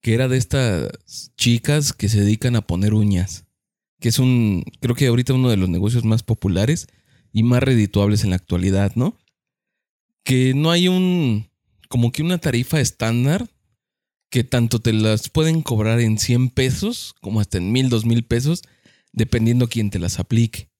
que 0.00 0.14
era 0.14 0.28
de 0.28 0.38
estas 0.38 1.32
chicas 1.36 1.92
que 1.92 2.08
se 2.08 2.20
dedican 2.20 2.54
a 2.54 2.66
poner 2.66 2.94
uñas, 2.94 3.46
que 3.98 4.08
es 4.08 4.20
un, 4.20 4.64
creo 4.80 4.94
que 4.94 5.08
ahorita 5.08 5.34
uno 5.34 5.50
de 5.50 5.56
los 5.56 5.68
negocios 5.68 6.04
más 6.04 6.22
populares 6.22 6.86
y 7.32 7.42
más 7.42 7.62
redituables 7.62 8.24
en 8.24 8.30
la 8.30 8.36
actualidad, 8.36 8.92
¿no? 8.94 9.16
Que 10.22 10.54
no 10.54 10.70
hay 10.70 10.88
un, 10.88 11.50
como 11.88 12.12
que 12.12 12.22
una 12.22 12.38
tarifa 12.38 12.80
estándar 12.80 13.48
que 14.30 14.44
tanto 14.44 14.80
te 14.80 14.92
las 14.92 15.28
pueden 15.28 15.62
cobrar 15.62 16.00
en 16.00 16.18
100 16.18 16.50
pesos 16.50 17.14
como 17.20 17.40
hasta 17.40 17.58
en 17.58 17.72
1000, 17.72 17.90
2000 17.90 18.24
pesos, 18.24 18.62
dependiendo 19.12 19.68
quién 19.68 19.90
te 19.90 19.98
las 19.98 20.18
aplique. 20.18 20.70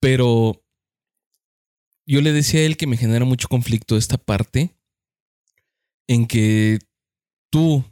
Pero 0.00 0.62
yo 2.06 2.20
le 2.20 2.32
decía 2.32 2.60
a 2.60 2.64
él 2.64 2.76
que 2.76 2.86
me 2.86 2.96
genera 2.96 3.24
mucho 3.24 3.48
conflicto 3.48 3.96
esta 3.96 4.18
parte 4.18 4.76
en 6.06 6.26
que 6.26 6.78
tú 7.50 7.84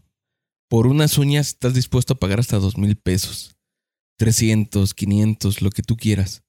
por 0.68 0.87
unas 0.87 1.18
uñas 1.18 1.48
estás 1.48 1.74
dispuesto 1.74 2.14
a 2.14 2.18
pagar 2.18 2.40
hasta 2.40 2.59
dos 2.59 2.78
mil 2.78 2.96
pesos, 2.96 3.57
300, 4.16 4.94
500, 4.94 5.62
lo 5.62 5.70
que 5.70 5.83
tú 5.83 5.96
quieras. 5.96 6.42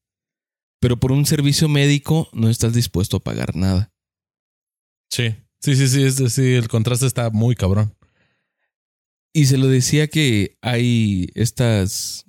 Pero 0.79 0.99
por 0.99 1.11
un 1.11 1.25
servicio 1.25 1.69
médico 1.69 2.29
no 2.33 2.49
estás 2.49 2.73
dispuesto 2.73 3.17
a 3.17 3.23
pagar 3.23 3.55
nada. 3.55 3.93
Sí, 5.09 5.35
sí, 5.61 5.75
sí, 5.75 5.87
sí, 5.87 6.03
es 6.03 6.17
decir, 6.17 6.55
el 6.55 6.67
contraste 6.67 7.05
está 7.05 7.29
muy 7.29 7.55
cabrón. 7.55 7.95
Y 9.33 9.45
se 9.45 9.57
lo 9.57 9.67
decía 9.67 10.07
que 10.07 10.57
hay 10.61 11.29
estas 11.33 12.25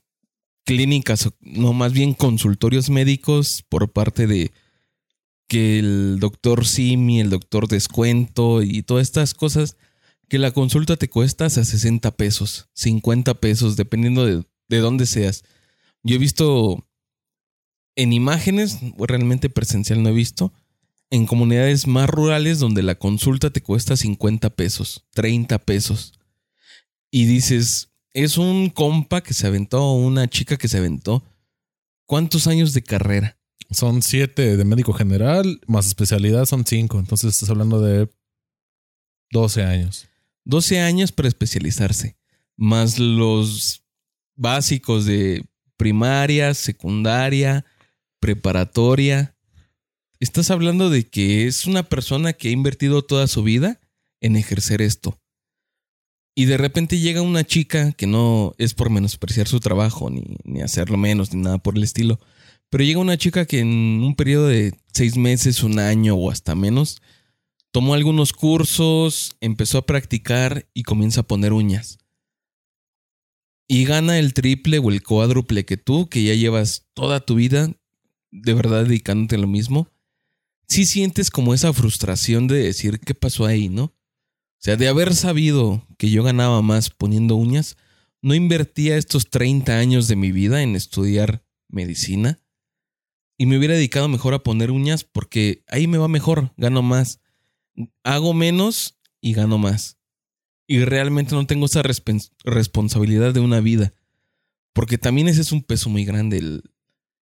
clínicas, 0.64 1.30
no 1.40 1.72
más 1.72 1.92
bien 1.92 2.14
consultorios 2.14 2.88
médicos 2.88 3.64
por 3.68 3.92
parte 3.92 4.26
de 4.26 4.52
que 5.48 5.78
el 5.78 6.18
doctor 6.20 6.66
Simi, 6.66 7.20
el 7.20 7.30
doctor 7.30 7.68
Descuento 7.68 8.62
y 8.62 8.82
todas 8.82 9.02
estas 9.02 9.34
cosas, 9.34 9.76
que 10.28 10.38
la 10.38 10.52
consulta 10.52 10.96
te 10.96 11.08
cuesta 11.08 11.44
hasta 11.44 11.64
60 11.64 12.10
pesos, 12.16 12.68
50 12.74 13.34
pesos, 13.34 13.76
dependiendo 13.76 14.24
de, 14.24 14.44
de 14.68 14.78
dónde 14.78 15.06
seas. 15.06 15.44
Yo 16.02 16.16
he 16.16 16.18
visto 16.18 16.86
en 17.96 18.12
imágenes, 18.12 18.78
realmente 18.98 19.50
presencial 19.50 20.02
no 20.02 20.08
he 20.08 20.12
visto, 20.12 20.52
en 21.10 21.26
comunidades 21.26 21.86
más 21.86 22.08
rurales 22.10 22.58
donde 22.58 22.82
la 22.82 22.96
consulta 22.96 23.50
te 23.50 23.62
cuesta 23.62 23.96
50 23.96 24.50
pesos, 24.50 25.04
30 25.12 25.58
pesos. 25.60 26.12
Y 27.10 27.26
dices, 27.26 27.90
es 28.12 28.38
un 28.38 28.70
compa 28.70 29.22
que 29.22 29.34
se 29.34 29.46
aventó, 29.46 29.92
una 29.92 30.28
chica 30.28 30.56
que 30.56 30.68
se 30.68 30.78
aventó. 30.78 31.22
¿Cuántos 32.06 32.46
años 32.46 32.72
de 32.72 32.82
carrera? 32.82 33.38
Son 33.70 34.02
siete 34.02 34.56
de 34.56 34.64
médico 34.64 34.92
general, 34.92 35.60
más 35.66 35.86
especialidad 35.86 36.46
son 36.46 36.66
cinco. 36.66 36.98
Entonces 36.98 37.32
estás 37.32 37.50
hablando 37.50 37.80
de 37.80 38.10
12 39.30 39.62
años. 39.62 40.08
12 40.44 40.80
años 40.80 41.12
para 41.12 41.28
especializarse, 41.28 42.16
más 42.56 42.98
los 42.98 43.83
básicos 44.36 45.04
de 45.06 45.44
primaria, 45.76 46.54
secundaria, 46.54 47.64
preparatoria. 48.20 49.36
Estás 50.20 50.50
hablando 50.50 50.90
de 50.90 51.04
que 51.04 51.46
es 51.46 51.66
una 51.66 51.82
persona 51.82 52.32
que 52.32 52.48
ha 52.48 52.52
invertido 52.52 53.02
toda 53.02 53.26
su 53.26 53.42
vida 53.42 53.80
en 54.20 54.36
ejercer 54.36 54.80
esto. 54.82 55.20
Y 56.36 56.46
de 56.46 56.56
repente 56.56 56.98
llega 56.98 57.22
una 57.22 57.44
chica 57.44 57.92
que 57.92 58.06
no 58.06 58.54
es 58.58 58.74
por 58.74 58.90
menospreciar 58.90 59.46
su 59.46 59.60
trabajo, 59.60 60.10
ni, 60.10 60.36
ni 60.44 60.62
hacerlo 60.62 60.96
menos, 60.96 61.32
ni 61.32 61.42
nada 61.42 61.58
por 61.58 61.76
el 61.76 61.84
estilo. 61.84 62.18
Pero 62.70 62.82
llega 62.82 62.98
una 62.98 63.16
chica 63.16 63.46
que 63.46 63.60
en 63.60 63.68
un 63.68 64.16
periodo 64.16 64.48
de 64.48 64.74
seis 64.92 65.16
meses, 65.16 65.62
un 65.62 65.78
año 65.78 66.16
o 66.16 66.30
hasta 66.30 66.56
menos, 66.56 67.00
tomó 67.70 67.94
algunos 67.94 68.32
cursos, 68.32 69.36
empezó 69.40 69.78
a 69.78 69.86
practicar 69.86 70.66
y 70.74 70.82
comienza 70.82 71.20
a 71.20 71.26
poner 71.26 71.52
uñas. 71.52 71.98
Y 73.66 73.84
gana 73.84 74.18
el 74.18 74.34
triple 74.34 74.78
o 74.78 74.90
el 74.90 75.02
cuádruple 75.02 75.64
que 75.64 75.76
tú, 75.76 76.08
que 76.08 76.22
ya 76.22 76.34
llevas 76.34 76.86
toda 76.94 77.20
tu 77.20 77.36
vida 77.36 77.70
de 78.34 78.52
verdad 78.52 78.84
dedicándote 78.84 79.36
a 79.36 79.38
lo 79.38 79.46
mismo. 79.46 79.88
Sí 80.66 80.86
sientes 80.86 81.30
como 81.30 81.54
esa 81.54 81.72
frustración 81.72 82.46
de 82.48 82.56
decir 82.56 82.98
qué 83.00 83.14
pasó 83.14 83.46
ahí, 83.46 83.68
¿no? 83.68 83.84
O 83.84 83.92
sea, 84.58 84.76
de 84.76 84.88
haber 84.88 85.14
sabido 85.14 85.86
que 85.98 86.10
yo 86.10 86.22
ganaba 86.22 86.62
más 86.62 86.90
poniendo 86.90 87.36
uñas, 87.36 87.76
no 88.22 88.34
invertía 88.34 88.96
estos 88.96 89.30
30 89.30 89.78
años 89.78 90.08
de 90.08 90.16
mi 90.16 90.32
vida 90.32 90.62
en 90.62 90.74
estudiar 90.74 91.44
medicina 91.68 92.38
y 93.36 93.46
me 93.46 93.58
hubiera 93.58 93.74
dedicado 93.74 94.08
mejor 94.08 94.34
a 94.34 94.42
poner 94.42 94.70
uñas 94.70 95.04
porque 95.04 95.64
ahí 95.68 95.86
me 95.86 95.98
va 95.98 96.08
mejor, 96.08 96.52
gano 96.56 96.82
más. 96.82 97.20
Hago 98.02 98.32
menos 98.32 98.98
y 99.20 99.34
gano 99.34 99.58
más. 99.58 99.98
Y 100.66 100.84
realmente 100.84 101.34
no 101.34 101.46
tengo 101.46 101.66
esa 101.66 101.82
responsabilidad 101.82 103.34
de 103.34 103.40
una 103.40 103.60
vida. 103.60 103.92
Porque 104.72 104.98
también 104.98 105.28
ese 105.28 105.42
es 105.42 105.52
un 105.52 105.62
peso 105.62 105.90
muy 105.90 106.04
grande. 106.04 106.38
El, 106.38 106.62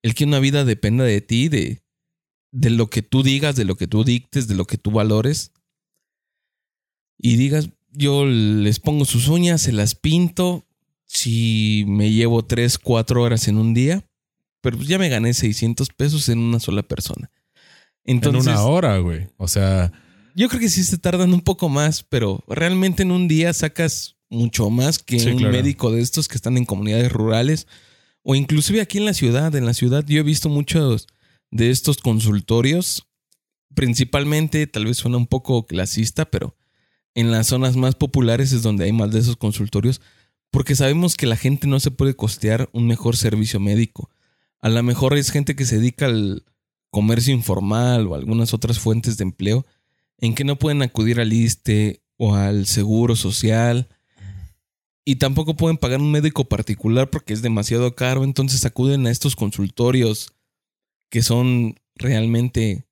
el 0.02 0.14
que 0.14 0.26
una 0.26 0.40
vida 0.40 0.66
dependa 0.66 1.04
de 1.04 1.22
ti, 1.22 1.50
de, 1.50 1.82
de 2.52 2.70
lo 2.70 2.90
que 2.90 3.02
tú 3.02 3.24
digas, 3.24 3.56
de 3.56 3.66
lo 3.66 3.76
que 3.76 3.88
tú 3.88 4.04
dictes, 4.04 4.48
de 4.48 4.56
lo 4.56 4.66
que 4.66 4.78
tú 4.78 4.92
valores. 4.92 5.52
Y 7.18 7.36
digas, 7.36 7.70
yo 7.92 8.26
les 8.26 8.80
pongo 8.80 9.06
sus 9.06 9.28
uñas, 9.28 9.62
se 9.62 9.72
las 9.72 9.96
pinto. 9.96 10.66
Si 11.06 11.86
me 11.88 12.12
llevo 12.12 12.46
3, 12.46 12.78
4 12.78 13.22
horas 13.22 13.48
en 13.48 13.58
un 13.58 13.74
día, 13.74 14.06
pero 14.62 14.78
pues 14.78 14.88
ya 14.88 14.98
me 14.98 15.10
gané 15.10 15.34
600 15.34 15.90
pesos 15.90 16.30
en 16.30 16.40
una 16.40 16.60
sola 16.60 16.84
persona. 16.84 17.32
Entonces, 18.04 18.48
en 18.48 18.54
una 18.54 18.64
hora, 18.64 18.98
güey. 18.98 19.30
O 19.38 19.48
sea, 19.48 19.92
yo 20.36 20.50
creo 20.50 20.60
que 20.62 20.70
sí 20.70 20.84
se 20.84 20.98
tardan 20.98 21.34
un 21.34 21.42
poco 21.42 21.70
más, 21.70 22.04
pero 22.04 22.44
realmente 22.48 23.04
en 23.04 23.12
un 23.12 23.28
día 23.28 23.54
sacas 23.54 24.16
mucho 24.30 24.70
más 24.70 25.00
que 25.00 25.20
Sí, 25.20 25.30
un 25.30 25.38
claro. 25.38 25.54
médico 25.54 25.92
de 25.92 26.02
estos 26.02 26.28
que 26.28 26.36
están 26.36 26.58
en 26.58 26.66
comunidades 26.66 27.12
rurales 27.12 27.68
O 28.24 28.36
inclusive 28.36 28.82
aquí 28.82 28.98
en 28.98 29.06
la 29.06 29.14
ciudad, 29.14 29.54
en 29.56 29.66
la 29.66 29.74
ciudad 29.74 30.04
yo 30.08 30.20
he 30.20 30.24
visto 30.24 30.50
muchos 30.50 31.08
de 31.52 31.70
estos 31.70 31.98
consultorios, 31.98 33.08
principalmente, 33.76 34.66
tal 34.66 34.86
vez 34.86 34.98
suena 34.98 35.18
un 35.18 35.28
poco 35.28 35.66
clasista, 35.68 36.26
pero 36.26 36.56
en 37.14 37.30
las 37.32 37.48
zonas 37.48 37.76
más 37.76 37.96
populares 37.96 38.54
es 38.54 38.64
donde 38.64 38.86
hay 38.86 38.92
más 38.92 39.12
de 39.12 39.20
esos 39.20 39.36
consultorios, 39.38 40.02
porque 40.50 40.76
sabemos 40.76 41.16
que 41.16 41.28
la 41.28 41.36
gente 41.36 41.68
no 41.68 41.80
se 41.80 41.92
puede 41.92 42.16
costear 42.16 42.70
un 42.74 42.88
mejor 42.88 43.18
servicio 43.18 43.60
médico. 43.60 44.10
A 44.62 44.70
lo 44.70 44.82
mejor 44.82 45.16
es 45.16 45.30
gente 45.32 45.56
que 45.56 45.66
se 45.66 45.78
dedica 45.78 46.06
al 46.06 46.44
comercio 46.90 47.34
informal 47.34 48.08
o 48.08 48.16
algunas 48.16 48.54
otras 48.54 48.80
fuentes 48.80 49.18
de 49.18 49.24
empleo 49.24 49.66
en 50.20 50.36
que 50.36 50.44
no 50.44 50.58
pueden 50.58 50.82
acudir 50.82 51.20
al 51.20 51.34
ISTE 51.34 52.02
o 52.18 52.36
al 52.36 52.66
seguro 52.66 53.16
social 53.16 53.88
y 55.06 55.18
tampoco 55.18 55.56
pueden 55.56 55.78
pagar 55.78 56.00
un 56.00 56.12
médico 56.12 56.46
particular 56.46 57.10
porque 57.10 57.34
es 57.34 57.42
demasiado 57.42 57.96
caro, 57.96 58.24
entonces 58.24 58.66
acuden 58.66 59.06
a 59.06 59.12
estos 59.12 59.36
consultorios 59.36 60.34
que 61.10 61.22
son 61.22 61.76
realmente 61.96 62.86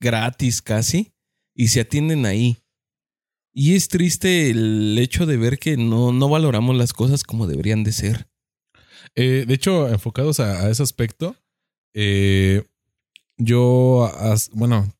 gratis 0.00 0.62
casi 0.62 1.12
y 1.54 1.68
se 1.68 1.80
atienden 1.80 2.26
ahí. 2.26 2.58
Y 3.52 3.74
es 3.74 3.88
triste 3.88 4.50
el 4.50 4.96
hecho 4.98 5.26
de 5.26 5.36
ver 5.36 5.58
que 5.58 5.76
no, 5.76 6.12
no 6.12 6.28
valoramos 6.28 6.76
las 6.76 6.92
cosas 6.92 7.24
como 7.24 7.46
deberían 7.46 7.82
de 7.82 7.92
ser. 7.92 8.28
Eh, 9.14 9.44
de 9.46 9.54
hecho, 9.54 9.88
enfocados 9.88 10.38
a, 10.40 10.68
ese 10.70 10.82
aspecto, 10.82 11.36
eh, 11.94 12.64
yo, 13.36 14.12
bueno, 14.52 14.92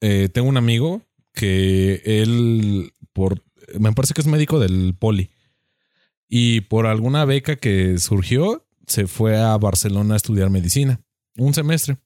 eh, 0.00 0.28
tengo 0.28 0.48
un 0.48 0.56
amigo 0.56 1.02
que 1.32 2.02
él, 2.04 2.92
por, 3.12 3.42
me 3.78 3.92
parece 3.92 4.14
que 4.14 4.20
es 4.20 4.26
médico 4.26 4.58
del 4.58 4.94
Poli. 4.98 5.30
Y 6.28 6.62
por 6.62 6.86
alguna 6.86 7.24
beca 7.24 7.56
que 7.56 7.98
surgió, 7.98 8.66
se 8.86 9.06
fue 9.06 9.38
a 9.38 9.56
Barcelona 9.56 10.14
a 10.14 10.16
estudiar 10.16 10.50
medicina. 10.50 11.00
Un 11.36 11.54
semestre. 11.54 11.98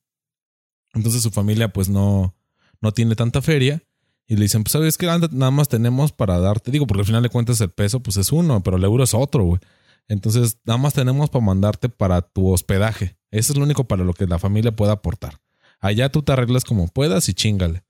Entonces 0.94 1.22
su 1.22 1.30
familia 1.30 1.72
pues 1.72 1.88
no, 1.88 2.34
no 2.80 2.92
tiene 2.92 3.16
tanta 3.16 3.42
feria. 3.42 3.82
Y 4.26 4.36
le 4.36 4.42
dicen, 4.42 4.62
pues 4.64 4.72
sabes 4.72 4.96
que 4.96 5.06
nada 5.06 5.50
más 5.50 5.68
tenemos 5.68 6.12
para 6.12 6.38
darte, 6.38 6.70
digo, 6.70 6.86
porque 6.86 7.02
al 7.02 7.06
final 7.06 7.22
de 7.22 7.28
cuentas 7.28 7.60
el 7.60 7.70
peso 7.70 8.00
pues 8.00 8.16
es 8.16 8.32
uno, 8.32 8.62
pero 8.62 8.78
el 8.78 8.84
euro 8.84 9.04
es 9.04 9.12
otro, 9.12 9.44
güey. 9.44 9.60
Entonces 10.08 10.58
nada 10.64 10.78
más 10.78 10.94
tenemos 10.94 11.28
para 11.28 11.44
mandarte 11.44 11.88
para 11.88 12.22
tu 12.22 12.50
hospedaje. 12.50 13.18
Eso 13.30 13.52
es 13.52 13.58
lo 13.58 13.64
único 13.64 13.84
para 13.84 14.04
lo 14.04 14.14
que 14.14 14.26
la 14.26 14.38
familia 14.38 14.74
pueda 14.74 14.92
aportar. 14.92 15.40
Allá 15.80 16.08
tú 16.08 16.22
te 16.22 16.32
arreglas 16.32 16.64
como 16.64 16.88
puedas 16.88 17.28
y 17.28 17.34
chingale. 17.34 17.83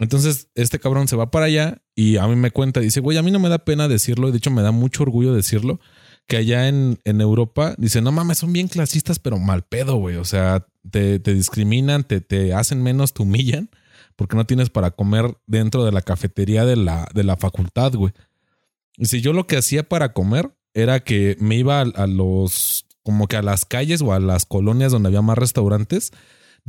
Entonces, 0.00 0.48
este 0.54 0.78
cabrón 0.78 1.08
se 1.08 1.16
va 1.16 1.30
para 1.30 1.44
allá 1.44 1.82
y 1.94 2.16
a 2.16 2.26
mí 2.26 2.34
me 2.34 2.50
cuenta, 2.50 2.80
dice, 2.80 3.00
güey, 3.00 3.18
a 3.18 3.22
mí 3.22 3.30
no 3.30 3.38
me 3.38 3.50
da 3.50 3.58
pena 3.58 3.86
decirlo, 3.86 4.30
de 4.30 4.38
hecho 4.38 4.50
me 4.50 4.62
da 4.62 4.72
mucho 4.72 5.02
orgullo 5.02 5.34
decirlo, 5.34 5.78
que 6.26 6.38
allá 6.38 6.68
en, 6.68 6.98
en 7.04 7.20
Europa, 7.20 7.74
dice, 7.76 8.00
no 8.00 8.10
mames, 8.10 8.38
son 8.38 8.50
bien 8.54 8.68
clasistas, 8.68 9.18
pero 9.18 9.38
mal 9.38 9.62
pedo, 9.62 9.96
güey. 9.96 10.16
O 10.16 10.24
sea, 10.24 10.66
te, 10.90 11.18
te 11.18 11.34
discriminan, 11.34 12.04
te, 12.04 12.22
te, 12.22 12.54
hacen 12.54 12.82
menos, 12.82 13.12
te 13.12 13.22
humillan, 13.22 13.68
porque 14.16 14.36
no 14.36 14.46
tienes 14.46 14.70
para 14.70 14.90
comer 14.92 15.36
dentro 15.46 15.84
de 15.84 15.92
la 15.92 16.00
cafetería 16.00 16.64
de 16.64 16.76
la, 16.76 17.06
de 17.12 17.22
la 17.22 17.36
facultad, 17.36 17.92
güey. 17.92 18.14
Dice, 18.96 19.20
yo 19.20 19.34
lo 19.34 19.46
que 19.46 19.58
hacía 19.58 19.86
para 19.86 20.14
comer 20.14 20.50
era 20.72 21.00
que 21.00 21.36
me 21.40 21.56
iba 21.56 21.80
a, 21.80 21.82
a 21.82 22.06
los, 22.06 22.86
como 23.02 23.26
que 23.26 23.36
a 23.36 23.42
las 23.42 23.66
calles 23.66 24.00
o 24.00 24.14
a 24.14 24.20
las 24.20 24.46
colonias 24.46 24.92
donde 24.92 25.08
había 25.08 25.20
más 25.20 25.36
restaurantes 25.36 26.12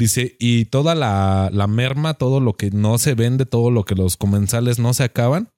Dice, 0.02 0.36
y 0.40 0.66
toda 0.66 0.96
la, 0.96 1.52
la 1.54 1.68
merma, 1.68 2.16
todo 2.16 2.40
lo 2.40 2.54
que 2.54 2.72
no 2.72 2.98
se 2.98 3.14
vende, 3.14 3.46
todo 3.46 3.70
lo 3.70 3.86
que 3.86 3.94
los 3.94 4.18
comensales 4.18 4.80
no 4.80 4.96
se 4.96 5.04
acaban, 5.04 5.50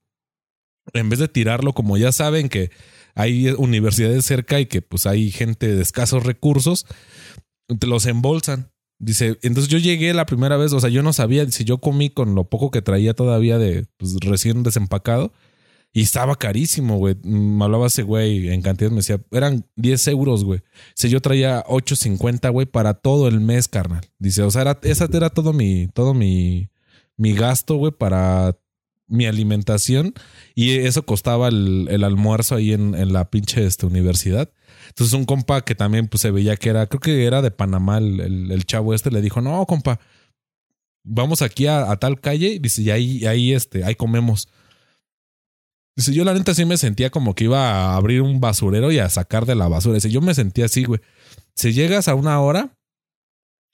en 0.92 1.08
vez 1.08 1.20
de 1.20 1.30
tirarlo, 1.30 1.72
como 1.72 1.96
ya 1.96 2.12
saben 2.12 2.50
que 2.50 2.70
hay 3.16 3.52
universidades 3.52 4.26
cerca 4.26 4.60
y 4.60 4.66
que 4.66 4.82
pues 4.82 5.06
hay 5.06 5.32
gente 5.32 5.74
de 5.74 5.82
escasos 5.82 6.26
recursos, 6.26 6.86
te 7.80 7.88
los 7.88 8.06
embolsan. 8.06 8.70
Dice, 9.00 9.40
entonces 9.44 9.72
yo 9.72 9.78
llegué 9.78 10.14
la 10.14 10.26
primera 10.26 10.58
vez, 10.58 10.74
o 10.74 10.80
sea, 10.82 10.90
yo 10.90 11.04
no 11.04 11.14
sabía, 11.14 11.46
dice, 11.46 11.64
yo 11.64 11.78
comí 11.78 12.10
con 12.10 12.36
lo 12.36 12.44
poco 12.50 12.70
que 12.70 12.82
traía 12.82 13.14
todavía 13.14 13.58
de 13.58 13.86
pues, 13.96 14.18
recién 14.20 14.62
desempacado 14.64 15.32
y 15.96 16.02
estaba 16.02 16.36
carísimo, 16.36 16.98
güey. 16.98 17.16
Me 17.24 17.64
hablaba 17.64 17.86
ese 17.86 18.02
güey 18.02 18.50
en 18.50 18.64
cantidad, 18.64 18.90
me 18.90 18.98
decía, 18.98 19.22
eran 19.32 19.64
10 19.76 20.08
euros, 20.08 20.44
güey. 20.44 20.62
Si 20.96 21.08
yo 21.08 21.22
traía 21.22 21.64
8.50, 21.66 22.52
güey, 22.52 22.66
para 22.66 22.96
todo 22.96 23.28
el 23.28 23.40
mes, 23.40 23.68
carnal. 23.68 24.04
Dice, 24.18 24.42
o 24.42 24.50
sea, 24.50 24.64
era, 24.64 24.80
esa 24.82 25.08
era 25.14 25.30
todo 25.30 25.54
mi, 25.54 25.88
todo 25.90 26.16
mi, 26.16 26.70
mi 27.16 27.34
gasto, 27.34 27.76
güey, 27.76 27.92
para 27.92 28.58
mi 29.08 29.28
alimentación. 29.28 30.16
Y 30.56 30.72
eso 30.72 31.06
costaba 31.06 31.50
el, 31.50 31.88
el 31.92 32.04
almuerzo 32.04 32.56
ahí 32.56 32.74
en, 32.74 32.96
en 32.96 33.14
la 33.14 33.30
pinche 33.30 33.64
este, 33.64 33.86
universidad. 33.86 34.50
Entonces 34.88 35.14
un 35.14 35.26
compa 35.26 35.64
que 35.64 35.76
también 35.76 36.08
pues, 36.08 36.22
se 36.22 36.32
veía 36.32 36.56
que 36.56 36.70
era, 36.70 36.88
creo 36.88 37.02
que 37.02 37.24
era 37.26 37.44
de 37.44 37.52
Panamá, 37.52 38.00
el, 38.00 38.52
el, 38.52 38.66
chavo 38.66 38.96
este 38.96 39.12
le 39.12 39.22
dijo, 39.22 39.42
no, 39.42 39.64
compa, 39.68 40.00
vamos 41.04 41.44
aquí 41.44 41.68
a, 41.68 41.92
a 41.92 41.98
tal 41.98 42.20
calle. 42.20 42.58
Dice, 42.60 42.82
y 42.82 42.90
ahí, 42.90 43.26
ahí, 43.28 43.54
este, 43.54 43.84
ahí 43.84 43.94
comemos. 43.94 44.48
Dice, 45.96 46.14
yo 46.14 46.24
la 46.24 46.34
neta 46.34 46.54
sí 46.56 46.66
me 46.66 46.78
sentía 46.78 47.12
como 47.12 47.36
que 47.36 47.44
iba 47.44 47.70
a 47.70 47.96
abrir 47.96 48.22
un 48.22 48.40
basurero 48.40 48.92
y 48.92 49.00
a 49.00 49.10
sacar 49.10 49.46
de 49.46 49.56
la 49.56 49.68
basura. 49.68 49.96
Dice, 49.96 50.10
yo 50.10 50.22
me 50.22 50.34
sentía 50.34 50.66
así, 50.66 50.86
güey. 50.86 51.02
Si 51.56 51.72
llegas 51.72 52.08
a 52.08 52.16
una 52.16 52.40
hora, 52.42 52.76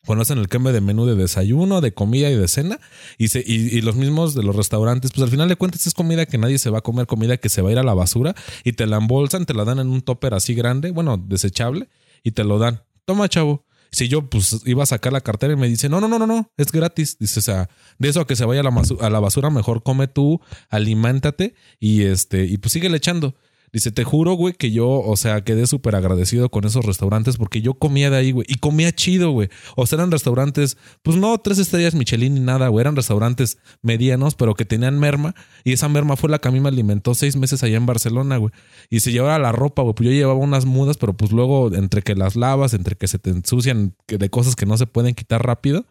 conocen 0.06 0.38
el 0.38 0.50
cambio 0.50 0.74
de 0.74 0.82
menú 0.82 1.06
de 1.06 1.16
desayuno, 1.16 1.82
de 1.82 1.94
comida 1.94 2.30
y 2.30 2.36
de 2.36 2.48
cena, 2.48 2.80
y, 3.18 3.30
se, 3.30 3.44
y, 3.46 3.80
los 3.82 3.96
mismos 3.96 4.34
de 4.34 4.44
los 4.44 4.56
restaurantes, 4.56 5.12
pues 5.12 5.24
al 5.24 5.30
final 5.30 5.48
de 5.48 5.56
cuentas 5.56 5.88
es 5.88 5.94
comida 5.94 6.26
que 6.26 6.38
nadie 6.38 6.60
se 6.60 6.70
va 6.70 6.80
a 6.80 6.82
comer, 6.82 7.08
comida 7.08 7.38
que 7.38 7.50
se 7.50 7.62
va 7.62 7.70
a 7.70 7.72
ir 7.72 7.80
a 7.80 7.84
la 7.84 7.94
basura, 7.94 8.36
y 8.64 8.74
te 8.74 8.86
la 8.86 8.98
embolsan, 8.98 9.46
te 9.46 9.54
la 9.54 9.64
dan 9.66 9.80
en 9.80 9.90
un 9.90 10.02
topper 10.02 10.34
así 10.34 10.54
grande, 10.54 10.92
bueno, 10.92 11.18
desechable, 11.18 11.90
y 12.24 12.32
te 12.32 12.44
lo 12.44 12.60
dan. 12.60 12.84
Toma, 13.06 13.30
chavo. 13.30 13.66
Si 13.92 14.08
yo 14.08 14.30
pues 14.30 14.62
iba 14.66 14.84
a 14.84 14.86
sacar 14.86 15.14
la 15.14 15.22
cartera 15.22 15.54
y 15.54 15.56
me 15.56 15.68
dice, 15.68 15.90
no, 15.90 16.00
no, 16.00 16.08
no, 16.08 16.20
no, 16.20 16.28
no, 16.28 16.52
es 16.58 16.72
gratis. 16.72 17.18
Dice, 17.20 17.40
o 17.40 17.44
sea, 17.44 17.70
de 17.98 18.10
eso 18.10 18.22
a 18.22 18.28
que 18.28 18.36
se 18.36 18.46
vaya 18.46 18.62
a 18.62 19.10
la, 19.10 19.20
basura, 19.20 19.50
mejor 19.50 19.84
come 19.84 20.08
tú, 20.08 20.42
aliméntate 20.70 21.56
y 21.80 22.04
este, 22.04 22.46
y 22.46 22.58
pues 22.58 22.74
sigue 22.74 22.94
echando. 22.96 23.36
Dice, 23.72 23.92
te 23.92 24.04
juro, 24.04 24.34
güey, 24.34 24.54
que 24.54 24.72
yo, 24.72 24.90
o 24.90 25.18
sea, 25.18 25.42
quedé 25.44 25.68
súper 25.68 25.96
agradecido 25.96 26.50
con 26.50 26.66
esos 26.66 26.86
restaurantes 26.86 27.38
porque 27.38 27.62
yo 27.62 27.76
comía 27.76 28.10
de 28.10 28.18
ahí, 28.18 28.32
güey. 28.32 28.46
Y 28.50 28.56
comía 28.56 28.92
chido, 28.92 29.32
güey. 29.32 29.50
O 29.76 29.86
sea, 29.86 29.98
eran 29.98 30.12
restaurantes, 30.12 30.78
pues 31.04 31.18
no 31.18 31.38
tres 31.38 31.60
estrellas 31.60 31.96
Michelin 31.96 32.34
ni 32.34 32.40
nada, 32.40 32.68
güey. 32.68 32.82
Eran 32.82 32.96
restaurantes 32.96 33.58
medianos, 33.82 34.36
pero 34.36 34.56
que 34.56 34.66
tenían 34.66 35.00
merma. 35.00 35.36
Y 35.64 35.74
esa 35.74 35.90
merma 35.90 36.16
fue 36.16 36.30
la 36.30 36.40
que 36.40 36.48
a 36.48 36.52
mí 36.52 36.60
me 36.60 36.70
alimentó 36.70 37.16
seis 37.16 37.36
meses 37.36 37.64
allá 37.64 37.78
en 37.78 37.86
Barcelona, 37.86 38.38
güey. 38.38 38.52
Y 38.90 39.02
se 39.02 39.12
llevaba 39.12 39.38
la 39.40 39.52
ropa, 39.52 39.82
güey. 39.82 39.94
Pues 39.94 40.10
yo 40.10 40.14
llevaba 40.14 40.40
unas 40.40 40.66
mudas, 40.66 40.98
pero 40.98 41.14
pues 41.14 41.32
luego 41.32 41.74
entre 41.74 42.02
que 42.02 42.16
las 42.16 42.36
lavas, 42.36 42.74
entre 42.74 42.96
que 42.96 43.08
se 43.08 43.20
te 43.20 43.30
ensucian 43.30 43.96
de 44.08 44.30
cosas 44.30 44.56
que 44.56 44.66
no 44.66 44.78
se 44.78 44.88
pueden 44.88 45.16
quitar 45.16 45.46
rápido 45.46 45.86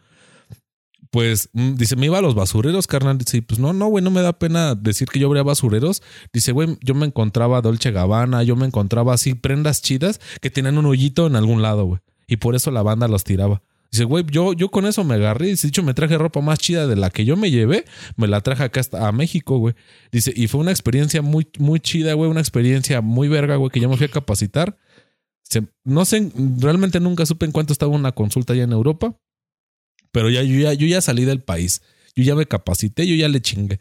pues 1.11 1.51
mm, 1.53 1.75
dice, 1.75 1.97
me 1.97 2.07
iba 2.07 2.19
a 2.19 2.23
los 2.23 2.35
basureros, 2.35 2.87
carnal. 2.87 3.19
Dice, 3.19 3.43
pues 3.43 3.59
no, 3.59 3.73
no, 3.73 3.89
güey, 3.89 4.03
no 4.05 4.11
me 4.11 4.23
da 4.23 4.39
pena 4.39 4.75
decir 4.75 5.09
que 5.09 5.19
yo 5.19 5.27
abría 5.29 5.43
basureros. 5.43 6.03
Dice, 6.33 6.53
güey, 6.53 6.77
yo 6.83 6.95
me 6.95 7.07
encontraba 7.07 7.61
Dolce 7.61 7.91
Gabbana, 7.91 8.43
yo 8.43 8.57
me 8.57 8.67
encontraba 8.67 9.15
así 9.15 9.35
prendas 9.35 9.83
chidas 9.83 10.21
que 10.41 10.51
tenían 10.51 10.79
un 10.79 10.87
hoyito 10.87 11.27
en 11.27 11.37
algún 11.37 11.63
lado, 11.63 11.85
güey. 11.85 12.01
Y 12.27 12.37
por 12.37 12.55
eso 12.55 12.71
la 12.71 12.83
banda 12.83 13.09
los 13.09 13.25
tiraba. 13.25 13.63
Dice, 13.91 14.05
güey, 14.05 14.25
yo, 14.31 14.53
yo 14.53 14.69
con 14.69 14.85
eso 14.85 15.03
me 15.03 15.15
agarré. 15.15 15.47
Dice, 15.47 15.69
dicho, 15.69 15.83
me 15.83 15.95
traje 15.95 16.19
ropa 16.19 16.41
más 16.41 16.59
chida 16.59 16.87
de 16.87 16.97
la 16.97 17.11
que 17.11 17.25
yo 17.25 17.37
me 17.37 17.51
llevé. 17.51 17.85
Me 18.17 18.29
la 18.29 18.43
traje 18.43 18.65
acá 18.65 18.81
hasta 18.81 19.09
a 19.09 19.13
México, 19.13 19.59
güey. 19.59 19.75
Dice, 20.13 20.33
y 20.37 20.47
fue 20.47 20.61
una 20.61 20.71
experiencia 20.71 21.23
muy, 21.23 21.49
muy 21.59 21.81
chida, 21.81 22.13
güey. 22.13 22.31
Una 22.31 22.41
experiencia 22.41 23.01
muy 23.01 23.29
verga, 23.29 23.57
güey, 23.57 23.71
que 23.71 23.81
yo 23.81 23.89
me 23.89 23.97
fui 23.97 24.07
a 24.07 24.11
capacitar. 24.11 24.77
no 25.85 26.05
sé, 26.05 26.31
realmente 26.59 27.01
nunca 27.01 27.25
supe 27.25 27.47
en 27.47 27.53
cuánto 27.53 27.73
estaba 27.73 27.93
una 27.93 28.13
consulta 28.13 28.53
allá 28.53 28.65
en 28.65 28.73
Europa. 28.73 29.17
Pero 30.13 30.31
ya 30.31 30.43
yo, 30.43 30.59
ya 30.59 30.73
yo 30.73 30.87
ya 30.87 31.01
salí 31.01 31.25
del 31.25 31.41
país. 31.41 31.83
Yo 32.15 32.25
ya 32.25 32.35
me 32.35 32.47
capacité, 32.47 33.07
yo 33.07 33.15
ya 33.15 33.29
le 33.29 33.41
chingué. 33.41 33.79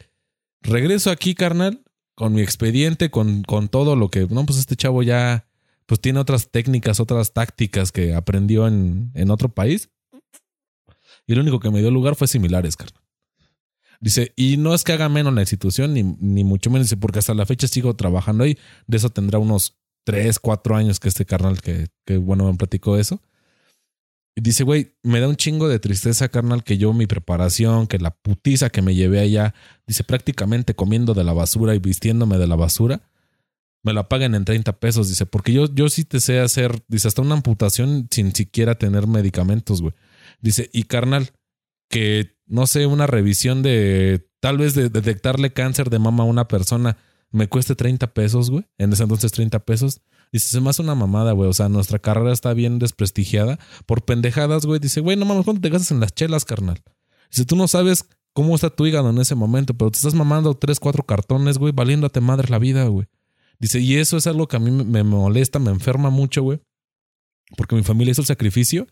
Regreso 0.62 1.10
aquí, 1.10 1.34
carnal, 1.34 1.82
con 2.14 2.34
mi 2.34 2.42
expediente, 2.42 3.10
con, 3.10 3.42
con 3.42 3.68
todo 3.68 3.96
lo 3.96 4.10
que. 4.10 4.26
No, 4.28 4.44
pues 4.46 4.58
este 4.58 4.76
chavo 4.76 5.02
ya. 5.02 5.46
Pues 5.86 6.00
tiene 6.00 6.18
otras 6.18 6.50
técnicas, 6.50 7.00
otras 7.00 7.32
tácticas 7.32 7.92
que 7.92 8.14
aprendió 8.14 8.66
en, 8.66 9.10
en 9.14 9.30
otro 9.30 9.48
país. 9.48 9.90
Y 11.26 11.34
lo 11.34 11.40
único 11.40 11.60
que 11.60 11.70
me 11.70 11.80
dio 11.80 11.90
lugar 11.90 12.14
fue 12.14 12.28
similares, 12.28 12.76
carnal. 12.76 13.02
Dice, 14.00 14.32
y 14.36 14.56
no 14.58 14.74
es 14.74 14.84
que 14.84 14.92
haga 14.92 15.08
menos 15.08 15.34
la 15.34 15.40
institución, 15.40 15.92
ni, 15.92 16.02
ni 16.02 16.44
mucho 16.44 16.70
menos, 16.70 16.94
porque 17.00 17.18
hasta 17.18 17.34
la 17.34 17.46
fecha 17.46 17.66
sigo 17.66 17.96
trabajando 17.96 18.44
ahí. 18.44 18.56
De 18.86 18.96
eso 18.96 19.10
tendrá 19.10 19.38
unos 19.38 19.76
3, 20.04 20.38
4 20.38 20.76
años 20.76 21.00
que 21.00 21.08
este 21.08 21.24
carnal 21.26 21.60
que, 21.60 21.88
que 22.04 22.16
bueno, 22.16 22.50
me 22.50 22.56
platicó 22.56 22.96
eso. 22.96 23.20
Dice, 24.40 24.64
güey, 24.64 24.94
me 25.02 25.20
da 25.20 25.28
un 25.28 25.36
chingo 25.36 25.68
de 25.68 25.78
tristeza, 25.78 26.28
carnal, 26.28 26.64
que 26.64 26.78
yo 26.78 26.92
mi 26.92 27.06
preparación, 27.06 27.86
que 27.86 27.98
la 27.98 28.10
putiza 28.10 28.70
que 28.70 28.82
me 28.82 28.94
llevé 28.94 29.20
allá, 29.20 29.54
dice, 29.86 30.04
prácticamente 30.04 30.74
comiendo 30.74 31.14
de 31.14 31.24
la 31.24 31.32
basura 31.32 31.74
y 31.74 31.78
vistiéndome 31.78 32.38
de 32.38 32.46
la 32.46 32.56
basura, 32.56 33.02
me 33.82 33.92
la 33.92 34.08
paguen 34.08 34.34
en 34.34 34.44
30 34.44 34.80
pesos, 34.80 35.08
dice, 35.08 35.24
porque 35.26 35.52
yo, 35.52 35.72
yo 35.72 35.88
sí 35.88 36.04
te 36.04 36.20
sé 36.20 36.40
hacer, 36.40 36.82
dice, 36.88 37.08
hasta 37.08 37.22
una 37.22 37.34
amputación 37.34 38.08
sin 38.10 38.34
siquiera 38.34 38.76
tener 38.76 39.06
medicamentos, 39.06 39.80
güey. 39.80 39.94
Dice, 40.40 40.68
y 40.72 40.84
carnal, 40.84 41.30
que 41.88 42.36
no 42.46 42.66
sé, 42.66 42.86
una 42.86 43.06
revisión 43.06 43.62
de 43.62 44.28
tal 44.40 44.58
vez 44.58 44.74
de 44.74 44.88
detectarle 44.88 45.52
cáncer 45.52 45.90
de 45.90 45.98
mama 45.98 46.24
a 46.24 46.26
una 46.26 46.48
persona 46.48 46.96
me 47.30 47.48
cueste 47.48 47.74
30 47.74 48.14
pesos, 48.14 48.50
güey. 48.50 48.64
En 48.78 48.92
ese 48.92 49.02
entonces 49.02 49.32
30 49.32 49.58
pesos. 49.60 50.00
Dice, 50.32 50.48
se 50.48 50.60
me 50.60 50.70
hace 50.70 50.82
una 50.82 50.94
mamada, 50.94 51.32
güey. 51.32 51.48
O 51.48 51.52
sea, 51.52 51.68
nuestra 51.68 51.98
carrera 51.98 52.32
está 52.32 52.52
bien 52.54 52.78
desprestigiada 52.78 53.58
por 53.86 54.04
pendejadas, 54.04 54.66
güey. 54.66 54.80
Dice, 54.80 55.00
güey, 55.00 55.16
no 55.16 55.24
mames, 55.24 55.44
¿cuánto 55.44 55.62
te 55.62 55.70
gastas 55.70 55.90
en 55.90 56.00
las 56.00 56.14
chelas, 56.14 56.44
carnal? 56.44 56.82
Dice, 57.30 57.44
tú 57.44 57.56
no 57.56 57.68
sabes 57.68 58.08
cómo 58.32 58.54
está 58.54 58.70
tu 58.70 58.86
hígado 58.86 59.10
en 59.10 59.18
ese 59.18 59.34
momento, 59.34 59.74
pero 59.74 59.90
te 59.90 59.96
estás 59.96 60.14
mamando 60.14 60.54
tres, 60.54 60.80
cuatro 60.80 61.04
cartones, 61.04 61.58
güey, 61.58 61.72
valiéndote 61.72 62.20
madre 62.20 62.48
la 62.50 62.58
vida, 62.58 62.84
güey. 62.86 63.06
Dice, 63.58 63.80
y 63.80 63.96
eso 63.96 64.16
es 64.16 64.26
algo 64.26 64.46
que 64.46 64.56
a 64.56 64.60
mí 64.60 64.70
me 64.70 65.02
molesta, 65.02 65.58
me 65.58 65.70
enferma 65.70 66.10
mucho, 66.10 66.42
güey. 66.42 66.60
Porque 67.56 67.74
mi 67.74 67.82
familia 67.82 68.12
hizo 68.12 68.20
el 68.20 68.26
sacrificio 68.26 68.86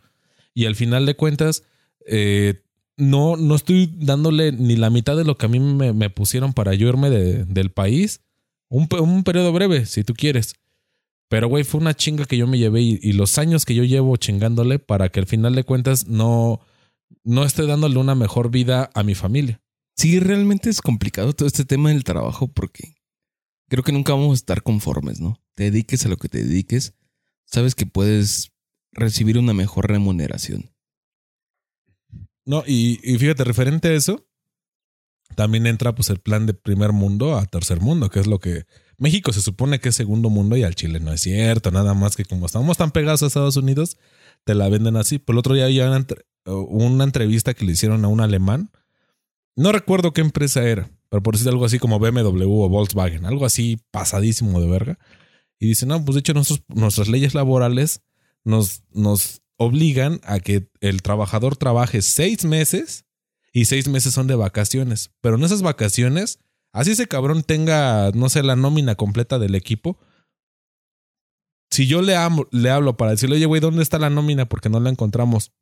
y 0.54 0.64
al 0.64 0.74
final 0.74 1.06
de 1.06 1.14
cuentas, 1.14 1.64
eh, 2.06 2.62
no, 2.96 3.36
no 3.36 3.54
estoy 3.54 3.92
dándole 3.94 4.52
ni 4.52 4.76
la 4.76 4.90
mitad 4.90 5.16
de 5.16 5.24
lo 5.24 5.36
que 5.36 5.46
a 5.46 5.48
mí 5.48 5.60
me, 5.60 6.10
pusieron 6.10 6.54
para 6.54 6.74
yo 6.74 6.88
irme 6.88 7.10
del 7.10 7.70
país. 7.70 8.22
Un, 8.68 8.88
un, 8.98 9.22
periodo 9.22 9.52
breve, 9.52 9.86
si 9.86 10.02
tú 10.02 10.14
quieres. 10.14 10.54
Pero, 11.28 11.48
güey, 11.48 11.64
fue 11.64 11.80
una 11.80 11.94
chinga 11.94 12.24
que 12.24 12.36
yo 12.36 12.46
me 12.46 12.58
llevé 12.58 12.82
y, 12.82 13.12
los 13.12 13.38
años 13.38 13.64
que 13.64 13.74
yo 13.74 13.82
llevo 13.82 14.16
chingándole 14.16 14.78
para 14.78 15.08
que 15.08 15.20
al 15.20 15.26
final 15.26 15.54
de 15.54 15.64
cuentas 15.64 16.06
no, 16.06 16.60
no 17.24 17.44
esté 17.44 17.66
dándole 17.66 17.98
una 17.98 18.14
mejor 18.14 18.50
vida 18.50 18.90
a 18.94 19.02
mi 19.02 19.14
familia. 19.14 19.60
Sí, 19.96 20.20
realmente 20.20 20.70
es 20.70 20.80
complicado 20.80 21.32
todo 21.32 21.48
este 21.48 21.64
tema 21.64 21.88
del 21.88 22.04
trabajo 22.04 22.48
porque 22.48 22.94
creo 23.68 23.82
que 23.82 23.92
nunca 23.92 24.12
vamos 24.12 24.32
a 24.32 24.34
estar 24.34 24.62
conformes, 24.62 25.20
¿no? 25.20 25.40
Te 25.54 25.64
dediques 25.64 26.04
a 26.06 26.08
lo 26.08 26.16
que 26.16 26.28
te 26.28 26.44
dediques, 26.44 26.94
sabes 27.44 27.74
que 27.74 27.86
puedes 27.86 28.52
recibir 28.92 29.38
una 29.38 29.52
mejor 29.52 29.88
remuneración. 29.88 30.70
No, 32.44 32.62
y, 32.64 32.98
fíjate, 33.18 33.42
referente 33.42 33.88
a 33.88 33.94
eso, 33.94 34.24
también 35.34 35.66
entra 35.66 35.94
pues 35.94 36.10
el 36.10 36.20
plan 36.20 36.46
de 36.46 36.54
primer 36.54 36.92
mundo 36.92 37.36
a 37.36 37.44
tercer 37.46 37.80
mundo, 37.80 38.08
que 38.08 38.20
es 38.20 38.28
lo 38.28 38.38
que 38.38 38.66
México 38.98 39.32
se 39.32 39.42
supone 39.42 39.78
que 39.78 39.90
es 39.90 39.94
segundo 39.94 40.30
mundo 40.30 40.56
y 40.56 40.62
al 40.62 40.74
Chile 40.74 41.00
no 41.00 41.12
es 41.12 41.20
cierto, 41.20 41.70
nada 41.70 41.94
más 41.94 42.16
que 42.16 42.24
como 42.24 42.46
estamos 42.46 42.76
tan 42.76 42.90
pegados 42.90 43.22
a 43.22 43.26
Estados 43.26 43.56
Unidos, 43.56 43.98
te 44.44 44.54
la 44.54 44.68
venden 44.68 44.96
así. 44.96 45.18
Por 45.18 45.34
el 45.34 45.38
otro 45.38 45.54
día 45.54 45.66
había 45.66 45.90
una, 46.46 47.04
entrevista 47.04 47.54
que 47.54 47.64
le 47.64 47.72
hicieron 47.72 48.04
a 48.04 48.08
un 48.08 48.20
alemán, 48.20 48.70
no 49.54 49.72
recuerdo 49.72 50.12
qué 50.12 50.20
empresa 50.20 50.66
era, 50.66 50.90
pero 51.08 51.22
por 51.22 51.34
decir 51.34 51.48
algo 51.48 51.64
así 51.64 51.78
como 51.78 51.98
BMW 51.98 52.44
o 52.44 52.68
Volkswagen, 52.68 53.24
algo 53.24 53.46
así 53.46 53.78
pasadísimo 53.90 54.60
de 54.60 54.68
verga. 54.68 54.98
Y 55.58 55.68
dice, 55.68 55.86
no, 55.86 56.04
pues 56.04 56.14
de 56.14 56.20
hecho 56.20 56.34
nuestras 56.68 57.08
leyes 57.08 57.34
laborales 57.34 58.02
nos, 58.44 58.82
nos 58.92 59.42
obligan 59.56 60.20
a 60.24 60.40
que 60.40 60.68
el 60.80 61.02
trabajador 61.02 61.56
trabaje 61.56 62.02
seis 62.02 62.44
meses 62.44 63.06
y 63.52 63.64
seis 63.64 63.88
meses 63.88 64.12
son 64.12 64.26
de 64.26 64.34
vacaciones. 64.34 65.10
Pero 65.22 65.36
en 65.36 65.44
esas 65.44 65.62
vacaciones, 65.62 66.40
así 66.72 66.92
ese 66.92 67.06
cabrón 67.06 67.42
tenga, 67.42 68.10
no 68.12 68.28
sé, 68.28 68.42
la 68.42 68.56
nómina 68.56 68.94
completa 68.94 69.38
del 69.38 69.54
equipo. 69.54 69.98
Si 71.70 71.86
yo 71.86 72.02
le, 72.02 72.16
le 72.52 72.70
hablo 72.70 72.96
para 72.96 73.12
decirle, 73.12 73.36
oye, 73.36 73.46
güey, 73.46 73.60
¿dónde 73.60 73.82
está 73.82 73.98
la 73.98 74.10
nómina? 74.10 74.48
Porque 74.48 74.68
no 74.68 74.80
la 74.80 74.90
encontramos. 74.90 75.52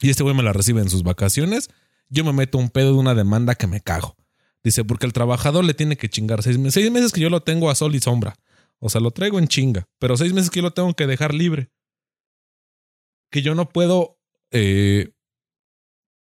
Y 0.00 0.10
este 0.10 0.22
güey 0.22 0.34
me 0.34 0.42
la 0.42 0.52
recibe 0.52 0.80
en 0.80 0.90
sus 0.90 1.02
vacaciones. 1.02 1.70
Yo 2.08 2.24
me 2.24 2.32
meto 2.32 2.56
un 2.58 2.70
pedo 2.70 2.92
de 2.92 2.98
una 2.98 3.14
demanda 3.14 3.54
que 3.54 3.66
me 3.66 3.80
cago. 3.80 4.16
Dice, 4.62 4.84
porque 4.84 5.06
el 5.06 5.12
trabajador 5.12 5.64
le 5.64 5.74
tiene 5.74 5.96
que 5.96 6.08
chingar 6.08 6.42
seis 6.42 6.56
meses. 6.58 6.74
Seis 6.74 6.90
meses 6.90 7.12
que 7.12 7.20
yo 7.20 7.30
lo 7.30 7.42
tengo 7.42 7.70
a 7.70 7.74
sol 7.74 7.94
y 7.94 8.00
sombra. 8.00 8.36
O 8.78 8.88
sea, 8.88 9.00
lo 9.00 9.10
traigo 9.10 9.38
en 9.38 9.48
chinga. 9.48 9.88
Pero 9.98 10.16
seis 10.16 10.32
meses 10.32 10.50
que 10.50 10.60
yo 10.60 10.62
lo 10.62 10.72
tengo 10.72 10.94
que 10.94 11.06
dejar 11.06 11.34
libre 11.34 11.70
que 13.30 13.42
yo 13.42 13.54
no 13.54 13.68
puedo 13.68 14.18
eh, 14.50 15.12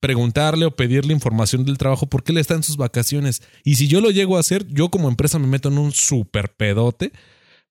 preguntarle 0.05 0.67
o 0.67 0.75
pedirle 0.75 1.13
información 1.13 1.65
del 1.65 1.79
trabajo 1.79 2.05
porque 2.05 2.31
él 2.31 2.37
está 2.37 2.53
en 2.53 2.61
sus 2.61 2.77
vacaciones. 2.77 3.41
Y 3.63 3.77
si 3.77 3.87
yo 3.87 4.01
lo 4.01 4.11
llego 4.11 4.37
a 4.37 4.39
hacer, 4.39 4.67
yo 4.67 4.89
como 4.89 5.09
empresa 5.09 5.39
me 5.39 5.47
meto 5.47 5.69
en 5.69 5.79
un 5.79 5.93
super 5.93 6.53
pedote 6.55 7.11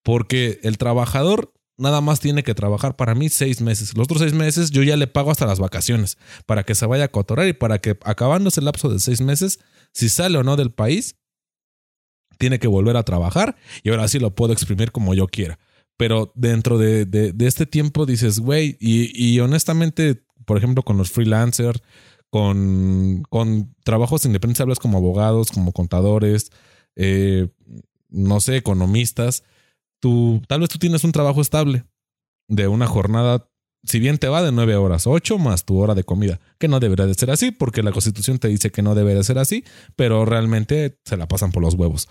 porque 0.02 0.58
el 0.64 0.76
trabajador 0.76 1.52
nada 1.76 2.00
más 2.00 2.18
tiene 2.18 2.42
que 2.42 2.52
trabajar 2.52 2.96
para 2.96 3.14
mí 3.14 3.28
seis 3.28 3.60
meses. 3.60 3.96
Los 3.96 4.06
otros 4.06 4.18
seis 4.18 4.32
meses 4.32 4.72
yo 4.72 4.82
ya 4.82 4.96
le 4.96 5.06
pago 5.06 5.30
hasta 5.30 5.46
las 5.46 5.60
vacaciones 5.60 6.18
para 6.44 6.64
que 6.64 6.74
se 6.74 6.86
vaya 6.86 7.04
a 7.04 7.08
cotorar 7.12 7.46
y 7.46 7.52
para 7.52 7.78
que 7.78 7.96
acabándose 8.02 8.58
el 8.58 8.66
lapso 8.66 8.88
de 8.88 8.98
seis 8.98 9.20
meses, 9.20 9.60
si 9.92 10.08
sale 10.08 10.36
o 10.36 10.42
no 10.42 10.56
del 10.56 10.72
país, 10.72 11.14
tiene 12.36 12.58
que 12.58 12.66
volver 12.66 12.96
a 12.96 13.04
trabajar 13.04 13.54
y 13.84 13.90
ahora 13.90 14.08
sí 14.08 14.18
lo 14.18 14.34
puedo 14.34 14.52
exprimir 14.52 14.90
como 14.90 15.14
yo 15.14 15.28
quiera. 15.28 15.60
Pero 15.96 16.32
dentro 16.34 16.78
de, 16.78 17.04
de, 17.04 17.46
este 17.46 17.64
tiempo 17.64 18.06
dices, 18.06 18.40
güey, 18.40 18.76
y, 18.80 19.12
y, 19.14 19.38
honestamente, 19.38 20.24
por 20.44 20.58
ejemplo, 20.58 20.82
con 20.82 20.96
los 20.96 21.12
freelancers, 21.12 21.80
con, 22.34 23.22
con 23.30 23.76
trabajos 23.84 24.26
independientes, 24.26 24.60
hablas 24.60 24.80
como 24.80 24.98
abogados, 24.98 25.52
como 25.52 25.70
contadores, 25.70 26.50
eh, 26.96 27.46
no 28.08 28.40
sé, 28.40 28.56
economistas. 28.56 29.44
Tú, 30.00 30.42
tal 30.48 30.58
vez 30.58 30.68
tú 30.68 30.80
tienes 30.80 31.04
un 31.04 31.12
trabajo 31.12 31.40
estable 31.40 31.84
de 32.48 32.66
una 32.66 32.88
jornada, 32.88 33.48
si 33.84 34.00
bien 34.00 34.18
te 34.18 34.26
va 34.26 34.42
de 34.42 34.50
nueve 34.50 34.74
horas, 34.74 35.06
ocho 35.06 35.38
más 35.38 35.64
tu 35.64 35.78
hora 35.78 35.94
de 35.94 36.02
comida, 36.02 36.40
que 36.58 36.66
no 36.66 36.80
debería 36.80 37.06
de 37.06 37.14
ser 37.14 37.30
así, 37.30 37.52
porque 37.52 37.84
la 37.84 37.92
constitución 37.92 38.40
te 38.40 38.48
dice 38.48 38.72
que 38.72 38.82
no 38.82 38.96
debería 38.96 39.18
de 39.18 39.24
ser 39.24 39.38
así, 39.38 39.62
pero 39.94 40.24
realmente 40.24 40.98
se 41.04 41.16
la 41.16 41.28
pasan 41.28 41.52
por 41.52 41.62
los 41.62 41.74
huevos. 41.74 42.08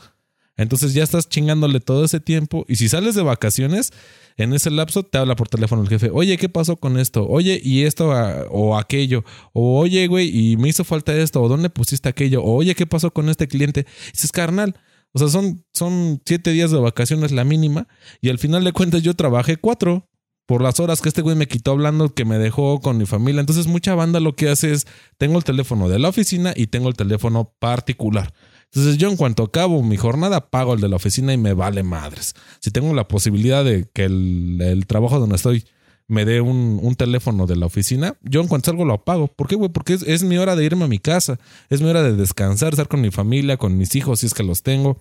Entonces 0.56 0.94
ya 0.94 1.04
estás 1.04 1.28
chingándole 1.30 1.80
todo 1.80 2.06
ese 2.06 2.20
tiempo 2.20 2.66
y 2.68 2.76
si 2.76 2.88
sales 2.88 3.16
de 3.16 3.24
vacaciones, 3.24 3.92
en 4.38 4.54
ese 4.54 4.70
lapso 4.70 5.04
te 5.04 5.18
habla 5.18 5.36
por 5.36 5.50
teléfono 5.50 5.82
el 5.82 5.90
jefe, 5.90 6.10
oye, 6.12 6.38
¿qué 6.38 6.48
pasó 6.48 6.78
con 6.78 7.00
esto? 7.00 7.28
Oye, 7.28 7.60
y 7.64 7.84
esto 7.84 8.12
ah, 8.12 8.46
o 8.52 8.78
aquello, 8.78 9.24
o 9.54 9.80
oye, 9.80 10.08
güey, 10.08 10.30
y 10.30 10.58
me 10.58 10.70
hizo 10.70 10.84
falta 10.84 11.16
esto, 11.16 11.42
o 11.42 11.48
dónde 11.48 11.70
pusiste 11.70 12.08
aquello, 12.08 12.44
o 12.44 12.54
oye, 12.56 12.76
¿qué 12.76 12.86
pasó 12.86 13.12
con 13.12 13.30
este 13.30 13.48
cliente? 13.48 13.88
Y 14.10 14.12
dices, 14.12 14.32
carnal, 14.32 14.76
o 15.14 15.20
sea, 15.20 15.30
son, 15.30 15.66
son 15.74 16.22
siete 16.26 16.52
días 16.52 16.72
de 16.72 16.80
vacaciones 16.80 17.32
la 17.32 17.44
mínima 17.44 17.88
y 18.22 18.30
al 18.30 18.40
final 18.40 18.64
de 18.64 18.74
cuentas 18.74 19.04
yo 19.04 19.16
trabajé 19.16 19.58
cuatro 19.58 20.10
por 20.46 20.62
las 20.62 20.80
horas 20.80 21.02
que 21.02 21.10
este 21.10 21.22
güey 21.22 21.36
me 21.36 21.48
quitó 21.48 21.72
hablando 21.72 22.14
que 22.14 22.26
me 22.26 22.38
dejó 22.38 22.82
con 22.82 22.98
mi 22.98 23.06
familia. 23.06 23.40
Entonces 23.40 23.68
mucha 23.68 23.96
banda 23.96 24.20
lo 24.20 24.36
que 24.36 24.50
hace 24.50 24.72
es, 24.72 24.88
tengo 25.18 25.38
el 25.38 25.44
teléfono 25.44 25.88
de 25.88 26.00
la 26.00 26.10
oficina 26.10 26.54
y 26.56 26.68
tengo 26.68 26.90
el 26.90 26.96
teléfono 26.96 27.54
particular. 27.60 28.34
Entonces 28.76 28.98
yo 28.98 29.10
en 29.10 29.18
cuanto 29.18 29.44
acabo 29.44 29.84
mi 29.84 29.98
jornada 29.98 30.50
pago 30.50 30.74
el 30.74 30.82
de 30.82 30.90
la 30.90 30.96
oficina 30.96 31.32
y 31.32 31.38
me 31.38 31.54
vale 31.54 31.84
madres. 31.84 32.34
Si 32.60 32.72
tengo 32.72 32.94
la 32.96 33.08
posibilidad 33.08 33.64
de 33.64 33.88
que 33.94 34.06
el, 34.06 34.86
trabajo 34.88 35.20
donde 35.20 35.36
estoy 35.36 35.64
me 36.08 36.26
dé 36.26 36.42
un, 36.42 36.96
teléfono 36.96 37.46
de 37.46 37.56
la 37.56 37.68
oficina, 37.68 38.18
yo 38.24 38.42
en 38.42 38.48
cuanto 38.48 38.72
salgo 38.72 38.84
lo 38.84 38.96
apago. 38.96 39.28
¿Por 39.28 39.48
qué, 39.48 39.56
güey? 39.56 39.70
Porque 39.70 39.94
es, 39.94 40.24
mi 40.24 40.38
hora 40.40 40.56
de 40.56 40.66
irme 40.66 40.86
a 40.86 40.88
mi 40.88 40.98
casa, 40.98 41.40
es 41.70 41.82
mi 41.82 41.90
hora 41.90 42.02
de 42.02 42.16
descansar, 42.16 42.74
estar 42.74 42.88
con 42.88 43.02
mi 43.02 43.12
familia, 43.12 43.58
con 43.58 43.78
mis 43.78 43.96
hijos 43.96 44.22
si 44.22 44.26
es 44.26 44.34
que 44.34 44.44
los 44.44 44.64
tengo 44.64 45.00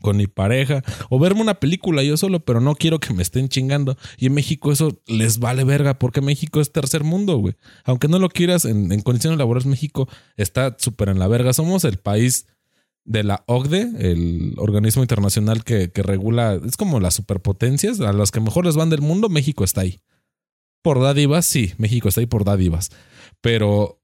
con 0.00 0.16
mi 0.16 0.28
pareja 0.28 0.84
o 1.10 1.18
verme 1.18 1.40
una 1.40 1.54
película 1.54 2.04
yo 2.04 2.16
solo, 2.16 2.38
pero 2.38 2.60
no 2.60 2.76
quiero 2.76 3.00
que 3.00 3.14
me 3.14 3.22
estén 3.22 3.48
chingando. 3.48 3.96
Y 4.16 4.26
en 4.26 4.34
México 4.34 4.72
eso 4.72 5.00
les 5.06 5.38
vale 5.38 5.64
verga 5.64 5.98
porque 5.98 6.20
México 6.20 6.60
es 6.60 6.72
tercer 6.72 7.04
mundo, 7.04 7.36
güey. 7.38 7.54
Aunque 7.84 8.08
no 8.08 8.18
lo 8.18 8.28
quieras, 8.28 8.64
en, 8.64 8.90
en 8.90 9.02
condiciones 9.02 9.38
laborales 9.38 9.66
México 9.66 10.08
está 10.36 10.76
súper 10.78 11.08
en 11.08 11.20
la 11.20 11.28
verga. 11.28 11.52
Somos 11.52 11.84
el 11.84 11.98
país 11.98 12.46
de 13.08 13.24
la 13.24 13.42
OCDE, 13.46 14.10
el 14.10 14.54
organismo 14.58 15.02
internacional 15.02 15.64
que, 15.64 15.90
regula, 15.94 16.60
es 16.64 16.76
como 16.76 17.00
las 17.00 17.14
superpotencias, 17.14 18.00
a 18.00 18.12
las 18.12 18.30
que 18.30 18.40
mejor 18.40 18.66
les 18.66 18.76
van 18.76 18.90
del 18.90 19.00
mundo, 19.00 19.30
México 19.30 19.64
está 19.64 19.80
ahí. 19.80 20.00
Por 20.82 21.00
dádivas, 21.00 21.46
sí, 21.46 21.72
México 21.78 22.08
está 22.08 22.20
ahí 22.20 22.26
por 22.26 22.44
dádivas. 22.44 22.90
Pero 23.40 24.02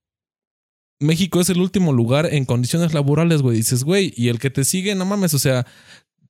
México 1.00 1.40
es 1.40 1.50
el 1.50 1.60
último 1.60 1.92
lugar 1.92 2.32
en 2.32 2.46
condiciones 2.46 2.94
laborales, 2.94 3.42
güey. 3.42 3.58
Dices, 3.58 3.84
güey, 3.84 4.14
y 4.16 4.28
el 4.28 4.38
que 4.38 4.48
te 4.48 4.64
sigue, 4.64 4.94
no 4.94 5.04
mames, 5.04 5.34
o 5.34 5.38
sea, 5.38 5.66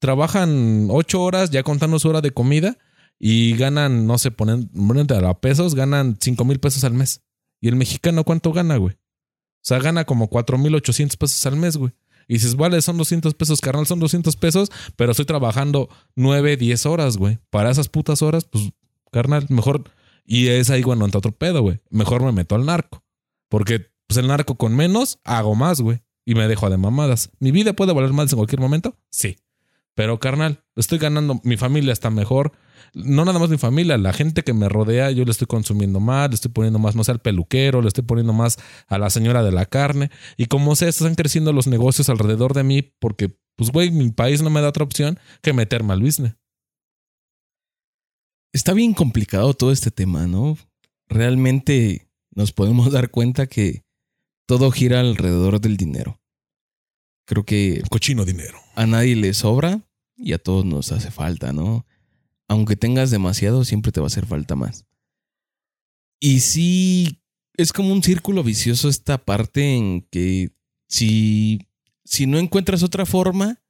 trabajan 0.00 0.88
ocho 0.90 1.22
horas 1.22 1.50
ya 1.50 1.62
contando 1.62 2.00
su 2.00 2.08
hora 2.08 2.22
de 2.22 2.32
comida 2.32 2.76
y 3.20 3.56
ganan, 3.56 4.08
no 4.08 4.18
sé, 4.18 4.32
ponen, 4.32 4.68
a 5.10 5.40
pesos, 5.40 5.76
ganan 5.76 6.18
cinco 6.20 6.44
mil 6.44 6.58
pesos 6.58 6.82
al 6.82 6.94
mes. 6.94 7.22
¿Y 7.60 7.68
el 7.68 7.76
mexicano 7.76 8.24
cuánto 8.24 8.52
gana, 8.52 8.78
güey? 8.78 8.94
O 8.94 9.66
sea, 9.66 9.78
gana 9.78 10.04
como 10.04 10.28
cuatro 10.28 10.58
mil 10.58 10.74
ochocientos 10.74 11.16
pesos 11.16 11.46
al 11.46 11.56
mes, 11.56 11.76
güey. 11.76 11.92
Y 12.28 12.34
dices, 12.34 12.56
vale, 12.56 12.80
son 12.82 12.96
200 12.96 13.34
pesos, 13.34 13.60
carnal, 13.60 13.86
son 13.86 14.00
200 14.00 14.36
pesos, 14.36 14.70
pero 14.96 15.12
estoy 15.12 15.26
trabajando 15.26 15.88
9, 16.16 16.56
10 16.56 16.86
horas, 16.86 17.16
güey. 17.16 17.38
Para 17.50 17.70
esas 17.70 17.88
putas 17.88 18.22
horas, 18.22 18.44
pues, 18.44 18.70
carnal, 19.10 19.46
mejor. 19.48 19.84
Y 20.24 20.48
es 20.48 20.70
ahí 20.70 20.82
cuando 20.82 21.04
entra 21.04 21.18
otro 21.18 21.32
pedo, 21.32 21.62
güey. 21.62 21.80
Mejor 21.90 22.22
me 22.22 22.32
meto 22.32 22.54
al 22.54 22.66
narco. 22.66 23.04
Porque, 23.48 23.90
pues, 24.06 24.18
el 24.18 24.26
narco 24.26 24.56
con 24.56 24.74
menos, 24.74 25.18
hago 25.24 25.54
más, 25.54 25.80
güey. 25.80 26.02
Y 26.24 26.34
me 26.34 26.48
dejo 26.48 26.70
de 26.70 26.78
mamadas. 26.78 27.30
¿Mi 27.38 27.50
vida 27.50 27.74
puede 27.74 27.92
valer 27.92 28.12
más 28.12 28.32
en 28.32 28.38
cualquier 28.38 28.60
momento? 28.60 28.96
Sí. 29.10 29.36
Pero, 29.94 30.18
carnal, 30.18 30.64
estoy 30.74 30.98
ganando, 30.98 31.40
mi 31.44 31.56
familia 31.56 31.92
está 31.92 32.10
mejor, 32.10 32.52
no 32.94 33.24
nada 33.24 33.38
más 33.38 33.50
mi 33.50 33.58
familia, 33.58 33.96
la 33.98 34.12
gente 34.12 34.42
que 34.42 34.52
me 34.52 34.68
rodea, 34.68 35.10
yo 35.10 35.24
le 35.24 35.30
estoy 35.30 35.46
consumiendo 35.46 36.00
más, 36.00 36.28
le 36.28 36.34
estoy 36.34 36.50
poniendo 36.50 36.78
más, 36.78 36.94
no 36.94 37.04
sé, 37.04 37.12
al 37.12 37.20
peluquero, 37.20 37.82
le 37.82 37.88
estoy 37.88 38.04
poniendo 38.04 38.32
más 38.32 38.58
a 38.86 38.98
la 38.98 39.10
señora 39.10 39.42
de 39.42 39.52
la 39.52 39.66
carne. 39.66 40.10
Y 40.36 40.46
como 40.46 40.76
sé, 40.76 40.88
están 40.88 41.14
creciendo 41.14 41.52
los 41.52 41.66
negocios 41.66 42.08
alrededor 42.08 42.54
de 42.54 42.64
mí 42.64 42.82
porque, 43.00 43.36
pues, 43.56 43.70
güey, 43.70 43.90
mi 43.90 44.10
país 44.10 44.42
no 44.42 44.50
me 44.50 44.60
da 44.60 44.68
otra 44.68 44.84
opción 44.84 45.18
que 45.42 45.52
meterme 45.52 45.92
al 45.92 46.02
business. 46.02 46.36
Está 48.52 48.72
bien 48.72 48.94
complicado 48.94 49.54
todo 49.54 49.72
este 49.72 49.90
tema, 49.90 50.26
¿no? 50.26 50.56
Realmente 51.08 52.08
nos 52.34 52.52
podemos 52.52 52.92
dar 52.92 53.10
cuenta 53.10 53.46
que 53.46 53.84
todo 54.46 54.70
gira 54.70 55.00
alrededor 55.00 55.60
del 55.60 55.76
dinero. 55.76 56.20
Creo 57.26 57.44
que... 57.44 57.82
Cochino 57.90 58.24
dinero. 58.24 58.58
A 58.74 58.86
nadie 58.86 59.16
le 59.16 59.32
sobra 59.34 59.80
y 60.16 60.32
a 60.32 60.38
todos 60.38 60.64
nos 60.64 60.92
hace 60.92 61.10
falta, 61.10 61.52
¿no? 61.52 61.86
Aunque 62.48 62.76
tengas 62.76 63.10
demasiado, 63.10 63.64
siempre 63.64 63.92
te 63.92 64.00
va 64.00 64.06
a 64.06 64.08
hacer 64.08 64.26
falta 64.26 64.56
más. 64.56 64.86
Y 66.20 66.40
sí, 66.40 67.20
es 67.56 67.72
como 67.72 67.92
un 67.92 68.02
círculo 68.02 68.42
vicioso 68.42 68.88
esta 68.88 69.18
parte 69.18 69.76
en 69.76 70.02
que 70.10 70.52
si, 70.88 71.68
si 72.04 72.26
no 72.26 72.38
encuentras 72.38 72.82
otra 72.82 73.06
forma, 73.06 73.62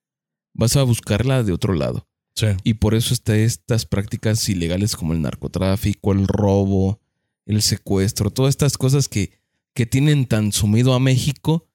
vas 0.53 0.77
a 0.77 0.83
buscarla 0.83 1.43
de 1.43 1.53
otro 1.53 1.75
lado. 1.75 2.09
Sí. 2.35 2.47
Y 2.65 2.75
por 2.75 2.95
eso 2.95 3.15
está 3.15 3.37
estas 3.37 3.87
prácticas 3.87 4.49
ilegales 4.49 4.97
como 4.97 5.15
el 5.15 5.23
narcotráfico, 5.23 6.13
el 6.13 6.27
robo, 6.27 7.01
el 7.47 7.63
secuestro, 7.63 8.31
todas 8.31 8.51
estas 8.51 8.77
cosas 8.77 9.09
que, 9.09 9.39
que 9.73 9.87
tienen 9.87 10.27
tan 10.27 10.53
sumido 10.53 10.95
a 10.95 11.01
México. 11.01 11.69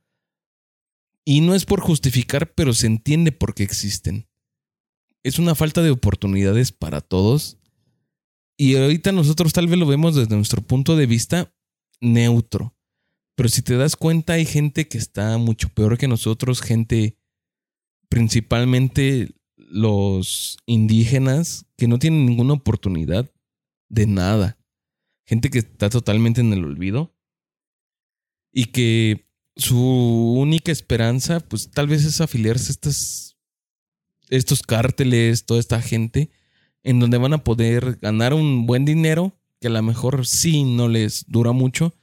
Y 1.25 1.41
no 1.41 1.55
es 1.55 1.65
por 1.65 1.81
justificar, 1.81 2.53
pero 2.53 2.73
se 2.73 2.87
entiende 2.87 3.31
por 3.31 3.53
qué 3.53 3.63
existen. 3.63 4.28
Es 5.23 5.39
una 5.39 5.55
falta 5.55 5.81
de 5.81 5.91
oportunidades 5.91 6.71
para 6.71 7.01
todos. 7.01 7.57
Y 8.57 8.75
ahorita 8.75 9.11
nosotros 9.11 9.53
tal 9.53 9.67
vez 9.67 9.79
lo 9.79 9.85
vemos 9.85 10.15
desde 10.15 10.35
nuestro 10.35 10.61
punto 10.61 10.95
de 10.95 11.05
vista 11.05 11.53
neutro. 12.01 12.75
Pero 13.35 13.49
si 13.49 13.61
te 13.61 13.77
das 13.77 13.95
cuenta, 13.95 14.33
hay 14.33 14.45
gente 14.45 14.87
que 14.87 14.97
está 14.97 15.37
mucho 15.37 15.69
peor 15.69 15.97
que 15.97 16.07
nosotros, 16.07 16.61
gente 16.61 17.17
principalmente 18.09 19.33
los 19.55 20.57
indígenas 20.65 21.65
que 21.77 21.87
no 21.87 21.99
tienen 21.99 22.25
ninguna 22.25 22.53
oportunidad 22.53 23.31
de 23.87 24.07
nada. 24.07 24.57
Gente 25.25 25.49
que 25.49 25.59
está 25.59 25.89
totalmente 25.89 26.41
en 26.41 26.51
el 26.53 26.65
olvido 26.65 27.15
y 28.51 28.65
que 28.65 29.29
su 29.55 29.77
única 29.77 30.71
esperanza, 30.71 31.39
pues 31.39 31.69
tal 31.71 31.87
vez 31.87 32.05
es 32.05 32.21
afiliarse 32.21 32.69
a 32.69 32.71
estas, 32.71 33.37
estos 34.29 34.61
cárteles, 34.61 35.45
toda 35.45 35.59
esta 35.59 35.81
gente, 35.81 36.29
en 36.83 36.99
donde 36.99 37.17
van 37.17 37.33
a 37.33 37.43
poder 37.43 37.99
ganar 38.01 38.33
un 38.33 38.65
buen 38.65 38.85
dinero, 38.85 39.33
que 39.59 39.67
a 39.67 39.71
lo 39.71 39.81
mejor 39.81 40.25
sí 40.25 40.63
no 40.63 40.87
les 40.87 41.25
dura 41.27 41.51
mucho, 41.51 41.93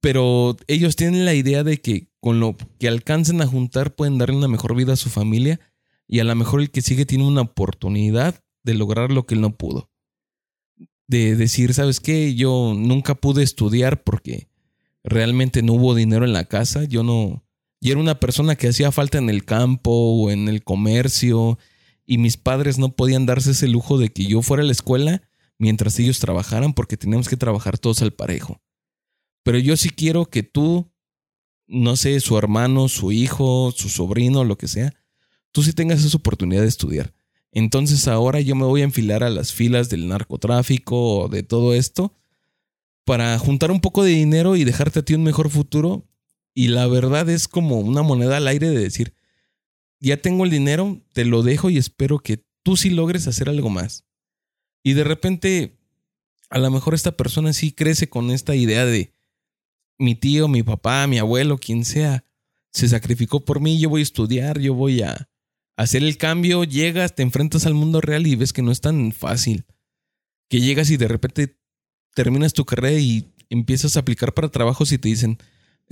pero 0.00 0.56
ellos 0.66 0.96
tienen 0.96 1.24
la 1.24 1.34
idea 1.34 1.64
de 1.64 1.80
que 1.80 2.08
con 2.20 2.40
lo 2.40 2.56
que 2.78 2.88
alcancen 2.88 3.40
a 3.40 3.46
juntar 3.46 3.94
pueden 3.94 4.18
darle 4.18 4.36
una 4.36 4.48
mejor 4.48 4.76
vida 4.76 4.92
a 4.92 4.96
su 4.96 5.10
familia 5.10 5.60
y 6.06 6.20
a 6.20 6.24
lo 6.24 6.34
mejor 6.34 6.60
el 6.60 6.70
que 6.70 6.82
sigue 6.82 7.06
tiene 7.06 7.26
una 7.26 7.42
oportunidad 7.42 8.42
de 8.62 8.74
lograr 8.74 9.10
lo 9.10 9.26
que 9.26 9.34
él 9.34 9.40
no 9.40 9.56
pudo. 9.56 9.90
De 11.06 11.36
decir, 11.36 11.74
¿sabes 11.74 12.00
qué? 12.00 12.34
Yo 12.34 12.74
nunca 12.76 13.14
pude 13.14 13.42
estudiar 13.42 14.02
porque 14.02 14.48
realmente 15.04 15.62
no 15.62 15.74
hubo 15.74 15.94
dinero 15.94 16.24
en 16.24 16.32
la 16.32 16.44
casa. 16.44 16.84
Yo 16.84 17.02
no... 17.02 17.44
Y 17.84 17.90
era 17.90 17.98
una 17.98 18.20
persona 18.20 18.54
que 18.54 18.68
hacía 18.68 18.92
falta 18.92 19.18
en 19.18 19.28
el 19.28 19.44
campo 19.44 19.90
o 19.90 20.30
en 20.30 20.46
el 20.46 20.62
comercio 20.62 21.58
y 22.06 22.18
mis 22.18 22.36
padres 22.36 22.78
no 22.78 22.94
podían 22.94 23.26
darse 23.26 23.50
ese 23.50 23.66
lujo 23.66 23.98
de 23.98 24.12
que 24.12 24.24
yo 24.24 24.40
fuera 24.40 24.62
a 24.62 24.66
la 24.66 24.70
escuela 24.70 25.22
mientras 25.58 25.98
ellos 25.98 26.20
trabajaran 26.20 26.74
porque 26.74 26.96
teníamos 26.96 27.28
que 27.28 27.36
trabajar 27.36 27.78
todos 27.78 28.00
al 28.00 28.12
parejo. 28.12 28.62
Pero 29.42 29.58
yo 29.58 29.76
sí 29.76 29.90
quiero 29.90 30.26
que 30.26 30.44
tú, 30.44 30.92
no 31.66 31.96
sé, 31.96 32.20
su 32.20 32.38
hermano, 32.38 32.86
su 32.86 33.10
hijo, 33.10 33.72
su 33.76 33.88
sobrino, 33.88 34.44
lo 34.44 34.56
que 34.56 34.68
sea, 34.68 34.94
tú 35.50 35.64
sí 35.64 35.72
tengas 35.72 36.04
esa 36.04 36.16
oportunidad 36.16 36.62
de 36.62 36.68
estudiar. 36.68 37.12
Entonces 37.50 38.06
ahora 38.06 38.40
yo 38.40 38.54
me 38.54 38.64
voy 38.64 38.82
a 38.82 38.84
enfilar 38.84 39.24
a 39.24 39.28
las 39.28 39.52
filas 39.52 39.90
del 39.90 40.06
narcotráfico 40.06 41.22
o 41.22 41.28
de 41.28 41.42
todo 41.42 41.74
esto 41.74 42.14
para 43.04 43.36
juntar 43.40 43.72
un 43.72 43.80
poco 43.80 44.04
de 44.04 44.12
dinero 44.12 44.54
y 44.54 44.62
dejarte 44.62 45.00
a 45.00 45.04
ti 45.04 45.14
un 45.14 45.24
mejor 45.24 45.50
futuro. 45.50 46.06
Y 46.54 46.68
la 46.68 46.86
verdad 46.86 47.28
es 47.30 47.48
como 47.48 47.80
una 47.80 48.02
moneda 48.02 48.36
al 48.36 48.48
aire 48.48 48.68
de 48.68 48.78
decir, 48.78 49.14
ya 50.00 50.16
tengo 50.16 50.44
el 50.44 50.50
dinero, 50.50 51.00
te 51.12 51.24
lo 51.24 51.42
dejo 51.42 51.70
y 51.70 51.78
espero 51.78 52.18
que 52.18 52.44
tú 52.62 52.76
sí 52.76 52.90
logres 52.90 53.26
hacer 53.26 53.48
algo 53.48 53.70
más. 53.70 54.04
Y 54.82 54.94
de 54.94 55.04
repente, 55.04 55.78
a 56.50 56.58
lo 56.58 56.70
mejor 56.70 56.94
esta 56.94 57.16
persona 57.16 57.52
sí 57.52 57.72
crece 57.72 58.08
con 58.08 58.30
esta 58.30 58.54
idea 58.54 58.84
de 58.84 59.12
mi 59.98 60.14
tío, 60.14 60.48
mi 60.48 60.62
papá, 60.62 61.06
mi 61.06 61.18
abuelo, 61.18 61.58
quien 61.58 61.84
sea, 61.84 62.24
se 62.72 62.88
sacrificó 62.88 63.44
por 63.44 63.60
mí, 63.60 63.78
yo 63.78 63.88
voy 63.88 64.00
a 64.00 64.02
estudiar, 64.02 64.58
yo 64.58 64.74
voy 64.74 65.02
a 65.02 65.28
hacer 65.76 66.02
el 66.02 66.16
cambio, 66.16 66.64
llegas, 66.64 67.14
te 67.14 67.22
enfrentas 67.22 67.66
al 67.66 67.74
mundo 67.74 68.00
real 68.00 68.26
y 68.26 68.34
ves 68.34 68.52
que 68.52 68.62
no 68.62 68.72
es 68.72 68.80
tan 68.80 69.12
fácil. 69.12 69.64
Que 70.48 70.60
llegas 70.60 70.90
y 70.90 70.96
de 70.96 71.08
repente 71.08 71.58
terminas 72.14 72.52
tu 72.52 72.64
carrera 72.64 72.98
y 72.98 73.32
empiezas 73.48 73.96
a 73.96 74.00
aplicar 74.00 74.34
para 74.34 74.50
trabajos 74.50 74.92
y 74.92 74.98
te 74.98 75.08
dicen, 75.08 75.38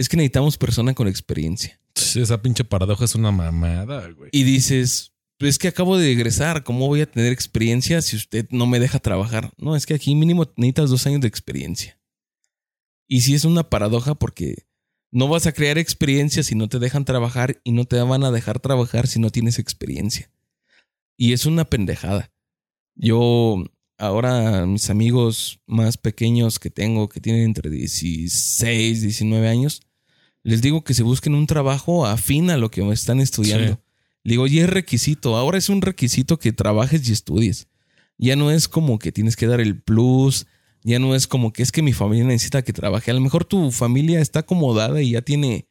es 0.01 0.09
que 0.09 0.17
necesitamos 0.17 0.57
persona 0.57 0.95
con 0.95 1.09
experiencia. 1.09 1.79
Esa 1.95 2.41
pinche 2.41 2.65
paradoja 2.65 3.05
es 3.05 3.15
una 3.15 3.31
mamada, 3.33 4.09
güey. 4.13 4.31
Y 4.33 4.45
dices, 4.45 5.13
pues 5.37 5.51
es 5.51 5.59
que 5.59 5.69
acabo 5.69 5.99
de 5.99 6.11
egresar, 6.11 6.65
¿cómo 6.65 6.87
voy 6.87 7.03
a 7.03 7.11
tener 7.11 7.31
experiencia 7.35 8.01
si 8.01 8.17
usted 8.17 8.49
no 8.51 8.67
me 8.67 8.81
deja 8.81 8.99
trabajar? 8.99 9.53
No, 9.59 9.77
es 9.77 9.85
que 9.85 9.93
aquí 9.93 10.15
mínimo 10.15 10.51
necesitas 10.57 10.89
dos 10.89 11.07
años 11.07 11.21
de 11.21 11.29
experiencia. 11.29 12.01
Y 13.09 13.21
sí 13.21 13.35
es 13.35 13.45
una 13.45 13.69
paradoja 13.69 14.15
porque 14.15 14.67
no 15.11 15.29
vas 15.29 15.47
a 15.47 15.53
crear 15.53 15.77
experiencia 15.77 16.43
si 16.43 16.55
no 16.55 16.67
te 16.71 16.79
dejan 16.79 17.05
trabajar 17.05 17.61
y 17.63 17.73
no 17.73 17.85
te 17.85 18.01
van 18.01 18.25
a 18.25 18.31
dejar 18.31 18.59
trabajar 18.59 19.07
si 19.07 19.21
no 19.21 19.29
tienes 19.29 19.59
experiencia. 19.59 20.31
Y 21.19 21.35
es 21.35 21.45
una 21.45 21.67
pendejada. 21.67 22.33
Yo 22.95 23.63
ahora 23.99 24.65
mis 24.65 24.89
amigos 24.89 25.61
más 25.67 25.99
pequeños 25.99 26.59
que 26.59 26.71
tengo, 26.71 27.11
que 27.11 27.21
tienen 27.21 27.43
entre 27.43 27.69
16, 27.69 29.03
19 29.03 29.47
años, 29.47 29.83
les 30.43 30.63
digo 30.63 30.85
que 30.85 30.95
se 30.95 31.03
busquen 31.03 31.35
un 31.35 31.47
trabajo 31.47 32.07
afín 32.07 32.51
a 32.51 32.57
lo 32.57 32.71
que 32.71 32.81
están 32.93 33.21
estudiando. 33.21 33.75
Sí. 33.75 33.81
digo, 34.25 34.47
y 34.47 34.61
es 34.61 34.71
requisito, 34.71 35.37
ahora 35.37 35.59
es 35.59 35.69
un 35.69 35.83
requisito 35.83 36.39
que 36.39 36.53
trabajes 36.53 37.09
y 37.09 37.13
estudies. 37.13 37.69
Ya 38.19 38.37
no 38.37 38.51
es 38.51 38.69
como 38.69 38.99
que 38.99 39.13
tienes 39.13 39.37
que 39.37 39.47
dar 39.47 39.61
el 39.61 39.81
plus, 39.81 40.47
ya 40.83 40.99
no 40.99 41.15
es 41.15 41.27
como 41.27 41.53
que 41.53 41.63
es 41.63 41.73
que 41.73 41.83
mi 41.83 41.93
familia 41.93 42.25
necesita 42.25 42.63
que 42.63 42.73
trabaje. 42.73 43.11
A 43.11 43.15
lo 43.15 43.21
mejor 43.21 43.45
tu 43.45 43.71
familia 43.71 44.21
está 44.21 44.41
acomodada 44.41 45.03
y 45.03 45.13
ya 45.13 45.23
tiene, 45.23 45.69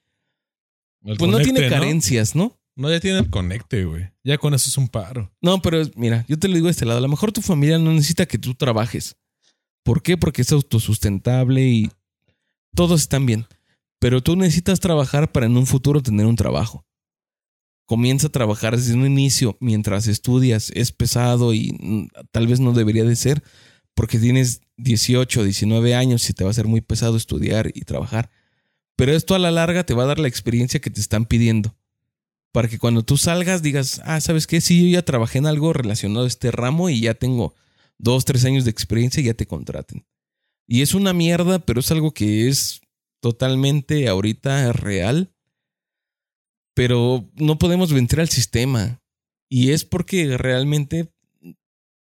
El 1.03 1.17
pues 1.17 1.31
no 1.31 1.39
tiene 1.39 1.67
carencias, 1.69 2.35
¿no? 2.35 2.59
¿no? 2.75 2.89
ya 2.89 2.99
tiene 2.99 3.19
el 3.19 3.29
conecte, 3.29 3.85
güey. 3.85 4.09
Ya 4.23 4.37
con 4.37 4.53
eso 4.53 4.69
es 4.69 4.77
un 4.77 4.87
paro. 4.87 5.31
No, 5.41 5.61
pero 5.61 5.81
mira, 5.95 6.25
yo 6.27 6.37
te 6.37 6.47
lo 6.47 6.55
digo 6.55 6.67
de 6.67 6.71
este 6.71 6.85
lado. 6.85 6.99
A 6.99 7.01
lo 7.01 7.07
mejor 7.07 7.31
tu 7.31 7.41
familia 7.41 7.77
no 7.77 7.91
necesita 7.91 8.25
que 8.25 8.37
tú 8.37 8.55
trabajes. 8.55 9.17
¿Por 9.83 10.01
qué? 10.01 10.17
Porque 10.17 10.41
es 10.43 10.51
autosustentable 10.51 11.67
y 11.67 11.91
todos 12.75 13.01
están 13.01 13.25
bien. 13.25 13.45
Pero 13.99 14.21
tú 14.21 14.35
necesitas 14.35 14.79
trabajar 14.79 15.31
para 15.31 15.45
en 15.45 15.57
un 15.57 15.67
futuro 15.67 16.01
tener 16.01 16.25
un 16.25 16.35
trabajo. 16.35 16.85
Comienza 17.85 18.27
a 18.27 18.31
trabajar 18.31 18.77
desde 18.77 18.93
un 18.93 19.05
inicio 19.05 19.57
mientras 19.59 20.07
estudias. 20.07 20.71
Es 20.73 20.91
pesado 20.91 21.53
y 21.53 21.75
mm, 21.79 22.07
tal 22.31 22.47
vez 22.47 22.59
no 22.59 22.73
debería 22.73 23.03
de 23.03 23.15
ser 23.15 23.43
porque 23.93 24.19
tienes 24.19 24.61
18, 24.77 25.43
19 25.43 25.95
años 25.95 26.29
y 26.29 26.33
te 26.33 26.45
va 26.45 26.51
a 26.51 26.53
ser 26.53 26.67
muy 26.67 26.81
pesado 26.81 27.17
estudiar 27.17 27.71
y 27.73 27.81
trabajar. 27.81 28.31
Pero 28.95 29.13
esto 29.13 29.35
a 29.35 29.39
la 29.39 29.51
larga 29.51 29.85
te 29.85 29.93
va 29.93 30.03
a 30.03 30.07
dar 30.07 30.19
la 30.19 30.27
experiencia 30.27 30.79
que 30.79 30.89
te 30.89 31.01
están 31.01 31.25
pidiendo 31.25 31.75
para 32.51 32.67
que 32.67 32.79
cuando 32.79 33.03
tú 33.03 33.17
salgas 33.17 33.61
digas, 33.61 34.01
ah, 34.05 34.21
¿sabes 34.21 34.47
qué? 34.47 34.61
Sí, 34.61 34.81
yo 34.81 34.97
ya 34.97 35.05
trabajé 35.05 35.37
en 35.37 35.45
algo 35.45 35.73
relacionado 35.73 36.25
a 36.25 36.27
este 36.27 36.51
ramo 36.51 36.89
y 36.89 37.01
ya 37.01 37.13
tengo 37.13 37.53
dos, 37.97 38.25
tres 38.25 38.45
años 38.45 38.65
de 38.65 38.71
experiencia 38.71 39.21
y 39.21 39.25
ya 39.25 39.33
te 39.33 39.45
contraten. 39.45 40.05
Y 40.67 40.81
es 40.81 40.93
una 40.93 41.13
mierda, 41.13 41.59
pero 41.59 41.79
es 41.79 41.91
algo 41.91 42.13
que 42.13 42.47
es 42.47 42.81
totalmente 43.21 44.07
ahorita 44.07 44.71
real. 44.73 45.33
Pero 46.75 47.29
no 47.35 47.57
podemos 47.57 47.91
vencer 47.91 48.21
al 48.21 48.29
sistema. 48.29 49.01
Y 49.49 49.71
es 49.71 49.85
porque 49.85 50.37
realmente 50.37 51.11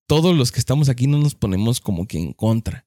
todos 0.06 0.36
los 0.36 0.50
que 0.50 0.58
estamos 0.58 0.88
aquí 0.88 1.06
no 1.06 1.18
nos 1.18 1.34
ponemos 1.34 1.80
como 1.80 2.06
que 2.06 2.18
en 2.18 2.32
contra. 2.32 2.86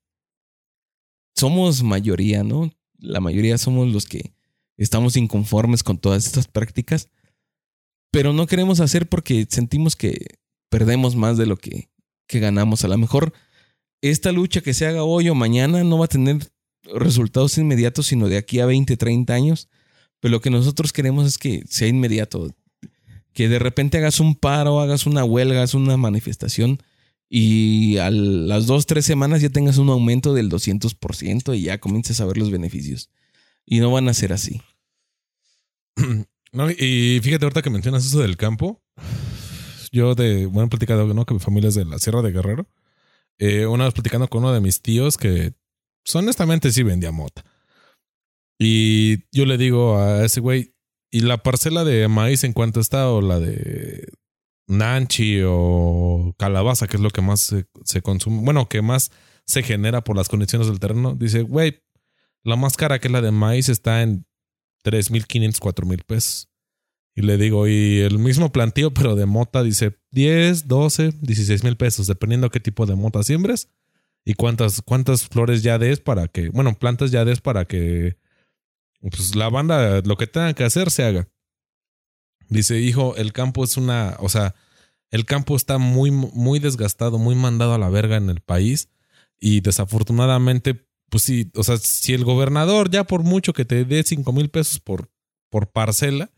Somos 1.35 1.83
mayoría, 1.83 2.43
¿no? 2.43 2.71
La 2.97 3.19
mayoría 3.19 3.57
somos 3.57 3.87
los 3.93 4.05
que 4.05 4.33
estamos 4.77 5.15
inconformes 5.17 5.83
con 5.83 5.97
todas 5.97 6.25
estas 6.25 6.47
prácticas 6.47 7.09
pero 8.11 8.33
no 8.33 8.47
queremos 8.47 8.79
hacer 8.79 9.07
porque 9.07 9.45
sentimos 9.49 9.95
que 9.95 10.39
perdemos 10.69 11.15
más 11.15 11.37
de 11.37 11.45
lo 11.45 11.57
que, 11.57 11.89
que 12.27 12.39
ganamos. 12.39 12.83
A 12.83 12.87
lo 12.87 12.97
mejor 12.97 13.33
esta 14.01 14.31
lucha 14.31 14.61
que 14.61 14.73
se 14.73 14.85
haga 14.87 15.03
hoy 15.03 15.29
o 15.29 15.35
mañana 15.35 15.83
no 15.83 15.97
va 15.97 16.05
a 16.05 16.09
tener 16.09 16.51
resultados 16.95 17.57
inmediatos, 17.57 18.07
sino 18.07 18.29
de 18.29 18.37
aquí 18.37 18.59
a 18.59 18.65
20, 18.65 18.97
30 18.97 19.33
años. 19.33 19.69
Pero 20.19 20.31
lo 20.31 20.41
que 20.41 20.49
nosotros 20.49 20.93
queremos 20.93 21.27
es 21.27 21.37
que 21.37 21.63
sea 21.69 21.87
inmediato. 21.87 22.53
Que 23.33 23.49
de 23.49 23.59
repente 23.59 23.97
hagas 23.97 24.19
un 24.19 24.35
paro, 24.35 24.79
hagas 24.79 25.05
una 25.05 25.23
huelga, 25.23 25.57
hagas 25.57 25.73
una 25.73 25.97
manifestación 25.97 26.79
y 27.29 27.97
a 27.97 28.09
las 28.09 28.67
dos, 28.67 28.85
tres 28.85 29.05
semanas 29.05 29.41
ya 29.41 29.49
tengas 29.49 29.77
un 29.77 29.89
aumento 29.89 30.33
del 30.33 30.49
200% 30.49 31.57
y 31.57 31.63
ya 31.63 31.79
comiences 31.79 32.21
a 32.21 32.25
ver 32.25 32.37
los 32.37 32.51
beneficios. 32.51 33.09
Y 33.65 33.79
no 33.79 33.91
van 33.91 34.07
a 34.07 34.13
ser 34.13 34.33
así. 34.33 34.61
No, 36.53 36.71
y 36.71 37.19
fíjate, 37.21 37.43
ahorita 37.43 37.61
que 37.61 37.69
mencionas 37.69 38.05
eso 38.05 38.19
del 38.21 38.37
campo, 38.37 38.81
yo 39.91 40.15
de, 40.15 40.45
bueno, 40.45 40.69
platicado, 40.69 41.13
¿no? 41.13 41.25
Que 41.25 41.33
mi 41.33 41.41
familia 41.41 41.67
es 41.67 41.75
de 41.75 41.83
la 41.83 41.99
Sierra 41.99 42.21
de 42.21 42.31
Guerrero. 42.31 42.67
Eh, 43.37 43.65
una 43.67 43.83
vez 43.83 43.93
platicando 43.93 44.29
con 44.29 44.43
uno 44.43 44.53
de 44.53 44.61
mis 44.61 44.81
tíos 44.81 45.17
que 45.17 45.53
honestamente 46.15 46.71
sí 46.71 46.83
vendía 46.83 47.11
mota. 47.11 47.43
Y 48.59 49.25
yo 49.31 49.45
le 49.45 49.57
digo 49.57 49.97
a 49.97 50.25
ese 50.25 50.39
güey, 50.39 50.73
¿y 51.11 51.21
la 51.21 51.37
parcela 51.43 51.83
de 51.83 52.07
maíz 52.07 52.43
en 52.43 52.53
cuánto 52.53 52.79
está 52.79 53.09
o 53.11 53.21
la 53.21 53.39
de 53.39 54.07
nanchi 54.67 55.41
o 55.45 56.33
calabaza, 56.37 56.87
que 56.87 56.97
es 56.97 57.03
lo 57.03 57.09
que 57.09 57.21
más 57.21 57.55
se, 57.83 58.01
consume, 58.01 58.41
bueno, 58.43 58.67
que 58.67 58.81
más 58.81 59.11
se 59.45 59.63
genera 59.63 60.03
por 60.03 60.17
las 60.17 60.27
condiciones 60.27 60.67
del 60.67 60.79
terreno, 60.79 61.15
dice, 61.15 61.41
güey, 61.41 61.81
la 62.43 62.55
más 62.55 62.75
cara 62.75 62.99
que 62.99 63.07
es 63.07 63.11
la 63.11 63.21
de 63.21 63.31
maíz 63.31 63.69
está 63.69 64.01
en 64.01 64.25
3.500, 64.83 65.59
4.000 65.59 66.03
pesos. 66.05 66.49
Y 67.15 67.21
le 67.21 67.37
digo, 67.37 67.67
y 67.67 68.01
el 68.01 68.19
mismo 68.19 68.51
plantío, 68.51 68.93
pero 68.93 69.15
de 69.15 69.25
mota, 69.25 69.63
dice 69.63 69.97
10, 70.11 70.67
12, 70.67 71.13
16 71.19 71.63
mil 71.63 71.75
pesos, 71.75 72.05
dependiendo 72.05 72.51
qué 72.51 72.59
tipo 72.59 72.85
de 72.85 72.95
mota 72.95 73.23
siembres 73.23 73.69
y 74.27 74.33
cuántas, 74.33 74.81
cuántas 74.81 75.25
flores 75.25 75.63
ya 75.63 75.79
des 75.79 76.01
para 76.01 76.27
que, 76.27 76.49
bueno, 76.49 76.77
plantas 76.77 77.11
ya 77.11 77.23
des 77.23 77.39
para 77.39 77.63
que 77.63 78.17
pues, 78.99 79.37
la 79.37 79.47
banda 79.47 80.01
lo 80.01 80.17
que 80.17 80.27
tenga 80.27 80.53
que 80.53 80.65
hacer 80.65 80.91
se 80.91 81.05
haga. 81.05 81.29
Dice, 82.49 82.77
hijo, 82.81 83.15
el 83.15 83.31
campo 83.31 83.63
es 83.63 83.77
una, 83.77 84.17
o 84.19 84.27
sea, 84.27 84.53
el 85.11 85.23
campo 85.23 85.55
está 85.55 85.77
muy, 85.77 86.11
muy 86.11 86.59
desgastado, 86.59 87.17
muy 87.17 87.35
mandado 87.35 87.73
a 87.73 87.77
la 87.77 87.87
verga 87.87 88.17
en 88.17 88.29
el 88.29 88.41
país 88.41 88.89
y 89.39 89.61
desafortunadamente, 89.61 90.85
pues 91.09 91.23
sí, 91.23 91.49
o 91.55 91.63
sea, 91.63 91.77
si 91.77 92.13
el 92.13 92.25
gobernador 92.25 92.89
ya 92.89 93.05
por 93.05 93.23
mucho 93.23 93.53
que 93.53 93.63
te 93.63 93.85
dé 93.85 94.03
5 94.03 94.33
mil 94.33 94.49
pesos 94.49 94.81
por, 94.81 95.09
por 95.49 95.71
parcela, 95.71 96.31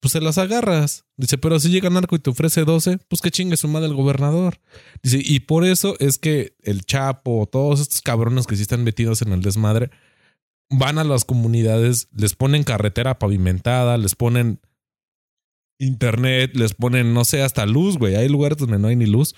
pues 0.00 0.12
se 0.12 0.20
las 0.20 0.38
agarras. 0.38 1.04
Dice, 1.16 1.38
pero 1.38 1.60
si 1.60 1.68
llega 1.68 1.90
narco 1.90 2.16
y 2.16 2.18
te 2.18 2.30
ofrece 2.30 2.64
12, 2.64 2.98
pues 3.08 3.20
que 3.20 3.30
chingue 3.30 3.56
su 3.56 3.68
madre 3.68 3.88
el 3.88 3.94
gobernador. 3.94 4.60
Dice, 5.02 5.20
y 5.22 5.40
por 5.40 5.64
eso 5.64 5.96
es 6.00 6.18
que 6.18 6.56
el 6.62 6.84
Chapo, 6.84 7.46
todos 7.50 7.80
estos 7.80 8.00
cabrones 8.00 8.46
que 8.46 8.56
sí 8.56 8.62
están 8.62 8.82
metidos 8.82 9.22
en 9.22 9.32
el 9.32 9.42
desmadre, 9.42 9.90
van 10.70 10.98
a 10.98 11.04
las 11.04 11.24
comunidades, 11.24 12.08
les 12.16 12.34
ponen 12.34 12.64
carretera 12.64 13.18
pavimentada, 13.18 13.98
les 13.98 14.14
ponen 14.14 14.60
internet, 15.78 16.52
les 16.54 16.74
ponen, 16.74 17.12
no 17.12 17.24
sé, 17.24 17.42
hasta 17.42 17.66
luz, 17.66 17.98
güey. 17.98 18.16
Hay 18.16 18.28
lugares 18.28 18.58
donde 18.58 18.78
no 18.78 18.88
hay 18.88 18.96
ni 18.96 19.06
luz. 19.06 19.34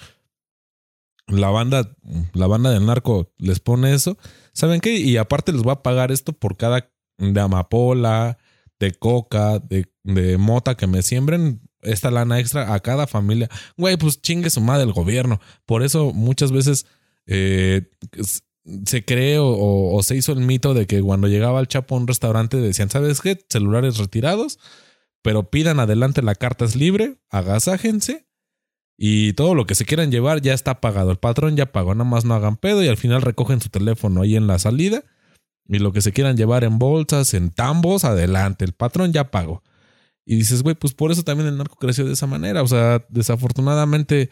La 1.26 1.50
banda, 1.50 1.96
la 2.34 2.46
banda 2.46 2.70
del 2.70 2.86
narco 2.86 3.32
les 3.38 3.60
pone 3.60 3.94
eso. 3.94 4.16
¿Saben 4.52 4.80
qué? 4.80 4.96
Y 4.98 5.16
aparte 5.16 5.52
les 5.52 5.62
va 5.62 5.72
a 5.72 5.82
pagar 5.82 6.12
esto 6.12 6.32
por 6.32 6.56
cada 6.56 6.92
de 7.18 7.40
amapola, 7.40 8.38
de 8.82 8.92
coca, 8.92 9.60
de, 9.60 9.86
de 10.02 10.38
mota 10.38 10.76
que 10.76 10.88
me 10.88 11.02
siembren 11.02 11.60
esta 11.82 12.10
lana 12.10 12.40
extra 12.40 12.74
a 12.74 12.80
cada 12.80 13.06
familia. 13.06 13.48
Güey, 13.76 13.96
pues 13.96 14.20
chingue 14.20 14.50
su 14.50 14.60
madre 14.60 14.82
el 14.82 14.92
gobierno. 14.92 15.40
Por 15.66 15.84
eso 15.84 16.12
muchas 16.12 16.50
veces 16.50 16.86
eh, 17.26 17.88
se 18.84 19.04
cree 19.04 19.36
o, 19.40 20.00
se 20.02 20.16
hizo 20.16 20.32
el 20.32 20.40
mito 20.40 20.74
de 20.74 20.88
que 20.88 21.00
cuando 21.00 21.28
llegaba 21.28 21.60
el 21.60 21.68
Chapo 21.68 21.94
a 21.94 21.98
un 21.98 22.08
restaurante 22.08 22.56
decían, 22.56 22.90
¿sabes 22.90 23.20
qué? 23.20 23.38
Celulares 23.48 23.98
retirados, 23.98 24.58
pero 25.22 25.48
pidan 25.48 25.78
adelante 25.78 26.22
la 26.22 26.34
carta 26.34 26.64
es 26.64 26.74
libre, 26.74 27.18
agasájense 27.30 28.26
y 28.98 29.32
todo 29.34 29.54
lo 29.54 29.64
que 29.64 29.76
se 29.76 29.84
quieran 29.84 30.10
llevar 30.10 30.42
ya 30.42 30.54
está 30.54 30.80
pagado. 30.80 31.12
El 31.12 31.18
patrón 31.18 31.56
ya 31.56 31.70
pagó, 31.70 31.94
nada 31.94 32.10
más 32.10 32.24
no 32.24 32.34
hagan 32.34 32.56
pedo 32.56 32.82
y 32.82 32.88
al 32.88 32.96
final 32.96 33.22
recogen 33.22 33.60
su 33.60 33.68
teléfono 33.68 34.22
ahí 34.22 34.34
en 34.34 34.48
la 34.48 34.58
salida 34.58 35.04
y 35.66 35.78
lo 35.78 35.92
que 35.92 36.02
se 36.02 36.12
quieran 36.12 36.36
llevar 36.36 36.64
en 36.64 36.78
bolsas, 36.78 37.34
en 37.34 37.50
tambos, 37.50 38.04
adelante. 38.04 38.64
El 38.64 38.72
patrón 38.72 39.12
ya 39.12 39.30
pagó. 39.30 39.62
Y 40.24 40.36
dices, 40.36 40.62
güey, 40.62 40.74
pues 40.74 40.94
por 40.94 41.10
eso 41.10 41.22
también 41.22 41.48
el 41.48 41.58
narco 41.58 41.76
creció 41.76 42.04
de 42.04 42.12
esa 42.12 42.26
manera. 42.26 42.62
O 42.62 42.68
sea, 42.68 43.04
desafortunadamente 43.08 44.30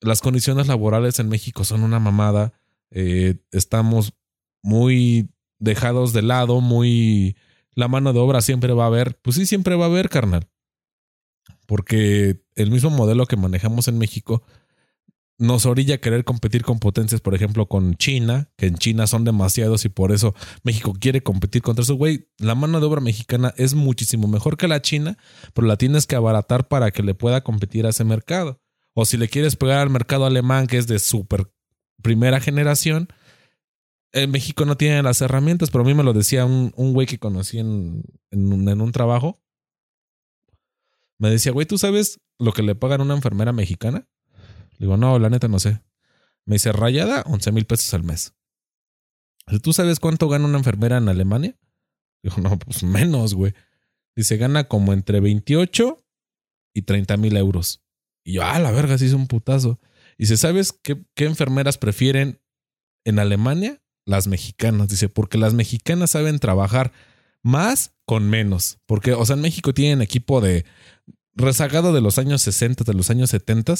las 0.00 0.20
condiciones 0.20 0.66
laborales 0.66 1.18
en 1.18 1.28
México 1.28 1.64
son 1.64 1.82
una 1.82 1.98
mamada. 1.98 2.52
Eh, 2.90 3.36
estamos 3.52 4.12
muy 4.62 5.30
dejados 5.58 6.12
de 6.12 6.22
lado, 6.22 6.60
muy... 6.60 7.36
La 7.74 7.88
mano 7.88 8.14
de 8.14 8.20
obra 8.20 8.40
siempre 8.40 8.72
va 8.72 8.84
a 8.84 8.88
haber. 8.88 9.18
Pues 9.20 9.36
sí, 9.36 9.44
siempre 9.44 9.76
va 9.76 9.84
a 9.84 9.88
haber, 9.88 10.08
carnal. 10.08 10.48
Porque 11.66 12.42
el 12.54 12.70
mismo 12.70 12.88
modelo 12.90 13.26
que 13.26 13.36
manejamos 13.36 13.88
en 13.88 13.98
México 13.98 14.42
nos 15.38 15.66
orilla 15.66 15.96
a 15.96 15.98
querer 15.98 16.24
competir 16.24 16.62
con 16.62 16.78
potencias, 16.78 17.20
por 17.20 17.34
ejemplo, 17.34 17.66
con 17.66 17.94
China, 17.96 18.50
que 18.56 18.66
en 18.66 18.76
China 18.76 19.06
son 19.06 19.24
demasiados 19.24 19.84
y 19.84 19.88
por 19.88 20.12
eso 20.12 20.34
México 20.62 20.94
quiere 20.98 21.22
competir 21.22 21.62
contra 21.62 21.82
eso. 21.82 21.94
Güey, 21.94 22.30
la 22.38 22.54
mano 22.54 22.80
de 22.80 22.86
obra 22.86 23.00
mexicana 23.00 23.52
es 23.56 23.74
muchísimo 23.74 24.28
mejor 24.28 24.56
que 24.56 24.68
la 24.68 24.80
China, 24.80 25.18
pero 25.52 25.66
la 25.66 25.76
tienes 25.76 26.06
que 26.06 26.16
abaratar 26.16 26.68
para 26.68 26.90
que 26.90 27.02
le 27.02 27.14
pueda 27.14 27.42
competir 27.42 27.86
a 27.86 27.90
ese 27.90 28.04
mercado. 28.04 28.60
O 28.94 29.04
si 29.04 29.18
le 29.18 29.28
quieres 29.28 29.56
pegar 29.56 29.80
al 29.80 29.90
mercado 29.90 30.24
alemán, 30.24 30.66
que 30.66 30.78
es 30.78 30.86
de 30.86 30.98
súper 30.98 31.52
primera 32.02 32.40
generación, 32.40 33.08
en 34.12 34.30
México 34.30 34.64
no 34.64 34.76
tiene 34.76 35.02
las 35.02 35.20
herramientas, 35.20 35.70
pero 35.70 35.84
a 35.84 35.86
mí 35.86 35.92
me 35.92 36.02
lo 36.02 36.14
decía 36.14 36.46
un, 36.46 36.72
un 36.76 36.94
güey 36.94 37.06
que 37.06 37.18
conocí 37.18 37.58
en, 37.58 38.02
en, 38.30 38.68
en 38.68 38.80
un 38.80 38.92
trabajo. 38.92 39.42
Me 41.18 41.28
decía, 41.28 41.52
güey, 41.52 41.66
¿tú 41.66 41.76
sabes 41.76 42.20
lo 42.38 42.52
que 42.52 42.62
le 42.62 42.74
pagan 42.74 43.02
a 43.02 43.04
una 43.04 43.14
enfermera 43.14 43.52
mexicana? 43.52 44.08
Le 44.78 44.86
digo, 44.86 44.96
no, 44.96 45.18
la 45.18 45.30
neta 45.30 45.48
no 45.48 45.58
sé. 45.58 45.80
Me 46.44 46.56
dice, 46.56 46.72
rayada, 46.72 47.22
11 47.26 47.52
mil 47.52 47.66
pesos 47.66 47.92
al 47.94 48.04
mes. 48.04 48.34
¿Tú 49.62 49.72
sabes 49.72 50.00
cuánto 50.00 50.28
gana 50.28 50.46
una 50.46 50.58
enfermera 50.58 50.98
en 50.98 51.08
Alemania? 51.08 51.56
Digo, 52.22 52.36
no, 52.38 52.58
pues 52.58 52.82
menos, 52.82 53.34
güey. 53.34 53.54
Dice, 54.14 54.36
gana 54.36 54.64
como 54.64 54.92
entre 54.92 55.20
28 55.20 56.04
y 56.74 56.82
30 56.82 57.16
mil 57.16 57.36
euros. 57.36 57.82
Y 58.24 58.34
yo, 58.34 58.42
ah, 58.44 58.58
la 58.58 58.70
verga, 58.70 58.98
sí 58.98 59.06
es 59.06 59.12
un 59.12 59.26
putazo. 59.26 59.78
Dice, 60.18 60.36
¿sabes 60.36 60.72
qué, 60.72 61.04
qué 61.14 61.24
enfermeras 61.24 61.78
prefieren 61.78 62.40
en 63.04 63.18
Alemania? 63.18 63.82
Las 64.04 64.26
mexicanas. 64.26 64.88
Dice, 64.88 65.08
porque 65.08 65.38
las 65.38 65.54
mexicanas 65.54 66.12
saben 66.12 66.38
trabajar 66.38 66.92
más 67.42 67.94
con 68.04 68.28
menos. 68.28 68.78
Porque, 68.86 69.12
o 69.12 69.24
sea, 69.24 69.36
en 69.36 69.42
México 69.42 69.74
tienen 69.74 70.02
equipo 70.02 70.40
de 70.40 70.64
rezagado 71.34 71.92
de 71.92 72.00
los 72.00 72.18
años 72.18 72.42
60, 72.42 72.84
de 72.84 72.94
los 72.94 73.10
años 73.10 73.30
70 73.30 73.74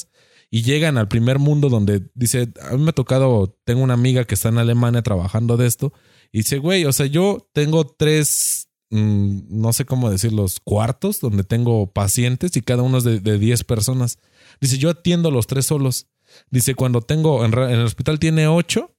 y 0.50 0.62
llegan 0.62 0.96
al 0.98 1.08
primer 1.08 1.38
mundo 1.38 1.68
donde 1.68 2.08
dice, 2.14 2.52
a 2.62 2.76
mí 2.76 2.82
me 2.82 2.90
ha 2.90 2.94
tocado, 2.94 3.58
tengo 3.64 3.82
una 3.82 3.94
amiga 3.94 4.24
que 4.24 4.34
está 4.34 4.48
en 4.48 4.58
Alemania 4.58 5.02
trabajando 5.02 5.56
de 5.56 5.66
esto 5.66 5.92
y 6.32 6.38
dice, 6.38 6.58
güey, 6.58 6.84
o 6.84 6.92
sea, 6.92 7.06
yo 7.06 7.48
tengo 7.52 7.86
tres, 7.86 8.68
mm, 8.90 9.60
no 9.60 9.72
sé 9.72 9.84
cómo 9.84 10.10
decir, 10.10 10.32
los 10.32 10.60
cuartos 10.60 11.20
donde 11.20 11.44
tengo 11.44 11.92
pacientes 11.92 12.56
y 12.56 12.62
cada 12.62 12.82
uno 12.82 12.98
es 12.98 13.04
de, 13.04 13.20
de 13.20 13.38
10 13.38 13.64
personas. 13.64 14.18
Dice, 14.60 14.78
yo 14.78 14.90
atiendo 14.90 15.30
los 15.30 15.46
tres 15.46 15.66
solos. 15.66 16.08
Dice, 16.50 16.74
cuando 16.74 17.00
tengo, 17.00 17.44
en, 17.44 17.52
en 17.52 17.70
el 17.70 17.84
hospital 17.84 18.18
tiene 18.18 18.48
ocho 18.48 18.96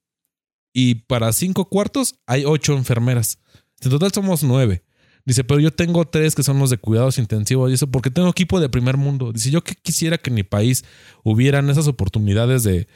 y 0.73 0.95
para 0.95 1.33
cinco 1.33 1.69
cuartos 1.69 2.15
hay 2.25 2.45
ocho 2.45 2.73
enfermeras. 2.73 3.39
En 3.81 3.89
total 3.89 4.11
somos 4.11 4.43
nueve. 4.43 4.83
Dice, 5.27 5.43
pero 5.43 5.59
yo 5.59 5.71
tengo 5.71 6.05
tres 6.05 6.35
que 6.35 6.41
son 6.41 6.57
los 6.57 6.69
de 6.69 6.77
cuidados 6.77 7.17
intensivos 7.17 7.69
y 7.69 7.73
eso 7.73 7.87
porque 7.87 8.09
tengo 8.09 8.29
equipo 8.29 8.61
de 8.61 8.69
primer 8.69 8.95
mundo. 8.95 9.33
Dice, 9.33 9.51
yo 9.51 9.61
que 9.61 9.75
quisiera 9.75 10.17
que 10.17 10.29
en 10.29 10.35
mi 10.35 10.43
país 10.43 10.85
hubieran 11.21 11.69
esas 11.69 11.89
oportunidades 11.89 12.63
de, 12.63 12.87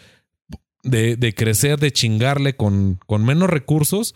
de, 0.81 1.35
crecer, 1.35 1.77
de 1.77 1.91
chingarle 1.91 2.55
con, 2.55 2.97
con 3.05 3.25
menos 3.25 3.49
recursos. 3.49 4.15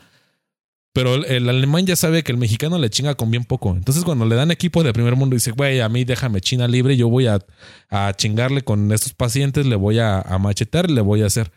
Pero 0.93 1.25
el, 1.25 1.49
alemán 1.49 1.85
ya 1.85 1.97
sabe 1.97 2.23
que 2.23 2.31
el 2.31 2.37
mexicano 2.37 2.77
le 2.77 2.89
chinga 2.89 3.15
con 3.15 3.31
bien 3.31 3.43
poco. 3.43 3.75
Entonces, 3.75 4.05
cuando 4.05 4.25
le 4.25 4.35
dan 4.35 4.49
equipo 4.49 4.81
de 4.81 4.93
primer 4.93 5.17
mundo, 5.17 5.35
dice, 5.35 5.51
güey, 5.51 5.81
a 5.81 5.89
mí 5.89 6.05
déjame 6.05 6.39
China 6.39 6.69
libre, 6.69 6.95
yo 6.95 7.09
voy 7.09 7.27
a, 7.27 7.39
a 7.89 8.13
chingarle 8.15 8.61
con 8.61 8.93
estos 8.93 9.13
pacientes, 9.13 9.65
le 9.65 9.75
voy 9.75 9.99
a, 9.99 10.21
a 10.21 10.39
machetar, 10.39 10.89
le 10.89 11.01
voy 11.01 11.21
a 11.21 11.25
hacer. 11.25 11.51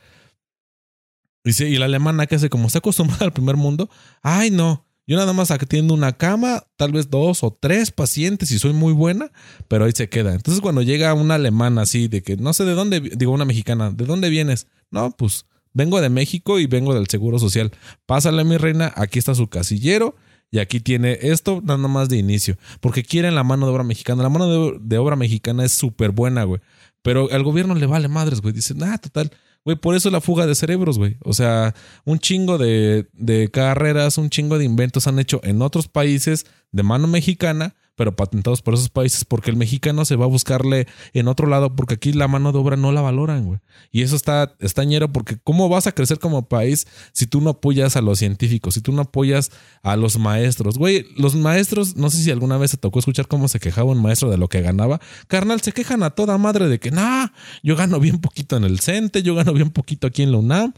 Dice, 1.45 1.69
y 1.69 1.77
la 1.77 1.85
alemana 1.85 2.27
que 2.27 2.35
hace 2.35 2.51
como 2.51 2.67
está 2.67 2.81
acostumbrada 2.81 3.25
al 3.27 3.33
primer 3.33 3.55
mundo, 3.55 3.89
ay, 4.23 4.51
no, 4.51 4.88
yo 5.09 5.17
nada 5.17 5.33
más 5.33 5.51
atiendo 5.51 5.95
una 5.95 6.13
cama, 6.13 6.65
tal 6.77 6.93
vez 6.93 7.09
dos 7.09 7.43
o 7.43 7.51
tres 7.59 7.91
pacientes 7.91 8.51
y 8.51 8.59
soy 8.59 8.75
muy 8.75 8.93
buena, 8.93 9.33
pero 9.67 9.87
ahí 9.87 9.93
se 9.95 10.11
queda. 10.11 10.35
Entonces 10.35 10.61
cuando 10.61 10.83
llega 10.83 11.15
una 11.15 11.37
alemana 11.37 11.83
así 11.83 12.09
de 12.09 12.23
que 12.23 12.37
no 12.37 12.53
sé 12.53 12.67
de 12.67 12.75
dónde, 12.75 13.01
digo 13.01 13.33
una 13.33 13.47
mexicana, 13.47 13.91
¿de 13.91 14.05
dónde 14.05 14.29
vienes? 14.29 14.67
No, 14.91 15.11
pues 15.11 15.47
vengo 15.73 15.99
de 16.03 16.11
México 16.11 16.59
y 16.59 16.67
vengo 16.67 16.95
del 16.95 17.09
Seguro 17.09 17.39
Social. 17.39 17.73
Pásale 18.05 18.45
mi 18.45 18.59
reina, 18.59 18.93
aquí 18.97 19.19
está 19.19 19.35
su 19.35 19.49
casillero 19.49 20.15
y 20.51 20.59
aquí 20.59 20.79
tiene 20.79 21.19
esto 21.23 21.63
nada 21.65 21.89
más 21.89 22.11
de 22.11 22.19
inicio, 22.19 22.59
porque 22.81 23.03
quieren 23.03 23.35
la 23.35 23.45
mano 23.45 23.65
de 23.65 23.73
obra 23.73 23.85
mexicana. 23.85 24.23
La 24.23 24.29
mano 24.29 24.73
de, 24.73 24.79
de 24.79 24.99
obra 24.99 25.17
mexicana 25.17 25.65
es 25.65 25.73
súper 25.73 26.11
buena, 26.11 26.45
güey. 26.45 26.61
Pero 27.01 27.29
al 27.33 27.45
gobierno 27.45 27.75
le 27.75 27.87
vale 27.87 28.09
madres, 28.09 28.43
güey. 28.43 28.53
Dicen, 28.53 28.83
ah, 28.83 28.99
total, 28.99 29.31
Güey, 29.69 29.77
por 29.77 29.95
eso 29.95 30.09
la 30.09 30.23
fuga 30.23 30.47
de 30.47 30.55
cerebros, 30.55 30.97
güey. 30.97 31.19
O 31.23 31.35
sea, 31.35 31.75
un 32.07 32.19
chingo 32.19 32.57
de, 32.57 33.07
de 33.13 33.51
carreras, 33.51 34.17
un 34.17 34.31
chingo 34.31 34.57
de 34.57 34.65
inventos 34.65 35.07
han 35.07 35.19
hecho 35.19 35.43
en 35.45 35.61
otros 35.61 35.89
países 35.89 36.47
de 36.73 36.83
mano 36.83 37.07
mexicana 37.07 37.75
pero 37.99 38.15
patentados 38.15 38.63
por 38.63 38.75
esos 38.75 38.91
países, 38.91 39.25
porque 39.25 39.51
el 39.51 39.57
mexicano 39.57 40.05
se 40.05 40.15
va 40.15 40.25
a 40.25 40.29
buscarle 40.29 40.87
en 41.15 41.27
otro 41.27 41.49
lado, 41.49 41.75
porque 41.75 41.95
aquí 41.95 42.13
la 42.13 42.29
mano 42.29 42.53
de 42.53 42.59
obra 42.59 42.77
no 42.77 42.93
la 42.93 43.01
valoran, 43.01 43.45
güey. 43.45 43.59
Y 43.91 44.03
eso 44.03 44.15
está, 44.15 44.55
está 44.61 44.85
ñero, 44.85 45.13
porque 45.13 45.37
¿cómo 45.43 45.69
vas 45.69 45.89
a 45.89 45.93
crecer 45.93 46.21
como 46.21 46.49
país 46.49 46.87
si 47.13 47.27
tú 47.27 47.41
no 47.41 47.51
apoyas 47.51 47.97
a 47.97 48.01
los 48.01 48.21
científicos, 48.21 48.75
si 48.75 48.83
tú 48.83 48.93
no 48.93 49.03
apoyas 49.03 49.51
a 49.83 49.97
los 49.97 50.17
maestros? 50.17 50.79
Güey, 50.79 51.07
los 51.17 51.35
maestros, 51.35 51.97
no 51.97 52.09
sé 52.09 52.23
si 52.23 52.31
alguna 52.31 52.57
vez 52.57 52.71
se 52.71 52.77
tocó 52.77 53.01
escuchar 53.01 53.27
cómo 53.27 53.49
se 53.49 53.59
quejaba 53.59 53.91
un 53.91 54.01
maestro 54.01 54.31
de 54.31 54.39
lo 54.39 54.47
que 54.47 54.63
ganaba. 54.63 55.01
Carnal, 55.27 55.61
se 55.61 55.73
quejan 55.73 56.05
a 56.05 56.11
toda 56.11 56.39
madre 56.39 56.69
de 56.69 56.79
que, 56.79 56.93
nah, 56.93 57.27
yo 57.65 57.75
gano 57.75 57.99
bien 57.99 58.21
poquito 58.21 58.57
en 58.57 58.63
el 58.63 58.79
CENTE, 58.79 59.25
yo 59.25 59.35
gano 59.35 59.53
bien 59.53 59.71
poquito 59.71 60.07
aquí 60.07 60.23
en 60.23 60.31
la 60.31 60.39
UNAM. 60.39 60.73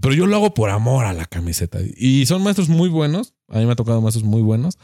Pero 0.00 0.14
yo 0.14 0.26
lo 0.26 0.34
hago 0.34 0.52
por 0.52 0.70
amor 0.70 1.04
a 1.04 1.12
la 1.12 1.26
camiseta. 1.26 1.78
Y 1.96 2.26
son 2.26 2.42
maestros 2.42 2.68
muy 2.68 2.88
buenos. 2.88 3.34
A 3.48 3.60
mí 3.60 3.66
me 3.66 3.70
ha 3.70 3.76
tocado 3.76 4.00
maestros 4.00 4.24
muy 4.24 4.42
buenos 4.42 4.78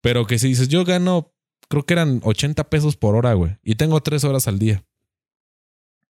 pero 0.00 0.26
que 0.26 0.38
si 0.38 0.48
dices, 0.48 0.68
yo 0.68 0.84
gano 0.84 1.32
creo 1.70 1.84
que 1.84 1.94
eran 1.94 2.20
80 2.24 2.68
pesos 2.68 2.96
por 2.96 3.14
hora, 3.14 3.32
güey. 3.34 3.56
Y 3.62 3.76
tengo 3.76 4.00
tres 4.00 4.24
horas 4.24 4.48
al 4.48 4.58
día. 4.58 4.84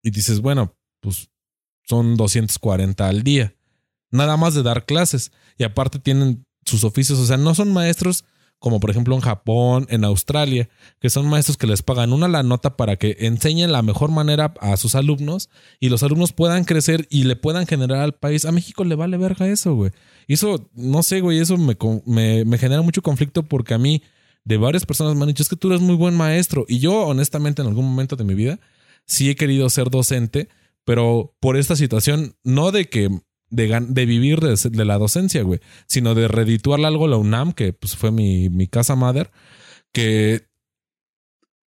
Y 0.03 0.11
dices, 0.11 0.39
bueno, 0.39 0.77
pues 1.01 1.29
son 1.83 2.15
240 2.15 3.07
al 3.07 3.23
día. 3.23 3.55
Nada 4.11 4.38
más 4.38 4.53
de 4.53 4.63
dar 4.63 4.85
clases. 4.85 5.31
Y 5.57 5.63
aparte 5.63 5.99
tienen 5.99 6.45
sus 6.63 6.83
oficios. 6.83 7.17
O 7.19 7.25
sea, 7.25 7.38
no 7.38 7.55
son 7.55 7.73
maestros 7.73 8.23
como 8.60 8.80
por 8.80 8.89
ejemplo 8.89 9.14
en 9.16 9.22
Japón, 9.22 9.86
en 9.89 10.03
Australia, 10.03 10.70
que 10.99 11.10
son 11.10 11.28
maestros 11.28 11.58
que 11.58 11.68
les 11.68 11.84
pagan 11.84 12.12
una 12.12 12.28
la 12.28 12.43
nota 12.43 12.76
para 12.76 12.95
que 12.95 13.18
enseñen 13.20 13.72
la 13.72 13.82
mejor 13.82 14.10
manera 14.12 14.53
a 14.62 14.78
sus 14.78 14.95
alumnos 14.95 15.49
y 15.80 15.89
los 15.89 16.03
alumnos 16.03 16.34
puedan 16.34 16.64
crecer 16.64 17.08
y 17.10 17.26
le 17.26 17.36
puedan 17.36 17.68
generar 17.68 17.99
al 17.99 18.14
país. 18.14 18.45
A 18.45 18.51
México 18.51 18.84
le 18.84 18.95
vale 18.95 19.18
verga 19.18 19.47
eso, 19.47 19.76
güey. 19.76 19.91
Y 20.28 20.34
eso, 20.34 20.70
no 20.74 21.03
sé, 21.03 21.22
güey, 21.22 21.39
eso 21.39 21.58
me, 21.58 21.78
me, 22.05 22.45
me 22.45 22.58
genera 22.58 22.82
mucho 22.82 23.01
conflicto 23.01 23.43
porque 23.43 23.74
a 23.74 23.78
mí, 23.78 24.01
de 24.43 24.58
varias 24.58 24.86
personas 24.86 25.16
me 25.16 25.22
han 25.24 25.28
dicho, 25.28 25.43
es 25.43 25.49
que 25.49 25.55
tú 25.55 25.68
eres 25.68 25.82
muy 25.82 25.95
buen 25.95 26.16
maestro. 26.16 26.66
Y 26.68 26.80
yo, 26.80 27.05
honestamente, 27.05 27.62
en 27.62 27.68
algún 27.68 27.86
momento 27.86 28.16
de 28.16 28.24
mi 28.24 28.34
vida, 28.34 28.60
sí 29.05 29.30
he 29.30 29.36
querido 29.36 29.70
ser 29.70 29.89
docente, 29.89 30.49
pero 30.84 31.36
por 31.39 31.58
esta 31.58 31.76
situación, 31.76 32.36
no 32.43 32.72
de 32.72 32.89
que 32.89 33.10
de, 33.49 34.05
vivir 34.05 34.39
de, 34.39 34.85
la 34.85 34.97
docencia, 34.97 35.41
güey, 35.43 35.59
sino 35.87 36.15
de 36.15 36.27
redituarle 36.27 36.87
algo 36.87 37.05
a 37.05 37.09
la 37.09 37.17
UNAM, 37.17 37.53
que 37.53 37.73
pues 37.73 37.95
fue 37.95 38.11
mi, 38.11 38.49
mi 38.49 38.67
casa 38.67 38.95
madre, 38.95 39.29
que 39.91 40.47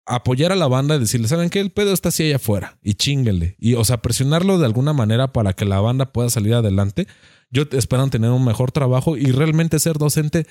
apoyar 0.06 0.52
a 0.52 0.56
la 0.56 0.68
banda 0.68 0.96
y 0.96 1.00
decirle, 1.00 1.28
¿saben 1.28 1.50
qué? 1.50 1.60
El 1.60 1.72
pedo 1.72 1.94
está 1.94 2.10
así 2.10 2.24
allá 2.24 2.38
afuera 2.38 2.78
y 2.82 2.96
chinguele. 2.96 3.56
Y, 3.60 3.76
o 3.76 3.86
sea, 3.86 4.02
presionarlo 4.02 4.58
de 4.58 4.66
alguna 4.66 4.92
manera 4.92 5.32
para 5.32 5.54
que 5.54 5.66
la 5.66 5.80
banda 5.80 6.12
pueda 6.12 6.30
salir 6.30 6.56
adelante. 6.56 7.08
Yo 7.52 7.64
espero 7.72 8.08
tener 8.10 8.32
un 8.32 8.44
mejor 8.44 8.72
trabajo 8.72 9.18
y 9.18 9.32
realmente 9.32 9.80
ser 9.80 9.98
docente 9.98 10.48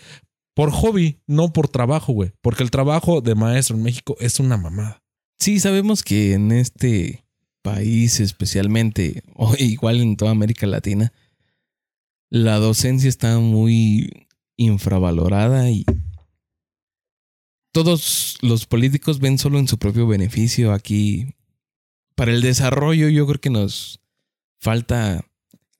por 0.54 0.70
hobby, 0.70 1.20
no 1.26 1.52
por 1.52 1.68
trabajo, 1.68 2.12
güey. 2.12 2.32
Porque 2.40 2.62
el 2.62 2.70
trabajo 2.70 3.20
de 3.20 3.34
maestro 3.34 3.76
en 3.76 3.82
México 3.82 4.16
es 4.20 4.40
una 4.40 4.56
mamada. 4.56 5.02
Sí, 5.38 5.60
sabemos 5.60 6.02
que 6.02 6.34
en 6.34 6.50
este 6.52 7.24
país 7.62 8.20
especialmente, 8.20 9.22
o 9.34 9.54
igual 9.58 10.00
en 10.00 10.16
toda 10.16 10.30
América 10.30 10.66
Latina, 10.66 11.12
la 12.30 12.56
docencia 12.56 13.08
está 13.08 13.38
muy 13.38 14.26
infravalorada 14.56 15.70
y 15.70 15.84
todos 17.72 18.38
los 18.42 18.66
políticos 18.66 19.20
ven 19.20 19.38
solo 19.38 19.58
en 19.58 19.68
su 19.68 19.78
propio 19.78 20.06
beneficio 20.06 20.72
aquí. 20.72 21.34
Para 22.14 22.32
el 22.32 22.42
desarrollo 22.42 23.08
yo 23.08 23.26
creo 23.26 23.40
que 23.40 23.50
nos 23.50 24.00
falta 24.58 25.24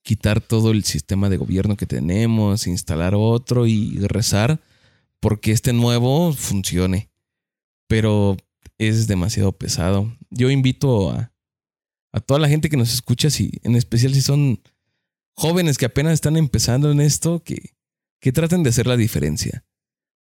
quitar 0.03 0.41
todo 0.41 0.71
el 0.71 0.85
sistema 0.85 1.29
de 1.29 1.37
gobierno 1.37 1.77
que 1.77 1.87
tenemos, 1.87 2.67
instalar 2.67 3.15
otro 3.15 3.67
y 3.67 3.99
rezar 3.99 4.61
porque 5.21 5.53
este 5.53 5.73
nuevo 5.73 6.33
funcione. 6.33 7.11
Pero 7.89 8.37
es 8.79 9.07
demasiado 9.07 9.53
pesado. 9.53 10.17
Yo 10.31 10.51
invito 10.51 11.11
a, 11.11 11.33
a 12.13 12.21
toda 12.21 12.41
la 12.41 12.49
gente 12.49 12.69
que 12.69 12.77
nos 12.77 12.93
escucha, 12.93 13.31
si, 13.31 13.53
en 13.63 13.77
especial 13.77 14.15
si 14.15 14.23
son 14.23 14.61
jóvenes 15.35 15.79
que 15.79 15.87
apenas 15.87 16.15
están 16.15 16.37
empezando 16.37 16.91
en 16.91 17.01
esto, 17.01 17.43
que, 17.43 17.77
que 18.21 18.33
traten 18.33 18.63
de 18.63 18.71
hacer 18.71 18.87
la 18.87 18.97
diferencia. 18.97 19.65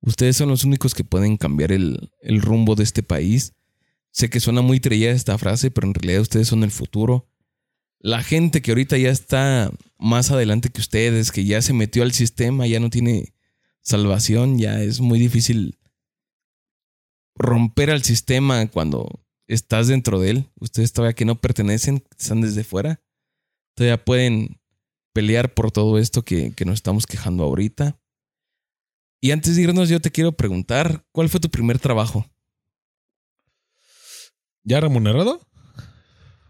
Ustedes 0.01 0.37
son 0.37 0.49
los 0.49 0.63
únicos 0.63 0.93
que 0.93 1.03
pueden 1.03 1.37
cambiar 1.37 1.71
el, 1.71 2.11
el 2.21 2.41
rumbo 2.41 2.75
de 2.75 2.83
este 2.83 3.01
país. 3.01 3.53
Sé 4.11 4.29
que 4.29 4.39
suena 4.39 4.61
muy 4.61 4.79
trillada 4.79 5.15
esta 5.15 5.37
frase, 5.37 5.71
pero 5.71 5.87
en 5.87 5.93
realidad 5.93 6.21
ustedes 6.21 6.47
son 6.47 6.63
el 6.63 6.71
futuro. 6.71 7.27
La 7.99 8.21
gente 8.21 8.61
que 8.61 8.71
ahorita 8.71 8.97
ya 8.97 9.09
está 9.09 9.71
más 9.97 10.31
adelante 10.31 10.69
que 10.69 10.81
ustedes, 10.81 11.31
que 11.31 11.45
ya 11.45 11.61
se 11.61 11.73
metió 11.73 12.03
al 12.03 12.11
sistema, 12.11 12.67
ya 12.67 12.79
no 12.79 12.89
tiene 12.89 13.33
salvación, 13.81 14.59
ya 14.59 14.81
es 14.81 14.99
muy 14.99 15.17
difícil 15.17 15.79
romper 17.35 17.91
al 17.91 18.03
sistema 18.03 18.67
cuando 18.67 19.24
estás 19.47 19.87
dentro 19.87 20.19
de 20.19 20.31
él. 20.31 20.51
Ustedes 20.59 20.93
todavía 20.93 21.15
que 21.15 21.25
no 21.25 21.35
pertenecen, 21.35 22.03
están 22.17 22.41
desde 22.41 22.63
fuera. 22.63 23.01
Todavía 23.75 24.03
pueden 24.03 24.59
pelear 25.13 25.53
por 25.53 25.71
todo 25.71 25.97
esto 25.97 26.23
que, 26.23 26.51
que 26.53 26.65
nos 26.65 26.75
estamos 26.75 27.05
quejando 27.05 27.43
ahorita. 27.43 27.99
Y 29.21 29.31
antes 29.31 29.55
de 29.55 29.63
irnos, 29.63 29.89
yo 29.89 29.99
te 29.99 30.11
quiero 30.11 30.33
preguntar, 30.33 31.05
¿cuál 31.11 31.29
fue 31.29 31.39
tu 31.39 31.49
primer 31.49 31.79
trabajo? 31.79 32.25
¿Ya 34.63 34.79
remunerado? 34.79 35.41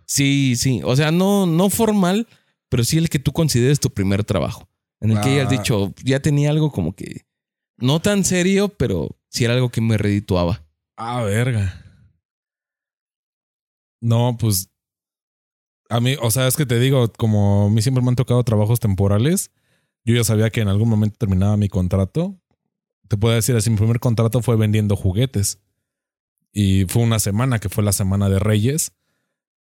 Sí, 0.06 0.56
sí. 0.58 0.82
O 0.84 0.96
sea, 0.96 1.12
no, 1.12 1.46
no 1.46 1.70
formal, 1.70 2.28
pero 2.70 2.84
sí 2.84 2.98
el 2.98 3.10
que 3.10 3.20
tú 3.20 3.32
consideres 3.32 3.80
tu 3.80 3.90
primer 3.90 4.24
trabajo. 4.24 4.68
En 5.00 5.12
el 5.12 5.22
que 5.22 5.30
hayas 5.30 5.48
ah. 5.48 5.52
dicho, 5.52 5.94
ya 6.04 6.20
tenía 6.22 6.50
algo 6.50 6.72
como 6.72 6.96
que 6.96 7.26
no 7.78 8.02
tan 8.02 8.24
serio, 8.24 8.70
pero 8.70 9.18
sí 9.30 9.44
era 9.46 9.54
algo 9.54 9.70
que 9.70 9.82
me 9.82 9.98
redituaba. 9.98 10.66
Ah, 10.98 11.22
verga. 11.24 11.85
No, 14.06 14.38
pues 14.40 14.70
a 15.90 16.00
mí, 16.00 16.16
o 16.22 16.30
sea, 16.30 16.48
es 16.48 16.56
que 16.56 16.68
te 16.68 16.80
digo, 16.80 17.12
como 17.14 17.66
a 17.66 17.70
mí 17.72 17.82
siempre 17.82 18.04
me 18.04 18.10
han 18.10 18.16
tocado 18.16 18.44
trabajos 18.44 18.80
temporales, 18.80 19.50
yo 20.04 20.14
ya 20.14 20.24
sabía 20.24 20.52
que 20.52 20.62
en 20.62 20.68
algún 20.68 20.90
momento 20.90 21.18
terminaba 21.18 21.58
mi 21.58 21.70
contrato. 21.70 22.40
Te 23.08 23.18
puedo 23.18 23.34
decir 23.34 23.56
así, 23.56 23.72
mi 23.72 23.78
primer 23.78 24.00
contrato 24.00 24.44
fue 24.44 24.58
vendiendo 24.58 24.96
juguetes. 24.96 25.60
Y 26.52 26.86
fue 26.86 27.02
una 27.02 27.18
semana, 27.18 27.58
que 27.58 27.70
fue 27.70 27.84
la 27.84 27.94
semana 27.94 28.30
de 28.30 28.38
Reyes. 28.38 28.94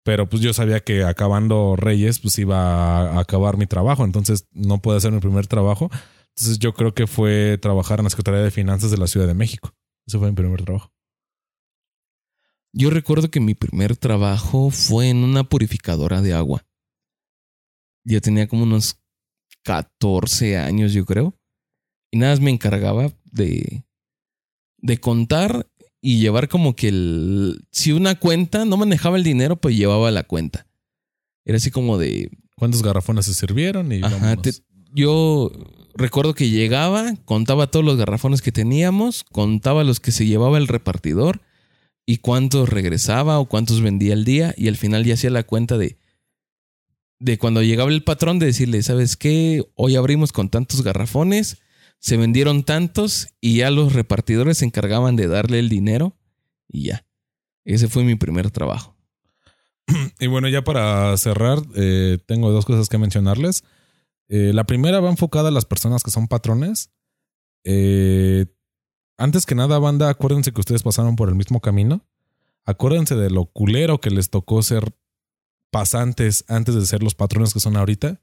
Pero 0.02 0.28
pues 0.28 0.42
yo 0.42 0.52
sabía 0.52 0.80
que 0.80 1.04
acabando 1.04 1.74
Reyes, 1.76 2.20
pues 2.20 2.38
iba 2.38 3.12
a 3.12 3.20
acabar 3.20 3.56
mi 3.56 3.66
trabajo. 3.66 4.04
Entonces 4.04 4.46
no 4.52 4.82
pude 4.82 4.98
hacer 4.98 5.10
mi 5.10 5.20
primer 5.20 5.46
trabajo. 5.46 5.88
Entonces 6.36 6.58
yo 6.58 6.74
creo 6.74 6.92
que 6.92 7.06
fue 7.06 7.56
trabajar 7.62 8.00
en 8.00 8.04
la 8.04 8.10
Secretaría 8.10 8.40
de 8.40 8.50
Finanzas 8.50 8.90
de 8.90 8.98
la 8.98 9.06
Ciudad 9.06 9.26
de 9.26 9.34
México. 9.34 9.70
Ese 10.06 10.18
fue 10.18 10.28
mi 10.28 10.36
primer 10.36 10.62
trabajo. 10.62 10.92
Yo 12.76 12.90
recuerdo 12.90 13.30
que 13.30 13.38
mi 13.38 13.54
primer 13.54 13.96
trabajo 13.96 14.68
fue 14.70 15.08
en 15.08 15.18
una 15.18 15.44
purificadora 15.44 16.20
de 16.22 16.34
agua. 16.34 16.66
Yo 18.04 18.20
tenía 18.20 18.48
como 18.48 18.64
unos 18.64 19.00
14 19.62 20.58
años, 20.58 20.92
yo 20.92 21.04
creo. 21.04 21.38
Y 22.10 22.18
nada 22.18 22.32
más 22.32 22.40
me 22.40 22.50
encargaba 22.50 23.12
de, 23.26 23.84
de 24.78 24.98
contar 24.98 25.70
y 26.00 26.18
llevar 26.18 26.48
como 26.48 26.74
que 26.74 26.88
el... 26.88 27.64
Si 27.70 27.92
una 27.92 28.18
cuenta 28.18 28.64
no 28.64 28.76
manejaba 28.76 29.18
el 29.18 29.22
dinero, 29.22 29.54
pues 29.54 29.76
llevaba 29.76 30.10
la 30.10 30.24
cuenta. 30.24 30.66
Era 31.44 31.58
así 31.58 31.70
como 31.70 31.96
de... 31.96 32.28
¿Cuántos 32.56 32.82
garrafones 32.82 33.26
se 33.26 33.34
sirvieron? 33.34 33.92
Y 33.92 34.02
Ajá, 34.02 34.36
yo 34.92 35.52
recuerdo 35.94 36.34
que 36.34 36.50
llegaba, 36.50 37.14
contaba 37.24 37.70
todos 37.70 37.84
los 37.84 37.96
garrafones 37.96 38.42
que 38.42 38.50
teníamos, 38.50 39.22
contaba 39.22 39.84
los 39.84 40.00
que 40.00 40.10
se 40.10 40.26
llevaba 40.26 40.58
el 40.58 40.66
repartidor 40.66 41.40
y 42.06 42.18
cuántos 42.18 42.68
regresaba 42.68 43.38
o 43.38 43.46
cuántos 43.46 43.80
vendía 43.80 44.14
al 44.14 44.24
día 44.24 44.54
y 44.56 44.68
al 44.68 44.76
final 44.76 45.04
ya 45.04 45.14
hacía 45.14 45.30
la 45.30 45.42
cuenta 45.42 45.78
de 45.78 45.98
de 47.24 47.38
cuando 47.38 47.62
llegaba 47.62 47.90
el 47.90 48.04
patrón 48.04 48.38
de 48.38 48.46
decirle, 48.46 48.82
¿sabes 48.82 49.16
qué? 49.16 49.64
Hoy 49.76 49.96
abrimos 49.96 50.32
con 50.32 50.50
tantos 50.50 50.82
garrafones, 50.82 51.62
se 51.98 52.18
vendieron 52.18 52.64
tantos 52.64 53.28
y 53.40 53.58
ya 53.58 53.70
los 53.70 53.94
repartidores 53.94 54.58
se 54.58 54.66
encargaban 54.66 55.16
de 55.16 55.26
darle 55.26 55.58
el 55.58 55.70
dinero 55.70 56.18
y 56.68 56.88
ya. 56.88 57.06
Ese 57.64 57.88
fue 57.88 58.04
mi 58.04 58.14
primer 58.14 58.50
trabajo. 58.50 58.96
Y 60.20 60.26
bueno, 60.26 60.48
ya 60.48 60.64
para 60.64 61.16
cerrar, 61.16 61.62
eh, 61.74 62.18
tengo 62.26 62.50
dos 62.50 62.66
cosas 62.66 62.88
que 62.88 62.98
mencionarles. 62.98 63.64
Eh, 64.28 64.52
la 64.52 64.64
primera 64.64 65.00
va 65.00 65.10
enfocada 65.10 65.48
a 65.48 65.52
las 65.52 65.64
personas 65.64 66.02
que 66.02 66.10
son 66.10 66.28
patrones. 66.28 66.90
Eh, 67.64 68.46
antes 69.16 69.46
que 69.46 69.54
nada, 69.54 69.78
banda, 69.78 70.08
acuérdense 70.08 70.52
que 70.52 70.60
ustedes 70.60 70.82
pasaron 70.82 71.16
por 71.16 71.28
el 71.28 71.34
mismo 71.34 71.60
camino. 71.60 72.04
Acuérdense 72.64 73.14
de 73.14 73.30
lo 73.30 73.46
culero 73.46 74.00
que 74.00 74.10
les 74.10 74.30
tocó 74.30 74.62
ser 74.62 74.96
pasantes 75.70 76.44
antes 76.48 76.74
de 76.74 76.86
ser 76.86 77.02
los 77.02 77.14
patrones 77.14 77.52
que 77.52 77.60
son 77.60 77.76
ahorita. 77.76 78.20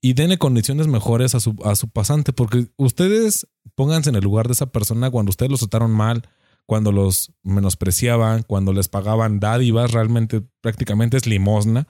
Y 0.00 0.14
denle 0.14 0.38
condiciones 0.38 0.88
mejores 0.88 1.34
a 1.34 1.40
su, 1.40 1.56
a 1.64 1.76
su 1.76 1.88
pasante, 1.88 2.32
porque 2.32 2.68
ustedes 2.76 3.46
pónganse 3.76 4.10
en 4.10 4.16
el 4.16 4.24
lugar 4.24 4.48
de 4.48 4.54
esa 4.54 4.66
persona 4.66 5.10
cuando 5.10 5.30
ustedes 5.30 5.50
los 5.50 5.60
trataron 5.60 5.92
mal, 5.92 6.28
cuando 6.66 6.90
los 6.90 7.32
menospreciaban, 7.44 8.42
cuando 8.42 8.72
les 8.72 8.88
pagaban 8.88 9.38
dádivas, 9.38 9.92
realmente 9.92 10.42
prácticamente 10.60 11.16
es 11.16 11.26
limosna. 11.26 11.86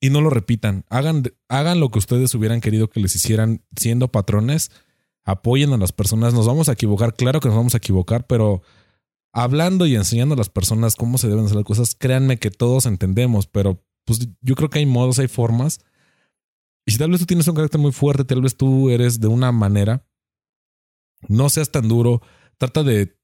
Y 0.00 0.10
no 0.10 0.20
lo 0.20 0.30
repitan. 0.30 0.84
Hagan, 0.88 1.24
hagan 1.48 1.80
lo 1.80 1.90
que 1.90 1.98
ustedes 1.98 2.34
hubieran 2.34 2.60
querido 2.60 2.88
que 2.88 3.00
les 3.00 3.14
hicieran 3.14 3.64
siendo 3.76 4.08
patrones 4.08 4.70
apoyen 5.28 5.74
a 5.74 5.76
las 5.76 5.92
personas. 5.92 6.32
Nos 6.32 6.46
vamos 6.46 6.70
a 6.70 6.72
equivocar, 6.72 7.14
claro 7.14 7.40
que 7.40 7.48
nos 7.48 7.56
vamos 7.56 7.74
a 7.74 7.78
equivocar, 7.78 8.26
pero 8.26 8.62
hablando 9.34 9.86
y 9.86 9.94
enseñando 9.94 10.34
a 10.34 10.38
las 10.38 10.48
personas 10.48 10.96
cómo 10.96 11.18
se 11.18 11.28
deben 11.28 11.44
hacer 11.44 11.56
las 11.56 11.66
cosas, 11.66 11.94
créanme 11.94 12.38
que 12.38 12.50
todos 12.50 12.86
entendemos, 12.86 13.46
pero 13.46 13.84
pues 14.06 14.26
yo 14.40 14.54
creo 14.54 14.70
que 14.70 14.78
hay 14.78 14.86
modos, 14.86 15.18
hay 15.18 15.28
formas. 15.28 15.80
Y 16.86 16.92
si 16.92 16.98
tal 16.98 17.10
vez 17.10 17.20
tú 17.20 17.26
tienes 17.26 17.46
un 17.46 17.54
carácter 17.54 17.78
muy 17.78 17.92
fuerte, 17.92 18.24
tal 18.24 18.40
vez 18.40 18.56
tú 18.56 18.88
eres 18.88 19.20
de 19.20 19.28
una 19.28 19.52
manera, 19.52 20.08
no 21.28 21.50
seas 21.50 21.70
tan 21.70 21.88
duro, 21.88 22.22
trata 22.56 22.82
de, 22.82 23.14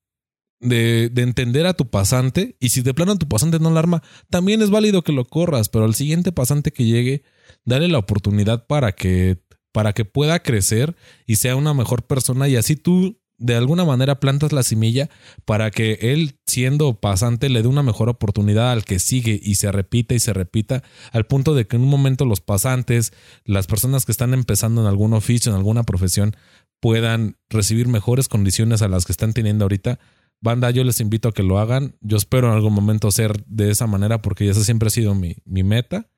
de, 0.61 1.09
de 1.09 1.23
entender 1.23 1.65
a 1.67 1.73
tu 1.73 1.89
pasante 1.89 2.59
y 2.61 2.69
si 2.69 2.83
de 2.83 2.93
plano 2.93 3.17
tu 3.17 3.29
pasante 3.29 3.59
no 3.61 3.71
la 3.71 3.81
arma, 3.81 4.03
también 4.29 4.61
es 4.61 4.69
válido 4.69 5.01
que 5.01 5.13
lo 5.13 5.25
corras, 5.25 5.71
pero 5.71 5.87
al 5.87 5.95
siguiente 5.95 6.33
pasante 6.33 6.71
que 6.71 6.85
llegue, 6.85 7.23
dale 7.65 7.89
la 7.89 7.97
oportunidad 7.97 8.67
para 8.67 8.93
que 8.93 9.43
para 9.75 9.93
que 9.93 10.05
pueda 10.05 10.39
crecer 10.39 10.95
y 11.27 11.35
sea 11.35 11.57
una 11.57 11.75
mejor 11.75 12.05
persona 12.05 12.47
y 12.47 12.55
así 12.55 12.77
tú 12.77 13.19
de 13.39 13.57
alguna 13.57 13.85
manera 13.85 14.21
plantas 14.21 14.53
la 14.53 14.63
semilla 14.63 15.11
para 15.45 15.73
que 15.73 15.99
él, 16.01 16.39
siendo 16.47 17.01
pasante, 17.01 17.49
le 17.49 17.61
dé 17.61 17.67
una 17.67 17.83
mejor 17.83 18.09
oportunidad 18.09 18.71
al 18.71 18.85
que 18.85 19.01
sigue 19.01 19.41
y 19.43 19.57
se 19.57 19.73
repita 19.73 20.15
y 20.15 20.21
se 20.21 20.33
repita, 20.33 20.85
al 21.11 21.27
punto 21.27 21.57
de 21.57 21.67
que 21.67 21.75
en 21.75 21.83
un 21.83 21.89
momento 21.89 22.25
los 22.25 22.41
pasantes, 22.41 23.13
las 23.45 23.67
personas 23.67 24.07
que 24.07 24.13
están 24.13 24.33
empezando 24.33 24.81
en 24.81 24.87
algún 24.87 25.13
oficio, 25.13 25.51
en 25.51 25.59
alguna 25.59 25.83
profesión, 25.83 26.37
puedan 26.79 27.37
recibir 27.51 27.89
mejores 27.89 28.29
condiciones 28.29 28.81
a 28.81 28.87
las 28.87 29.05
que 29.05 29.13
están 29.13 29.33
teniendo 29.33 29.65
ahorita. 29.65 29.99
Banda, 30.41 30.71
yo 30.71 30.85
les 30.85 31.01
invito 31.01 31.31
a 31.31 31.33
que 31.33 31.43
lo 31.43 31.59
hagan. 31.59 31.97
Yo 32.01 32.17
espero 32.17 32.47
en 32.47 32.55
algún 32.55 32.75
momento 32.75 33.11
ser 33.11 33.45
de 33.47 33.73
esa 33.73 33.89
manera 33.89 34.23
porque 34.23 34.49
esa 34.49 34.63
siempre 34.63 34.87
ha 34.87 34.91
sido 34.91 35.17
mi, 35.17 35.35
mi 35.45 35.65
meta. 35.65 36.09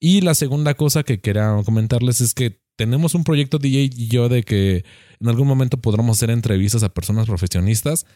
Y 0.00 0.22
la 0.22 0.34
segunda 0.34 0.74
cosa 0.74 1.04
que 1.04 1.20
quería 1.20 1.54
comentarles 1.64 2.20
es 2.20 2.34
que 2.34 2.63
tenemos 2.76 3.14
un 3.14 3.24
proyecto 3.24 3.58
DJ 3.58 3.90
y 3.94 4.08
yo 4.08 4.28
de 4.28 4.42
que 4.42 4.84
en 5.20 5.28
algún 5.28 5.46
momento 5.46 5.78
podremos 5.78 6.18
hacer 6.18 6.30
entrevistas 6.30 6.82
a 6.82 6.92
personas 6.92 7.26
profesionistas 7.26 8.06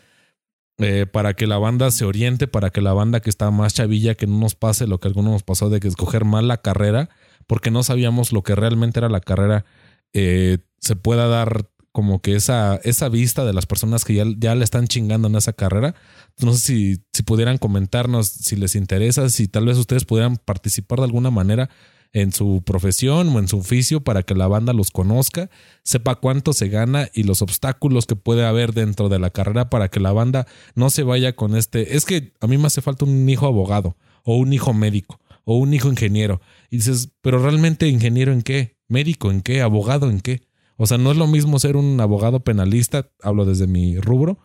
eh, 0.79 1.07
para 1.07 1.35
que 1.35 1.47
la 1.47 1.59
banda 1.59 1.91
se 1.91 2.05
oriente, 2.05 2.47
para 2.47 2.71
que 2.71 2.81
la 2.81 2.93
banda 2.93 3.21
que 3.21 3.31
está 3.31 3.51
más 3.51 3.75
chavilla, 3.75 4.15
que 4.15 4.27
no 4.27 4.39
nos 4.39 4.55
pase 4.55 4.87
lo 4.87 5.01
que 5.01 5.09
algunos 5.09 5.33
nos 5.33 5.43
pasó 5.43 5.71
de 5.71 5.81
que 5.81 5.89
escoger 5.89 6.25
mal 6.25 6.47
la 6.47 6.59
carrera, 6.59 7.11
porque 7.47 7.71
no 7.71 7.83
sabíamos 7.83 8.33
lo 8.33 8.43
que 8.43 8.55
realmente 8.55 9.01
era 9.01 9.09
la 9.09 9.21
carrera, 9.21 9.65
eh, 10.13 10.59
se 10.81 10.95
pueda 10.95 11.27
dar 11.27 11.69
como 11.91 12.21
que 12.21 12.37
esa, 12.37 12.77
esa 12.85 13.09
vista 13.09 13.45
de 13.45 13.53
las 13.53 13.67
personas 13.67 14.05
que 14.05 14.15
ya, 14.15 14.25
ya 14.37 14.55
le 14.55 14.63
están 14.63 14.87
chingando 14.87 15.27
en 15.27 15.35
esa 15.35 15.53
carrera. 15.53 15.97
No 16.41 16.53
sé 16.53 16.61
si, 16.61 17.03
si 17.13 17.25
pudieran 17.25 17.59
comentarnos 17.59 18.29
si 18.29 18.55
les 18.55 18.77
interesa, 18.77 19.29
si 19.31 19.49
tal 19.49 19.67
vez 19.67 19.79
ustedes 19.79 20.05
pudieran 20.05 20.37
participar 20.37 21.01
de 21.01 21.07
alguna 21.07 21.33
manera 21.33 21.71
en 22.13 22.33
su 22.33 22.63
profesión 22.65 23.29
o 23.29 23.39
en 23.39 23.49
su 23.49 23.59
oficio 23.59 24.01
para 24.03 24.23
que 24.23 24.35
la 24.35 24.49
banda 24.49 24.73
los 24.73 24.91
conozca, 24.91 25.51
sepa 25.83 26.17
cuánto 26.17 26.53
se 26.53 26.69
gana 26.69 27.09
y 27.13 27.25
los 27.25 27.43
obstáculos 27.43 28.07
que 28.07 28.17
puede 28.17 28.47
haber 28.47 28.73
dentro 28.73 29.09
de 29.09 29.19
la 29.19 29.31
carrera 29.31 29.71
para 29.71 29.89
que 29.89 30.01
la 30.01 30.13
banda 30.13 30.47
no 30.75 30.91
se 30.91 31.03
vaya 31.03 31.35
con 31.35 31.57
este. 31.57 31.97
Es 31.97 32.05
que 32.05 32.33
a 32.41 32.47
mí 32.47 32.59
me 32.59 32.67
hace 32.67 32.81
falta 32.81 33.05
un 33.05 33.29
hijo 33.29 33.47
abogado 33.47 33.97
o 34.25 34.37
un 34.37 34.53
hijo 34.53 34.73
médico 34.73 35.21
o 35.45 35.57
un 35.57 35.73
hijo 35.75 35.89
ingeniero. 35.89 36.41
Y 36.71 36.77
dices, 36.77 37.11
pero 37.23 37.39
realmente 37.39 37.89
ingeniero 37.89 38.33
en 38.33 38.43
qué? 38.43 38.77
¿Médico 38.89 39.31
en 39.31 39.43
qué? 39.43 39.63
¿Abogado 39.63 40.11
en 40.11 40.21
qué? 40.21 40.43
O 40.77 40.87
sea, 40.87 40.97
no 40.97 41.11
es 41.11 41.17
lo 41.17 41.27
mismo 41.27 41.59
ser 41.59 41.77
un 41.77 42.01
abogado 42.01 42.41
penalista, 42.41 43.11
hablo 43.23 43.45
desde 43.45 43.67
mi 43.67 43.99
rubro, 43.99 44.39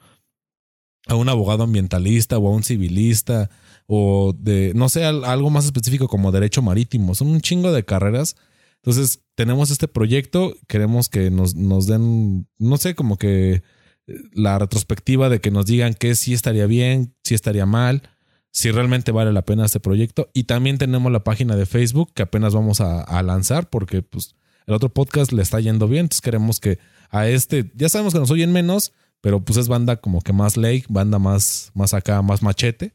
a 1.08 1.16
un 1.16 1.30
abogado 1.30 1.64
ambientalista 1.64 2.38
o 2.38 2.48
a 2.48 2.52
un 2.52 2.64
civilista 2.64 3.50
o 3.88 4.34
de, 4.38 4.74
no 4.76 4.90
sé, 4.90 5.04
algo 5.04 5.50
más 5.50 5.66
específico 5.66 6.08
como 6.08 6.32
derecho 6.32 6.62
marítimo. 6.62 7.16
Son 7.16 7.28
un 7.28 7.42
chingo 7.42 7.72
de 7.72 7.84
carreras. 7.84 8.36
Entonces, 8.78 9.22
tenemos 9.36 9.72
este 9.72 9.88
proyecto, 9.88 10.56
queremos 10.68 11.10
que 11.10 11.30
nos, 11.32 11.56
nos 11.56 11.88
den, 11.88 12.48
no 12.58 12.78
sé, 12.78 12.96
como 12.96 13.18
que 13.18 13.64
eh, 14.08 14.16
la 14.34 14.60
retrospectiva 14.60 15.30
de 15.30 15.40
que 15.42 15.52
nos 15.52 15.66
digan 15.66 15.94
que 15.94 16.16
sí 16.16 16.34
estaría 16.34 16.66
bien, 16.66 17.16
si 17.24 17.36
estaría 17.36 17.66
mal, 17.66 18.04
si 18.52 18.72
realmente 18.72 19.12
vale 19.12 19.34
la 19.34 19.44
pena 19.44 19.66
este 19.66 19.80
proyecto. 19.80 20.30
Y 20.34 20.44
también 20.44 20.78
tenemos 20.78 21.12
la 21.12 21.24
página 21.24 21.56
de 21.56 21.66
Facebook 21.66 22.12
que 22.14 22.24
apenas 22.24 22.54
vamos 22.54 22.82
a, 22.82 23.02
a 23.02 23.24
lanzar 23.24 23.70
porque 23.70 24.02
pues 24.02 24.36
el 24.68 24.74
otro 24.74 24.90
podcast 24.90 25.32
le 25.32 25.42
está 25.42 25.60
yendo 25.60 25.88
bien. 25.88 26.06
Entonces 26.06 26.22
queremos 26.22 26.60
que 26.60 26.80
a 27.10 27.28
este, 27.28 27.72
ya 27.76 27.90
sabemos 27.90 28.14
que 28.14 28.20
nos 28.20 28.32
oyen 28.32 28.52
menos, 28.52 28.94
pero 29.24 29.40
pues 29.40 29.56
es 29.58 29.70
banda 29.70 30.02
como 30.02 30.20
que 30.20 30.34
más 30.34 30.58
lake, 30.58 30.84
banda 30.90 31.18
más, 31.18 31.72
más 31.74 31.94
acá, 31.94 32.22
más 32.22 32.44
machete. 32.44 32.94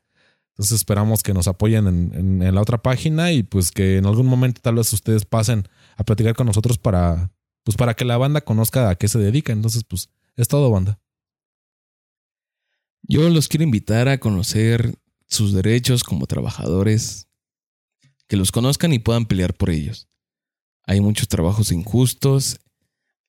Entonces 0.51 0.76
esperamos 0.76 1.22
que 1.22 1.33
nos 1.33 1.49
apoyen 1.49 1.87
en, 1.87 2.43
en, 2.43 2.55
la 2.55 2.61
otra 2.61 2.83
página 2.83 3.33
y 3.33 3.45
pues 3.45 3.70
que 3.70 3.97
en 3.97 4.05
algún 4.05 4.26
momento 4.26 4.61
tal 4.61 4.74
vez 4.74 4.93
ustedes 4.93 5.24
pasen 5.24 5.66
a 5.97 6.05
platicar 6.05 6.35
con 6.35 6.47
nosotros 6.47 6.76
para, 6.76 7.33
pues 7.64 7.79
para 7.79 7.95
que 7.95 8.05
la 8.05 8.18
banda 8.18 8.43
conozca 8.43 8.91
a 8.91 8.97
qué 8.97 9.09
se 9.09 9.18
dedica. 9.18 9.55
Entonces 9.55 9.85
pues 9.85 10.11
es 10.37 10.49
todo 10.49 10.70
banda. 10.70 11.01
Yo 13.05 13.26
los 13.31 13.49
quiero 13.49 13.64
invitar 13.64 14.07
a 14.09 14.18
conocer 14.18 14.99
sus 15.29 15.55
derechos 15.55 16.05
como 16.05 16.26
trabajadores, 16.26 17.26
que 18.26 18.37
los 18.37 18.53
conozcan 18.53 18.93
y 18.93 18.99
puedan 18.99 19.24
pelear 19.24 19.55
por 19.55 19.70
ellos. 19.70 20.09
Hay 20.85 21.01
muchos 21.01 21.26
trabajos 21.26 21.72
injustos 21.72 22.59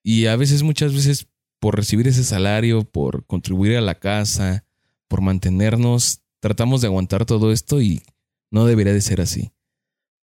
y 0.02 0.26
a 0.26 0.36
veces, 0.36 0.62
muchas 0.62 0.92
veces, 0.92 1.29
por 1.60 1.76
recibir 1.76 2.08
ese 2.08 2.24
salario, 2.24 2.84
por 2.84 3.26
contribuir 3.26 3.76
a 3.76 3.82
la 3.82 3.94
casa, 3.94 4.64
por 5.08 5.20
mantenernos, 5.20 6.22
tratamos 6.40 6.80
de 6.80 6.88
aguantar 6.88 7.26
todo 7.26 7.52
esto 7.52 7.80
y 7.80 8.02
no 8.50 8.66
debería 8.66 8.92
de 8.92 9.00
ser 9.00 9.20
así. 9.20 9.52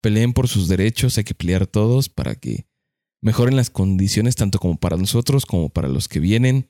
Peleen 0.00 0.32
por 0.32 0.48
sus 0.48 0.68
derechos, 0.68 1.18
hay 1.18 1.24
que 1.24 1.34
pelear 1.34 1.66
todos 1.66 2.08
para 2.08 2.34
que 2.34 2.66
mejoren 3.20 3.56
las 3.56 3.70
condiciones 3.70 4.36
tanto 4.36 4.58
como 4.58 4.76
para 4.76 4.96
nosotros 4.96 5.46
como 5.46 5.68
para 5.68 5.88
los 5.88 6.08
que 6.08 6.20
vienen. 6.20 6.68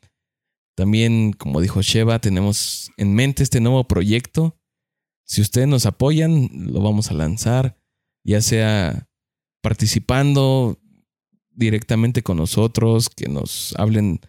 También, 0.75 1.33
como 1.33 1.61
dijo 1.61 1.81
Sheva, 1.81 2.19
tenemos 2.19 2.91
en 2.97 3.15
mente 3.15 3.43
este 3.43 3.61
nuevo 3.61 3.87
proyecto. 3.87 4.59
Si 5.25 5.41
ustedes 5.41 5.69
nos 5.69 5.87
apoyan, 5.87 6.49
lo 6.53 6.83
vamos 6.83 7.11
a 7.11 7.15
lanzar, 7.15 7.79
ya 8.25 8.41
sea 8.43 9.09
participando 9.63 10.79
directamente 11.51 12.23
con 12.23 12.37
nosotros, 12.37 13.09
que 13.09 13.29
nos 13.29 13.75
hablen 13.79 14.21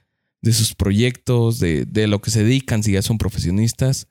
de 0.42 0.54
sus 0.54 0.76
proyectos, 0.76 1.60
de, 1.60 1.86
de 1.86 2.08
lo 2.08 2.22
que 2.22 2.32
se 2.32 2.44
dedican, 2.44 2.84
si 2.84 2.94
ya 2.94 3.02
son 3.02 3.18
profesionistas, 3.18 4.08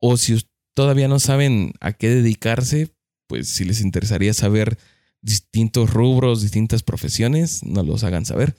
o 0.00 0.16
si 0.16 0.46
todavía 0.74 1.08
no 1.08 1.18
saben 1.18 1.72
a 1.80 1.92
qué 1.92 2.08
dedicarse, 2.10 2.94
pues 3.26 3.48
si 3.48 3.64
les 3.64 3.80
interesaría 3.80 4.34
saber 4.34 4.78
distintos 5.22 5.90
rubros, 5.90 6.42
distintas 6.42 6.82
profesiones, 6.82 7.64
nos 7.64 7.86
los 7.86 8.04
hagan 8.04 8.26
saber. 8.26 8.56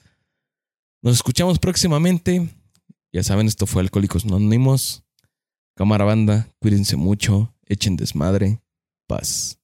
Nos 1.01 1.15
escuchamos 1.15 1.59
próximamente. 1.59 2.49
Ya 3.13 3.23
saben, 3.23 3.47
esto 3.47 3.67
fue 3.67 3.83
Alcohólicos 3.83 4.25
Anónimos. 4.25 5.03
Cámara 5.75 6.05
banda, 6.05 6.49
cuídense 6.59 6.95
mucho, 6.95 7.53
echen 7.65 7.95
desmadre, 7.97 8.61
paz. 9.07 9.59